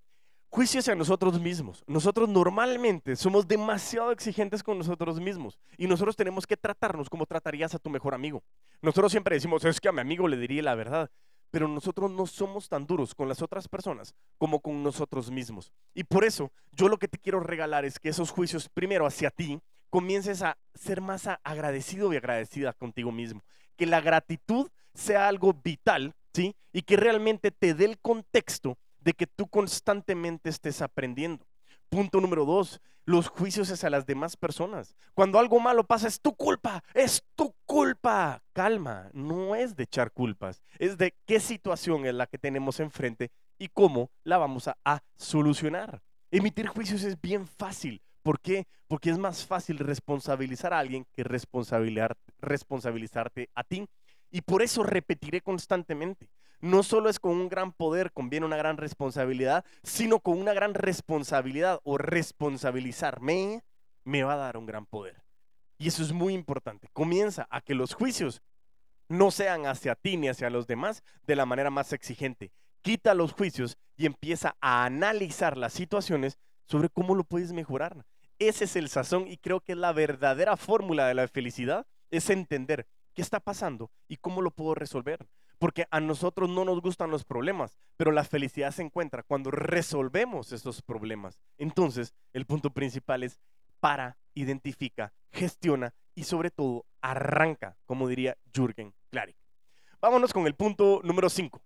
juicio 0.49 0.81
hacia 0.81 0.97
nosotros 0.97 1.41
mismos. 1.41 1.85
Nosotros 1.87 2.29
normalmente 2.29 3.15
somos 3.15 3.47
demasiado 3.47 4.11
exigentes 4.11 4.65
con 4.65 4.79
nosotros 4.79 5.21
mismos 5.21 5.61
y 5.77 5.87
nosotros 5.87 6.17
tenemos 6.17 6.45
que 6.45 6.57
tratarnos 6.57 7.09
como 7.09 7.25
tratarías 7.25 7.73
a 7.75 7.79
tu 7.79 7.89
mejor 7.89 8.15
amigo. 8.15 8.43
Nosotros 8.83 9.13
siempre 9.13 9.37
decimos, 9.37 9.65
es 9.65 9.81
que 9.81 9.89
a 9.89 9.93
mi 9.93 10.01
amigo 10.01 10.27
le 10.27 10.37
diría 10.37 10.63
la 10.63 10.75
verdad, 10.75 11.09
pero 11.53 11.69
nosotros 11.69 12.11
no 12.11 12.27
somos 12.27 12.69
tan 12.69 12.85
duros 12.85 13.15
con 13.15 13.29
las 13.29 13.43
otras 13.43 13.69
personas 13.69 14.13
como 14.39 14.59
con 14.59 14.83
nosotros 14.83 15.31
mismos. 15.31 15.73
Y 15.95 16.03
por 16.03 16.25
eso 16.25 16.51
yo 16.73 16.89
lo 16.89 16.97
que 16.97 17.07
te 17.07 17.19
quiero 17.19 17.39
regalar 17.39 17.85
es 17.85 18.01
que 18.01 18.09
esos 18.09 18.33
juicios 18.33 18.69
primero 18.69 19.07
hacia 19.07 19.31
ti 19.31 19.61
comiences 19.89 20.43
a 20.43 20.59
ser 20.75 21.01
más 21.01 21.29
agradecido 21.45 22.13
y 22.13 22.17
agradecida 22.17 22.73
contigo 22.73 23.13
mismo 23.13 23.43
que 23.79 23.87
la 23.87 24.01
gratitud 24.03 24.69
sea 24.93 25.29
algo 25.29 25.55
vital, 25.55 26.15
¿sí? 26.35 26.55
Y 26.73 26.83
que 26.83 26.97
realmente 26.97 27.51
te 27.51 27.73
dé 27.73 27.85
el 27.87 27.99
contexto 27.99 28.77
de 28.99 29.15
que 29.15 29.27
tú 29.27 29.47
constantemente 29.49 30.51
estés 30.51 30.83
aprendiendo. 30.83 31.47
Punto 31.89 32.21
número 32.21 32.45
dos, 32.45 32.81
los 33.07 33.29
juicios 33.29 33.71
hacia 33.71 33.89
las 33.89 34.05
demás 34.05 34.37
personas. 34.37 34.95
Cuando 35.15 35.39
algo 35.39 35.61
malo 35.61 35.85
pasa, 35.85 36.09
es 36.09 36.21
tu 36.21 36.35
culpa, 36.35 36.83
es 36.93 37.23
tu 37.37 37.55
culpa. 37.65 38.43
Calma, 38.53 39.09
no 39.15 39.55
es 39.55 39.77
de 39.77 39.85
echar 39.85 40.13
culpas, 40.13 40.61
es 40.79 40.99
de 40.99 41.15
qué 41.25 41.41
situación 41.41 42.05
es 42.05 42.15
la 42.15 42.27
que 42.27 42.37
tenemos 42.37 42.81
enfrente 42.81 43.31
y 43.59 43.69
cómo 43.69 44.11
la 44.25 44.37
vamos 44.37 44.69
a, 44.69 44.77
a 44.85 45.01
solucionar. 45.17 46.03
Emitir 46.31 46.67
juicios 46.67 47.05
es 47.05 47.19
bien 47.19 47.47
fácil. 47.47 48.03
¿Por 48.23 48.41
qué? 48.41 48.67
Porque 48.87 49.11
es 49.11 49.19
más 49.19 49.47
fácil 49.47 49.79
responsabilizar 49.79 50.73
a 50.73 50.79
alguien 50.79 51.07
que 51.13 51.25
responsabilizarte 51.25 53.51
a 53.55 53.65
ti. 53.65 53.89
Y 54.31 54.43
por 54.43 54.63
eso 54.63 54.83
repetiré 54.83 55.41
constantemente. 55.41 56.29
No 56.61 56.83
solo 56.83 57.09
es 57.09 57.21
con 57.21 57.33
un 57.33 57.49
gran 57.49 57.73
poder 57.73 58.13
conviene 58.13 58.45
una 58.45 58.57
gran 58.57 58.77
responsabilidad, 58.77 59.65
sino 59.83 60.19
con 60.19 60.39
una 60.39 60.53
gran 60.53 60.75
responsabilidad 60.75 61.81
o 61.85 61.99
responsabilizarme 61.99 63.63
me 64.05 64.25
va 64.25 64.35
a 64.35 64.39
dar 64.39 64.57
un 64.57 64.67
gran 64.67 64.87
poder. 64.87 65.23
Y 65.79 65.89
eso 65.89 66.03
es 66.03 66.13
muy 66.13 66.35
importante. 66.35 66.89
Comienza 66.93 67.47
a 67.51 67.61
que 67.61 67.75
los 67.75 67.95
juicios 67.95 68.43
no 69.09 69.31
sean 69.31 69.67
hacia 69.67 69.95
ti 69.95 70.17
ni 70.17 70.29
hacia 70.29 70.51
los 70.51 70.67
demás 70.67 71.03
de 71.23 71.37
la 71.37 71.47
manera 71.47 71.71
más 71.71 71.93
exigente. 71.93 72.51
Quita 72.89 73.13
los 73.13 73.35
juicios 73.35 73.77
y 73.99 74.07
empieza 74.07 74.57
a 74.63 74.87
analizar 74.87 75.59
las 75.59 75.75
situaciones 75.75 76.39
sobre 76.65 76.89
cómo 76.89 77.15
lo 77.15 77.23
puedes 77.23 77.53
mejorar. 77.53 78.07
Ese 78.39 78.65
es 78.65 78.77
el 78.77 78.89
sazón 78.89 79.29
y 79.29 79.37
creo 79.37 79.61
que 79.61 79.75
la 79.75 79.93
verdadera 79.93 80.57
fórmula 80.57 81.07
de 81.07 81.13
la 81.13 81.29
felicidad, 81.29 81.87
es 82.11 82.31
entender 82.31 82.87
qué 83.13 83.21
está 83.21 83.41
pasando 83.41 83.91
y 84.09 84.17
cómo 84.17 84.41
lo 84.41 84.53
puedo 84.53 84.75
resolver. 84.75 85.29
Porque 85.59 85.87
a 85.91 86.01
nosotros 86.01 86.49
no 86.49 86.65
nos 86.65 86.81
gustan 86.81 87.11
los 87.11 87.27
problemas, 87.27 87.77
pero 87.99 88.11
la 88.11 88.25
felicidad 88.25 88.71
se 88.71 88.85
encuentra 88.85 89.23
cuando 89.23 89.51
resolvemos 89.51 90.53
esos 90.53 90.81
problemas. 90.81 91.39
Entonces, 91.59 92.15
el 92.33 92.47
punto 92.47 92.71
principal 92.71 93.23
es 93.23 93.39
para, 93.81 94.17
identifica, 94.33 95.13
gestiona 95.31 95.93
y 96.15 96.25
sobre 96.25 96.51
todo 96.51 96.87
arranca, 97.03 97.77
como 97.85 98.09
diría 98.09 98.39
Jürgen 98.51 98.95
Klarik. 99.11 99.37
Vámonos 100.01 100.33
con 100.33 100.47
el 100.47 100.55
punto 100.55 101.03
número 101.05 101.29
5. 101.29 101.61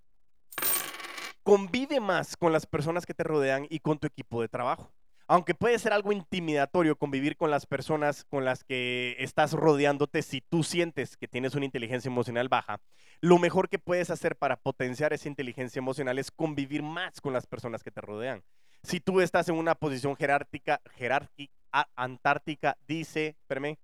Convive 1.43 2.01
más 2.01 2.37
con 2.37 2.53
las 2.53 2.67
personas 2.67 3.07
que 3.07 3.15
te 3.15 3.25
rodean 3.25 3.67
y 3.69 3.81
con 3.81 3.99
tu 3.99 4.07
equipo 4.07 4.41
de 4.41 4.49
trabajo 4.49 4.93
aunque 5.33 5.55
puede 5.55 5.79
ser 5.79 5.95
algo 5.95 6.13
intimidatorio 6.13 6.97
convivir 6.97 7.39
con 7.39 7.51
las 7.51 7.65
personas 7.65 8.25
con 8.25 8.45
las 8.45 8.65
que 8.65 9.17
estás 9.19 9.53
rodeándote 9.53 10.21
si 10.21 10.43
tú 10.43 10.63
sientes 10.63 11.17
que 11.17 11.27
tienes 11.27 11.55
una 11.55 11.65
inteligencia 11.65 12.11
emocional 12.11 12.51
baja, 12.51 12.83
lo 13.23 13.39
mejor 13.39 13.71
que 13.71 13.79
puedes 13.79 14.11
hacer 14.11 14.37
para 14.37 14.57
potenciar 14.57 15.15
esa 15.15 15.29
inteligencia 15.29 15.79
emocional 15.79 16.19
es 16.19 16.31
convivir 16.31 16.83
más 16.83 17.21
con 17.23 17.33
las 17.33 17.47
personas 17.47 17.83
que 17.83 17.91
te 17.91 18.03
rodean. 18.03 18.43
Si 18.83 19.01
tú 19.01 19.23
estás 19.23 19.49
en 19.49 19.55
una 19.55 19.75
posición 19.75 20.17
jerárquica, 20.17 20.83
jerárquica 20.97 21.55
antártica, 21.95 22.77
dice, 22.87 23.37
espérame, 23.41 23.79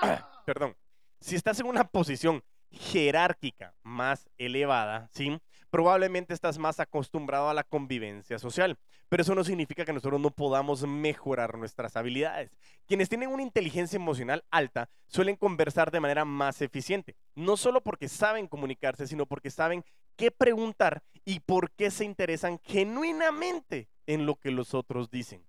perdón, 0.46 0.74
si 1.20 1.36
estás 1.36 1.60
en 1.60 1.66
una 1.66 1.84
posición 1.84 2.42
jerárquica 2.72 3.74
más 3.84 4.28
elevada, 4.38 5.08
¿sí? 5.12 5.38
Probablemente 5.72 6.34
estás 6.34 6.58
más 6.58 6.80
acostumbrado 6.80 7.48
a 7.48 7.54
la 7.54 7.64
convivencia 7.64 8.38
social, 8.38 8.78
pero 9.08 9.22
eso 9.22 9.34
no 9.34 9.42
significa 9.42 9.86
que 9.86 9.94
nosotros 9.94 10.20
no 10.20 10.28
podamos 10.30 10.86
mejorar 10.86 11.56
nuestras 11.56 11.96
habilidades. 11.96 12.50
Quienes 12.86 13.08
tienen 13.08 13.30
una 13.30 13.42
inteligencia 13.42 13.96
emocional 13.96 14.44
alta 14.50 14.90
suelen 15.06 15.34
conversar 15.34 15.90
de 15.90 16.00
manera 16.00 16.26
más 16.26 16.60
eficiente, 16.60 17.16
no 17.34 17.56
solo 17.56 17.80
porque 17.80 18.10
saben 18.10 18.48
comunicarse, 18.48 19.06
sino 19.06 19.24
porque 19.24 19.50
saben 19.50 19.82
qué 20.16 20.30
preguntar 20.30 21.02
y 21.24 21.40
por 21.40 21.70
qué 21.70 21.90
se 21.90 22.04
interesan 22.04 22.60
genuinamente 22.62 23.88
en 24.06 24.26
lo 24.26 24.34
que 24.36 24.50
los 24.50 24.74
otros 24.74 25.10
dicen. 25.10 25.42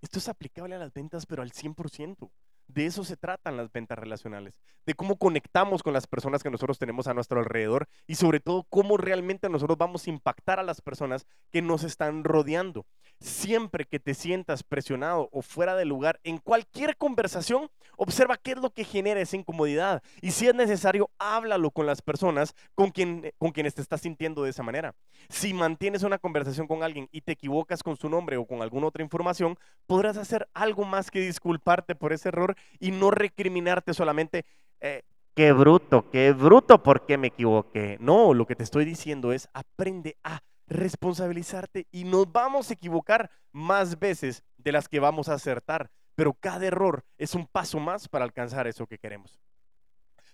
Esto 0.00 0.20
es 0.20 0.28
aplicable 0.28 0.76
a 0.76 0.78
las 0.78 0.92
ventas, 0.92 1.26
pero 1.26 1.42
al 1.42 1.50
100%. 1.50 2.30
De 2.66 2.86
eso 2.86 3.04
se 3.04 3.16
tratan 3.16 3.56
las 3.56 3.70
ventas 3.70 3.98
relacionales, 3.98 4.54
de 4.86 4.94
cómo 4.94 5.16
conectamos 5.16 5.82
con 5.82 5.92
las 5.92 6.06
personas 6.06 6.42
que 6.42 6.50
nosotros 6.50 6.78
tenemos 6.78 7.06
a 7.06 7.14
nuestro 7.14 7.38
alrededor 7.38 7.88
y 8.06 8.14
sobre 8.14 8.40
todo 8.40 8.64
cómo 8.68 8.96
realmente 8.96 9.48
nosotros 9.48 9.78
vamos 9.78 10.06
a 10.06 10.10
impactar 10.10 10.58
a 10.58 10.62
las 10.62 10.80
personas 10.80 11.26
que 11.52 11.62
nos 11.62 11.84
están 11.84 12.24
rodeando. 12.24 12.86
Siempre 13.20 13.84
que 13.84 14.00
te 14.00 14.14
sientas 14.14 14.62
presionado 14.62 15.28
o 15.30 15.42
fuera 15.42 15.76
de 15.76 15.84
lugar 15.84 16.20
en 16.24 16.38
cualquier 16.38 16.96
conversación, 16.96 17.70
observa 17.96 18.36
qué 18.36 18.52
es 18.52 18.58
lo 18.58 18.70
que 18.70 18.84
genera 18.84 19.20
esa 19.20 19.36
incomodidad 19.36 20.02
y 20.20 20.32
si 20.32 20.48
es 20.48 20.54
necesario, 20.54 21.10
háblalo 21.18 21.70
con 21.70 21.86
las 21.86 22.02
personas 22.02 22.54
con, 22.74 22.90
quien, 22.90 23.32
con 23.38 23.52
quienes 23.52 23.74
te 23.74 23.82
estás 23.82 24.00
sintiendo 24.00 24.42
de 24.42 24.50
esa 24.50 24.62
manera. 24.62 24.94
Si 25.28 25.54
mantienes 25.54 26.02
una 26.02 26.18
conversación 26.18 26.66
con 26.66 26.82
alguien 26.82 27.08
y 27.12 27.20
te 27.20 27.32
equivocas 27.32 27.82
con 27.82 27.96
su 27.96 28.08
nombre 28.08 28.36
o 28.36 28.46
con 28.46 28.62
alguna 28.62 28.88
otra 28.88 29.02
información, 29.02 29.56
podrás 29.86 30.16
hacer 30.16 30.48
algo 30.54 30.84
más 30.84 31.10
que 31.10 31.20
disculparte 31.20 31.94
por 31.94 32.12
ese 32.12 32.28
error 32.28 32.53
y 32.78 32.90
no 32.90 33.10
recriminarte 33.10 33.94
solamente. 33.94 34.44
Eh, 34.80 35.02
qué 35.34 35.52
bruto, 35.52 36.10
qué 36.10 36.32
bruto, 36.32 36.82
¿por 36.82 37.06
qué 37.06 37.16
me 37.18 37.28
equivoqué? 37.28 37.96
No, 38.00 38.34
lo 38.34 38.46
que 38.46 38.56
te 38.56 38.62
estoy 38.62 38.84
diciendo 38.84 39.32
es 39.32 39.48
aprende 39.52 40.16
a 40.22 40.40
responsabilizarte 40.66 41.86
y 41.90 42.04
nos 42.04 42.30
vamos 42.30 42.70
a 42.70 42.74
equivocar 42.74 43.30
más 43.52 43.98
veces 43.98 44.42
de 44.56 44.72
las 44.72 44.88
que 44.88 45.00
vamos 45.00 45.28
a 45.28 45.34
acertar, 45.34 45.90
pero 46.14 46.34
cada 46.34 46.66
error 46.66 47.04
es 47.18 47.34
un 47.34 47.46
paso 47.46 47.78
más 47.80 48.08
para 48.08 48.24
alcanzar 48.24 48.66
eso 48.66 48.86
que 48.86 48.98
queremos. 48.98 49.38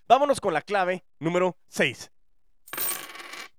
Vámonos 0.07 0.41
con 0.41 0.53
la 0.53 0.61
clave 0.61 1.03
número 1.19 1.57
6. 1.67 2.11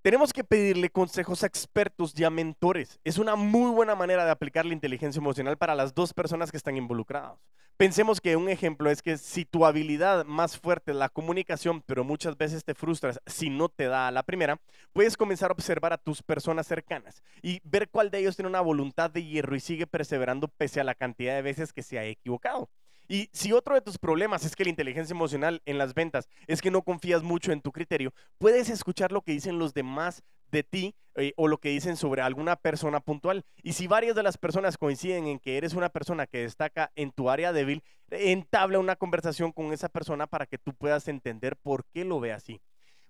Tenemos 0.02 0.32
que 0.32 0.42
pedirle 0.42 0.90
consejos 0.90 1.44
a 1.44 1.46
expertos 1.46 2.12
y 2.18 2.24
a 2.24 2.30
mentores. 2.30 2.98
Es 3.04 3.18
una 3.18 3.36
muy 3.36 3.70
buena 3.70 3.94
manera 3.94 4.24
de 4.24 4.32
aplicar 4.32 4.66
la 4.66 4.72
inteligencia 4.72 5.20
emocional 5.20 5.56
para 5.56 5.76
las 5.76 5.94
dos 5.94 6.12
personas 6.12 6.50
que 6.50 6.56
están 6.56 6.76
involucradas. 6.76 7.38
Pensemos 7.76 8.20
que 8.20 8.34
un 8.34 8.48
ejemplo 8.48 8.90
es 8.90 9.00
que 9.00 9.16
si 9.16 9.44
tu 9.44 9.64
habilidad 9.64 10.24
más 10.24 10.58
fuerte 10.58 10.90
es 10.90 10.96
la 10.96 11.08
comunicación, 11.08 11.82
pero 11.86 12.02
muchas 12.02 12.36
veces 12.36 12.64
te 12.64 12.74
frustras 12.74 13.20
si 13.26 13.48
no 13.48 13.68
te 13.68 13.84
da 13.84 14.08
a 14.08 14.10
la 14.10 14.24
primera, 14.24 14.60
puedes 14.92 15.16
comenzar 15.16 15.50
a 15.50 15.54
observar 15.54 15.92
a 15.92 15.98
tus 15.98 16.20
personas 16.20 16.66
cercanas 16.66 17.22
y 17.40 17.60
ver 17.62 17.88
cuál 17.88 18.10
de 18.10 18.18
ellos 18.18 18.34
tiene 18.34 18.48
una 18.48 18.60
voluntad 18.60 19.08
de 19.08 19.24
hierro 19.24 19.54
y 19.54 19.60
sigue 19.60 19.86
perseverando 19.86 20.48
pese 20.48 20.80
a 20.80 20.84
la 20.84 20.96
cantidad 20.96 21.36
de 21.36 21.42
veces 21.42 21.72
que 21.72 21.84
se 21.84 22.00
ha 22.00 22.04
equivocado. 22.04 22.68
Y 23.12 23.28
si 23.34 23.52
otro 23.52 23.74
de 23.74 23.82
tus 23.82 23.98
problemas 23.98 24.42
es 24.46 24.56
que 24.56 24.64
la 24.64 24.70
inteligencia 24.70 25.12
emocional 25.12 25.60
en 25.66 25.76
las 25.76 25.92
ventas 25.92 26.30
es 26.46 26.62
que 26.62 26.70
no 26.70 26.80
confías 26.80 27.22
mucho 27.22 27.52
en 27.52 27.60
tu 27.60 27.70
criterio, 27.70 28.14
puedes 28.38 28.70
escuchar 28.70 29.12
lo 29.12 29.20
que 29.20 29.32
dicen 29.32 29.58
los 29.58 29.74
demás 29.74 30.22
de 30.50 30.62
ti 30.62 30.94
eh, 31.16 31.34
o 31.36 31.46
lo 31.46 31.58
que 31.58 31.68
dicen 31.68 31.98
sobre 31.98 32.22
alguna 32.22 32.56
persona 32.56 33.00
puntual. 33.00 33.44
Y 33.62 33.74
si 33.74 33.86
varias 33.86 34.16
de 34.16 34.22
las 34.22 34.38
personas 34.38 34.78
coinciden 34.78 35.26
en 35.26 35.40
que 35.40 35.58
eres 35.58 35.74
una 35.74 35.90
persona 35.90 36.26
que 36.26 36.38
destaca 36.38 36.90
en 36.94 37.10
tu 37.10 37.28
área 37.28 37.52
débil, 37.52 37.82
entabla 38.08 38.78
una 38.78 38.96
conversación 38.96 39.52
con 39.52 39.74
esa 39.74 39.90
persona 39.90 40.26
para 40.26 40.46
que 40.46 40.56
tú 40.56 40.72
puedas 40.72 41.06
entender 41.06 41.58
por 41.58 41.84
qué 41.92 42.06
lo 42.06 42.18
ve 42.18 42.32
así. 42.32 42.62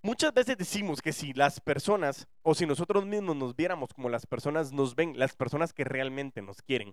Muchas 0.03 0.35
veces 0.35 0.59
decimos 0.59 1.01
que 1.01 1.13
si 1.13 1.33
las 1.33 1.61
personas 1.61 2.27
o 2.43 2.57
si 2.57 2.67
nosotros 2.67 3.07
mismos 3.07 3.37
nos 3.37 3.55
viéramos 3.55 3.95
como 3.95 4.09
las 4.09 4.27
personas 4.27 4.73
nos 4.73 4.97
ven, 4.97 5.17
las 5.17 5.37
personas 5.37 5.73
que 5.73 5.85
realmente 5.85 6.43
nos 6.43 6.61
quieren, 6.61 6.93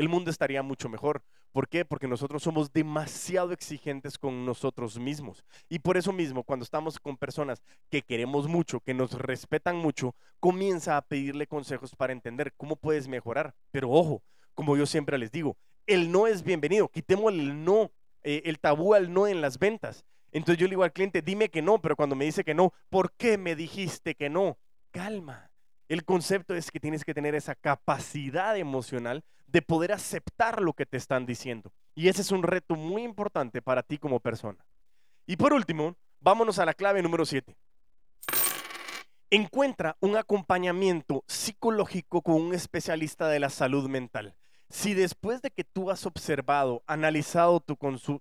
el 0.00 0.08
mundo 0.08 0.30
estaría 0.30 0.62
mucho 0.62 0.88
mejor. 0.88 1.22
¿Por 1.52 1.68
qué? 1.68 1.84
Porque 1.84 2.08
nosotros 2.08 2.42
somos 2.42 2.72
demasiado 2.72 3.52
exigentes 3.52 4.16
con 4.16 4.46
nosotros 4.46 4.98
mismos. 4.98 5.44
Y 5.68 5.80
por 5.80 5.98
eso 5.98 6.10
mismo, 6.10 6.42
cuando 6.42 6.64
estamos 6.64 6.98
con 6.98 7.18
personas 7.18 7.62
que 7.90 8.00
queremos 8.00 8.48
mucho, 8.48 8.80
que 8.80 8.94
nos 8.94 9.12
respetan 9.12 9.76
mucho, 9.76 10.14
comienza 10.38 10.96
a 10.96 11.02
pedirle 11.02 11.46
consejos 11.46 11.94
para 11.94 12.14
entender 12.14 12.54
cómo 12.56 12.76
puedes 12.76 13.08
mejorar. 13.08 13.54
Pero 13.72 13.90
ojo, 13.90 14.22
como 14.54 14.74
yo 14.74 14.86
siempre 14.86 15.18
les 15.18 15.32
digo, 15.32 15.58
el 15.86 16.10
no 16.10 16.26
es 16.26 16.42
bienvenido. 16.42 16.88
Quitemos 16.88 17.34
el 17.34 17.62
no, 17.62 17.92
eh, 18.22 18.40
el 18.46 18.58
tabú 18.58 18.94
al 18.94 19.12
no 19.12 19.26
en 19.26 19.42
las 19.42 19.58
ventas. 19.58 20.06
Entonces 20.32 20.58
yo 20.58 20.66
le 20.66 20.70
digo 20.70 20.84
al 20.84 20.94
cliente, 20.94 21.20
dime 21.20 21.50
que 21.50 21.60
no, 21.60 21.78
pero 21.78 21.94
cuando 21.94 22.16
me 22.16 22.24
dice 22.24 22.42
que 22.42 22.54
no, 22.54 22.72
¿por 22.88 23.12
qué 23.12 23.36
me 23.36 23.54
dijiste 23.54 24.14
que 24.14 24.30
no? 24.30 24.56
Calma. 24.92 25.49
El 25.90 26.04
concepto 26.04 26.54
es 26.54 26.70
que 26.70 26.78
tienes 26.78 27.04
que 27.04 27.14
tener 27.14 27.34
esa 27.34 27.56
capacidad 27.56 28.56
emocional 28.56 29.24
de 29.48 29.60
poder 29.60 29.90
aceptar 29.90 30.62
lo 30.62 30.72
que 30.72 30.86
te 30.86 30.96
están 30.96 31.26
diciendo. 31.26 31.72
Y 31.96 32.06
ese 32.06 32.22
es 32.22 32.30
un 32.30 32.44
reto 32.44 32.76
muy 32.76 33.02
importante 33.02 33.60
para 33.60 33.82
ti 33.82 33.98
como 33.98 34.20
persona. 34.20 34.64
Y 35.26 35.36
por 35.36 35.52
último, 35.52 35.96
vámonos 36.20 36.60
a 36.60 36.64
la 36.64 36.74
clave 36.74 37.02
número 37.02 37.26
7. 37.26 37.56
Encuentra 39.30 39.96
un 39.98 40.16
acompañamiento 40.16 41.24
psicológico 41.26 42.22
con 42.22 42.36
un 42.36 42.54
especialista 42.54 43.26
de 43.26 43.40
la 43.40 43.50
salud 43.50 43.88
mental. 43.88 44.36
Si 44.68 44.94
después 44.94 45.42
de 45.42 45.50
que 45.50 45.64
tú 45.64 45.90
has 45.90 46.06
observado, 46.06 46.84
analizado 46.86 47.58
tu, 47.58 47.76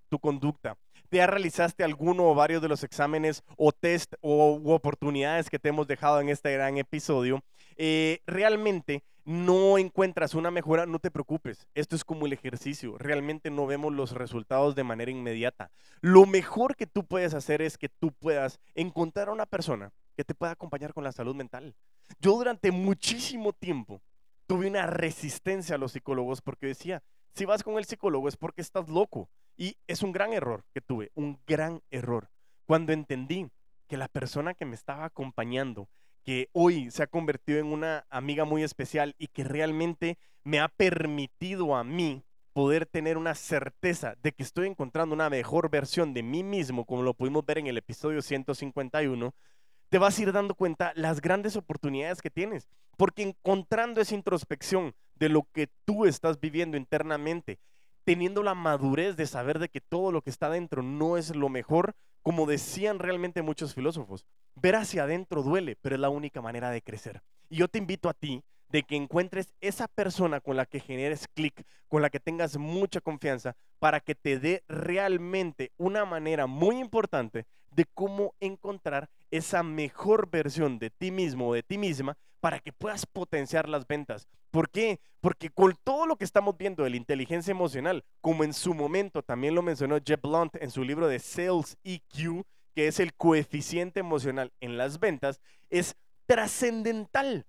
tu 0.10 0.18
conducta, 0.18 0.76
ya 1.12 1.28
realizaste 1.28 1.84
alguno 1.84 2.30
o 2.30 2.36
varios 2.36 2.62
de 2.62 2.68
los 2.68 2.84
exámenes 2.84 3.44
o 3.58 3.72
test 3.72 4.14
o 4.22 4.60
oportunidades 4.74 5.50
que 5.50 5.60
te 5.60 5.70
hemos 5.70 5.88
dejado 5.88 6.22
en 6.22 6.30
este 6.30 6.54
gran 6.54 6.78
episodio, 6.78 7.44
eh, 7.82 8.22
realmente 8.28 9.06
no 9.24 9.78
encuentras 9.78 10.36
una 10.36 10.52
mejora, 10.52 10.86
no 10.86 11.00
te 11.00 11.12
preocupes. 11.12 11.66
Esto 11.76 11.96
es 11.96 12.04
como 12.04 12.26
el 12.26 12.34
ejercicio. 12.34 12.98
Realmente 12.98 13.50
no 13.50 13.66
vemos 13.66 13.94
los 13.94 14.12
resultados 14.12 14.76
de 14.76 14.84
manera 14.84 15.12
inmediata. 15.12 15.72
Lo 16.02 16.26
mejor 16.26 16.76
que 16.76 16.88
tú 16.88 17.06
puedes 17.06 17.34
hacer 17.34 17.62
es 17.62 17.78
que 17.78 17.88
tú 17.88 18.12
puedas 18.12 18.60
encontrar 18.76 19.30
a 19.30 19.32
una 19.32 19.46
persona 19.46 19.94
que 20.18 20.26
te 20.26 20.36
pueda 20.36 20.52
acompañar 20.52 20.94
con 20.94 21.06
la 21.06 21.14
salud 21.14 21.36
mental. 21.36 21.74
Yo 22.20 22.34
durante 22.34 22.72
muchísimo 22.72 23.54
tiempo 23.54 24.02
tuve 24.46 24.68
una 24.68 24.86
resistencia 24.86 25.76
a 25.76 25.78
los 25.78 25.94
psicólogos 25.94 26.42
porque 26.42 26.68
decía, 26.68 27.02
si 27.34 27.46
vas 27.46 27.64
con 27.64 27.78
el 27.78 27.86
psicólogo 27.86 28.28
es 28.28 28.36
porque 28.36 28.62
estás 28.62 28.90
loco. 28.90 29.30
Y 29.56 29.78
es 29.88 30.04
un 30.04 30.12
gran 30.12 30.34
error 30.34 30.66
que 30.74 30.82
tuve, 30.82 31.12
un 31.16 31.40
gran 31.48 31.82
error. 31.92 32.30
Cuando 32.66 32.92
entendí 32.92 33.50
que 33.88 33.96
la 33.96 34.10
persona 34.10 34.54
que 34.54 34.66
me 34.66 34.76
estaba 34.76 35.06
acompañando, 35.06 35.88
que 36.30 36.48
hoy 36.54 36.92
se 36.92 37.02
ha 37.02 37.08
convertido 37.08 37.58
en 37.58 37.74
una 37.74 38.06
amiga 38.12 38.46
muy 38.46 38.62
especial 38.62 39.16
y 39.18 39.30
que 39.30 39.44
realmente 39.44 40.20
me 40.44 40.60
ha 40.60 40.68
permitido 40.68 41.76
a 41.76 41.84
mí 41.84 42.24
poder 42.54 42.86
tener 42.86 43.18
una 43.18 43.34
certeza 43.34 44.14
de 44.22 44.32
que 44.34 44.44
estoy 44.44 44.68
encontrando 44.68 45.16
una 45.16 45.32
mejor 45.32 45.72
versión 45.72 46.14
de 46.14 46.22
mí 46.22 46.44
mismo, 46.44 46.86
como 46.86 47.02
lo 47.02 47.16
pudimos 47.16 47.44
ver 47.48 47.58
en 47.58 47.66
el 47.66 47.80
episodio 47.80 48.22
151, 48.22 49.34
te 49.90 49.98
vas 49.98 50.20
a 50.20 50.22
ir 50.22 50.32
dando 50.32 50.54
cuenta 50.54 50.94
las 50.94 51.20
grandes 51.20 51.56
oportunidades 51.56 52.22
que 52.22 52.30
tienes, 52.30 52.70
porque 52.96 53.24
encontrando 53.24 54.00
esa 54.00 54.14
introspección 54.14 54.94
de 55.16 55.30
lo 55.30 55.48
que 55.52 55.68
tú 55.84 56.06
estás 56.06 56.40
viviendo 56.40 56.78
internamente, 56.78 57.58
teniendo 58.04 58.44
la 58.44 58.54
madurez 58.54 59.18
de 59.18 59.26
saber 59.26 59.58
de 59.58 59.70
que 59.70 59.82
todo 59.82 60.12
lo 60.12 60.22
que 60.22 60.30
está 60.30 60.52
dentro 60.52 60.84
no 60.84 61.18
es 61.18 61.36
lo 61.36 61.50
mejor, 61.50 61.96
como 62.22 62.46
decían 62.46 63.00
realmente 63.00 63.42
muchos 63.42 63.74
filósofos. 63.74 64.26
Ver 64.56 64.76
hacia 64.76 65.04
adentro 65.04 65.44
duele, 65.44 65.76
pero 65.76 65.96
es 65.96 66.02
la 66.02 66.10
única 66.10 66.42
manera 66.42 66.70
de 66.70 66.82
crecer. 66.82 67.22
Y 67.50 67.58
yo 67.58 67.68
te 67.68 67.80
invito 67.80 68.10
a 68.10 68.14
ti 68.14 68.44
de 68.70 68.84
que 68.84 68.96
encuentres 68.96 69.54
esa 69.62 69.88
persona 69.88 70.40
con 70.42 70.56
la 70.56 70.66
que 70.66 70.80
generes 70.80 71.28
clic, 71.28 71.66
con 71.88 72.02
la 72.02 72.10
que 72.10 72.20
tengas 72.20 72.58
mucha 72.58 73.02
confianza, 73.02 73.56
para 73.80 74.00
que 74.00 74.16
te 74.16 74.40
dé 74.40 74.64
realmente 74.68 75.72
una 75.78 76.06
manera 76.06 76.46
muy 76.46 76.80
importante 76.80 77.46
de 77.72 77.86
cómo 77.94 78.36
encontrar 78.40 79.10
esa 79.32 79.64
mejor 79.64 80.30
versión 80.30 80.80
de 80.80 80.90
ti 80.90 81.12
mismo 81.12 81.50
o 81.50 81.54
de 81.54 81.64
ti 81.64 81.78
misma 81.78 82.18
para 82.40 82.60
que 82.60 82.74
puedas 82.74 83.06
potenciar 83.06 83.68
las 83.68 83.88
ventas. 83.88 84.28
¿Por 84.52 84.70
qué? 84.70 85.00
Porque 85.22 85.50
con 85.50 85.76
todo 85.84 86.06
lo 86.06 86.16
que 86.16 86.24
estamos 86.24 86.58
viendo 86.58 86.84
de 86.84 86.90
la 86.90 86.98
inteligencia 86.98 87.52
emocional, 87.52 88.04
como 88.22 88.44
en 88.44 88.54
su 88.54 88.74
momento 88.74 89.22
también 89.22 89.56
lo 89.56 89.62
mencionó 89.62 89.98
Jeff 90.04 90.22
Blunt 90.22 90.56
en 90.56 90.72
su 90.72 90.84
libro 90.84 91.08
de 91.08 91.20
Sales 91.20 91.78
EQ, 91.84 92.44
que 92.74 92.88
es 92.88 93.00
el 93.00 93.14
coeficiente 93.14 94.00
emocional 94.00 94.52
en 94.60 94.78
las 94.78 95.00
ventas, 95.00 95.42
es 95.70 95.96
trascendental 96.26 97.46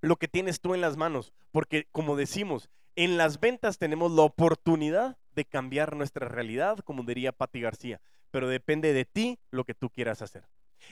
lo 0.00 0.16
que 0.16 0.28
tienes 0.28 0.60
tú 0.60 0.74
en 0.74 0.80
las 0.80 0.96
manos. 0.96 1.32
Porque 1.52 1.86
como 1.92 2.16
decimos, 2.16 2.68
en 2.96 3.16
las 3.16 3.40
ventas 3.40 3.78
tenemos 3.78 4.12
la 4.12 4.22
oportunidad 4.22 5.16
de 5.34 5.44
cambiar 5.44 5.96
nuestra 5.96 6.28
realidad, 6.28 6.78
como 6.78 7.02
diría 7.02 7.32
Patti 7.32 7.60
García, 7.60 8.00
pero 8.30 8.48
depende 8.48 8.92
de 8.92 9.04
ti 9.04 9.38
lo 9.50 9.64
que 9.64 9.74
tú 9.74 9.90
quieras 9.90 10.22
hacer. 10.22 10.44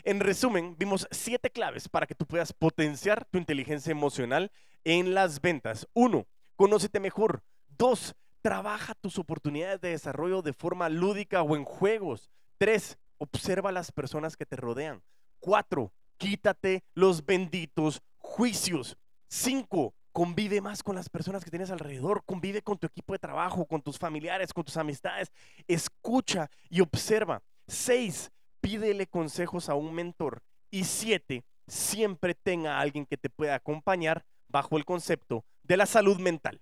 En 0.03 0.21
resumen, 0.21 0.77
vimos 0.79 1.07
siete 1.11 1.51
claves 1.51 1.89
para 1.89 2.07
que 2.07 2.15
tú 2.15 2.27
puedas 2.27 2.53
potenciar 2.53 3.25
tu 3.27 3.39
inteligencia 3.39 3.91
emocional 3.91 4.51
en 4.85 5.15
las 5.15 5.41
ventas. 5.41 5.87
Uno, 5.93 6.27
conócete 6.57 7.01
mejor. 7.01 7.43
Dos, 7.69 8.15
trabaja 8.43 8.95
tus 8.95 9.19
oportunidades 9.19 9.81
de 9.81 9.91
desarrollo 9.91 10.43
de 10.43 10.53
forma 10.53 10.89
lúdica 10.89 11.43
o 11.43 11.57
en 11.57 11.65
juegos. 11.65 12.31
Tres, 12.59 12.99
observa 13.19 13.71
a 13.71 13.73
las 13.73 13.93
personas 13.93 14.37
que 14.37 14.47
te 14.47 14.57
rodean. 14.57 15.03
Cuatro, 15.41 15.93
quítate 16.19 16.83
los 16.95 17.25
benditos 17.25 18.03
juicios. 18.19 18.97
Cinco, 19.29 19.95
convive 20.15 20.61
más 20.61 20.85
con 20.85 20.95
las 20.95 21.09
personas 21.09 21.45
que 21.45 21.51
tienes 21.51 21.73
alrededor, 21.73 22.23
convive 22.25 22.63
con 22.63 22.79
tu 22.79 22.87
equipo 22.87 23.13
de 23.13 23.19
trabajo, 23.19 23.67
con 23.67 23.83
tus 23.83 23.99
familiares, 23.99 24.53
con 24.53 24.65
tus 24.65 24.77
amistades. 24.77 25.33
Escucha 25.67 26.49
y 26.71 26.81
observa. 26.81 27.43
Seis, 27.67 28.31
pídele 28.61 29.09
consejos 29.09 29.69
a 29.69 29.75
un 29.75 29.93
mentor. 29.93 30.41
Y 30.71 30.85
siete, 30.85 31.45
siempre 31.67 32.35
tenga 32.35 32.77
a 32.77 32.81
alguien 32.81 33.07
que 33.07 33.17
te 33.17 33.29
pueda 33.29 33.57
acompañar 33.57 34.25
bajo 34.49 34.77
el 34.77 34.85
concepto 34.85 35.45
de 35.65 35.77
la 35.77 35.85
salud 35.85 36.21
mental. 36.21 36.61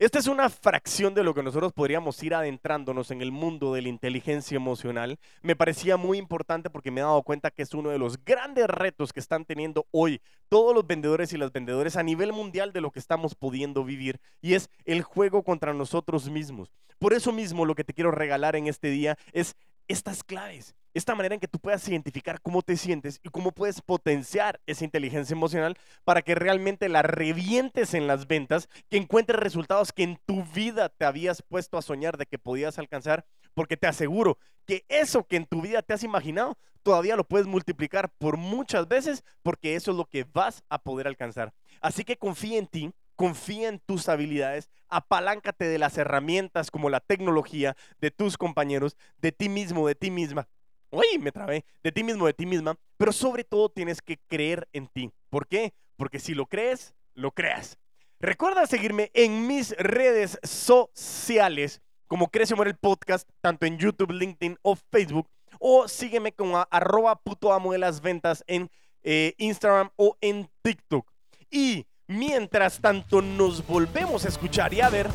Esta 0.00 0.18
es 0.18 0.26
una 0.26 0.50
fracción 0.50 1.14
de 1.14 1.22
lo 1.22 1.34
que 1.34 1.42
nosotros 1.44 1.72
podríamos 1.72 2.20
ir 2.24 2.34
adentrándonos 2.34 3.12
en 3.12 3.22
el 3.22 3.30
mundo 3.30 3.74
de 3.74 3.82
la 3.82 3.88
inteligencia 3.88 4.56
emocional. 4.56 5.20
Me 5.40 5.54
parecía 5.54 5.96
muy 5.96 6.18
importante 6.18 6.68
porque 6.68 6.90
me 6.90 7.00
he 7.00 7.04
dado 7.04 7.22
cuenta 7.22 7.52
que 7.52 7.62
es 7.62 7.72
uno 7.74 7.90
de 7.90 7.98
los 7.98 8.18
grandes 8.24 8.66
retos 8.66 9.12
que 9.12 9.20
están 9.20 9.44
teniendo 9.44 9.86
hoy 9.92 10.20
todos 10.48 10.74
los 10.74 10.84
vendedores 10.84 11.32
y 11.32 11.38
las 11.38 11.52
vendedoras 11.52 11.96
a 11.96 12.02
nivel 12.02 12.32
mundial 12.32 12.72
de 12.72 12.80
lo 12.80 12.90
que 12.90 12.98
estamos 12.98 13.36
pudiendo 13.36 13.84
vivir 13.84 14.18
y 14.42 14.54
es 14.54 14.68
el 14.84 15.02
juego 15.02 15.44
contra 15.44 15.72
nosotros 15.72 16.28
mismos. 16.28 16.72
Por 16.98 17.12
eso 17.12 17.30
mismo 17.30 17.64
lo 17.64 17.76
que 17.76 17.84
te 17.84 17.94
quiero 17.94 18.10
regalar 18.10 18.56
en 18.56 18.66
este 18.66 18.88
día 18.88 19.16
es 19.32 19.54
estas 19.86 20.24
claves, 20.24 20.74
esta 20.94 21.14
manera 21.14 21.34
en 21.34 21.40
que 21.40 21.48
tú 21.48 21.58
puedas 21.58 21.86
identificar 21.88 22.40
cómo 22.40 22.62
te 22.62 22.76
sientes 22.76 23.20
y 23.22 23.28
cómo 23.28 23.52
puedes 23.52 23.82
potenciar 23.82 24.60
esa 24.66 24.84
inteligencia 24.84 25.34
emocional 25.34 25.76
para 26.04 26.22
que 26.22 26.34
realmente 26.34 26.88
la 26.88 27.02
revientes 27.02 27.94
en 27.94 28.06
las 28.06 28.26
ventas, 28.26 28.68
que 28.88 28.96
encuentres 28.96 29.40
resultados 29.40 29.92
que 29.92 30.04
en 30.04 30.18
tu 30.24 30.44
vida 30.44 30.88
te 30.88 31.04
habías 31.04 31.42
puesto 31.42 31.76
a 31.76 31.82
soñar 31.82 32.16
de 32.16 32.26
que 32.26 32.38
podías 32.38 32.78
alcanzar, 32.78 33.26
porque 33.54 33.76
te 33.76 33.88
aseguro 33.88 34.38
que 34.66 34.84
eso 34.88 35.26
que 35.26 35.36
en 35.36 35.46
tu 35.46 35.60
vida 35.60 35.82
te 35.82 35.94
has 35.94 36.04
imaginado, 36.04 36.56
todavía 36.82 37.16
lo 37.16 37.24
puedes 37.24 37.46
multiplicar 37.46 38.10
por 38.18 38.36
muchas 38.36 38.86
veces, 38.88 39.24
porque 39.42 39.74
eso 39.74 39.90
es 39.90 39.96
lo 39.96 40.06
que 40.06 40.24
vas 40.32 40.62
a 40.68 40.78
poder 40.78 41.08
alcanzar. 41.08 41.52
Así 41.80 42.04
que 42.04 42.16
confía 42.16 42.58
en 42.58 42.66
ti, 42.66 42.92
confía 43.16 43.68
en 43.68 43.80
tus 43.80 44.08
habilidades, 44.08 44.70
apaláncate 44.88 45.66
de 45.66 45.78
las 45.78 45.98
herramientas 45.98 46.70
como 46.70 46.90
la 46.90 47.00
tecnología, 47.00 47.76
de 48.00 48.10
tus 48.10 48.36
compañeros, 48.36 48.96
de 49.18 49.32
ti 49.32 49.48
mismo, 49.48 49.88
de 49.88 49.94
ti 49.94 50.10
misma. 50.10 50.48
Uy, 50.94 51.18
me 51.18 51.32
trabé, 51.32 51.64
de 51.82 51.92
ti 51.92 52.02
mismo, 52.02 52.26
de 52.26 52.34
ti 52.34 52.46
misma, 52.46 52.76
pero 52.96 53.12
sobre 53.12 53.44
todo 53.44 53.68
tienes 53.68 54.00
que 54.00 54.18
creer 54.28 54.68
en 54.72 54.86
ti. 54.88 55.10
¿Por 55.30 55.46
qué? 55.46 55.74
Porque 55.96 56.18
si 56.18 56.34
lo 56.34 56.46
crees, 56.46 56.94
lo 57.14 57.32
creas. 57.32 57.78
Recuerda 58.20 58.66
seguirme 58.66 59.10
en 59.12 59.46
mis 59.46 59.76
redes 59.76 60.38
sociales 60.42 61.82
como 62.06 62.30
Crece 62.30 62.54
Muere 62.54 62.70
el 62.70 62.76
Podcast, 62.76 63.28
tanto 63.40 63.66
en 63.66 63.78
YouTube, 63.78 64.12
LinkedIn 64.12 64.58
o 64.62 64.76
Facebook, 64.76 65.28
o 65.58 65.88
sígueme 65.88 66.32
como 66.32 66.66
arroba 66.70 67.16
puto 67.16 67.52
amo 67.52 67.72
de 67.72 67.78
las 67.78 68.00
ventas 68.00 68.44
en 68.46 68.70
eh, 69.02 69.34
Instagram 69.38 69.90
o 69.96 70.16
en 70.20 70.48
TikTok. 70.62 71.10
Y 71.50 71.86
Mientras 72.06 72.80
tanto, 72.80 73.22
nos 73.22 73.66
volvemos 73.66 74.26
a 74.26 74.28
escuchar 74.28 74.74
y 74.74 74.82
a 74.82 74.90
ver, 74.90 75.08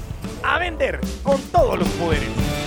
a 0.43 0.57
vender 0.57 0.99
con 1.21 1.39
todos 1.51 1.77
los 1.77 1.87
poderes. 1.89 2.58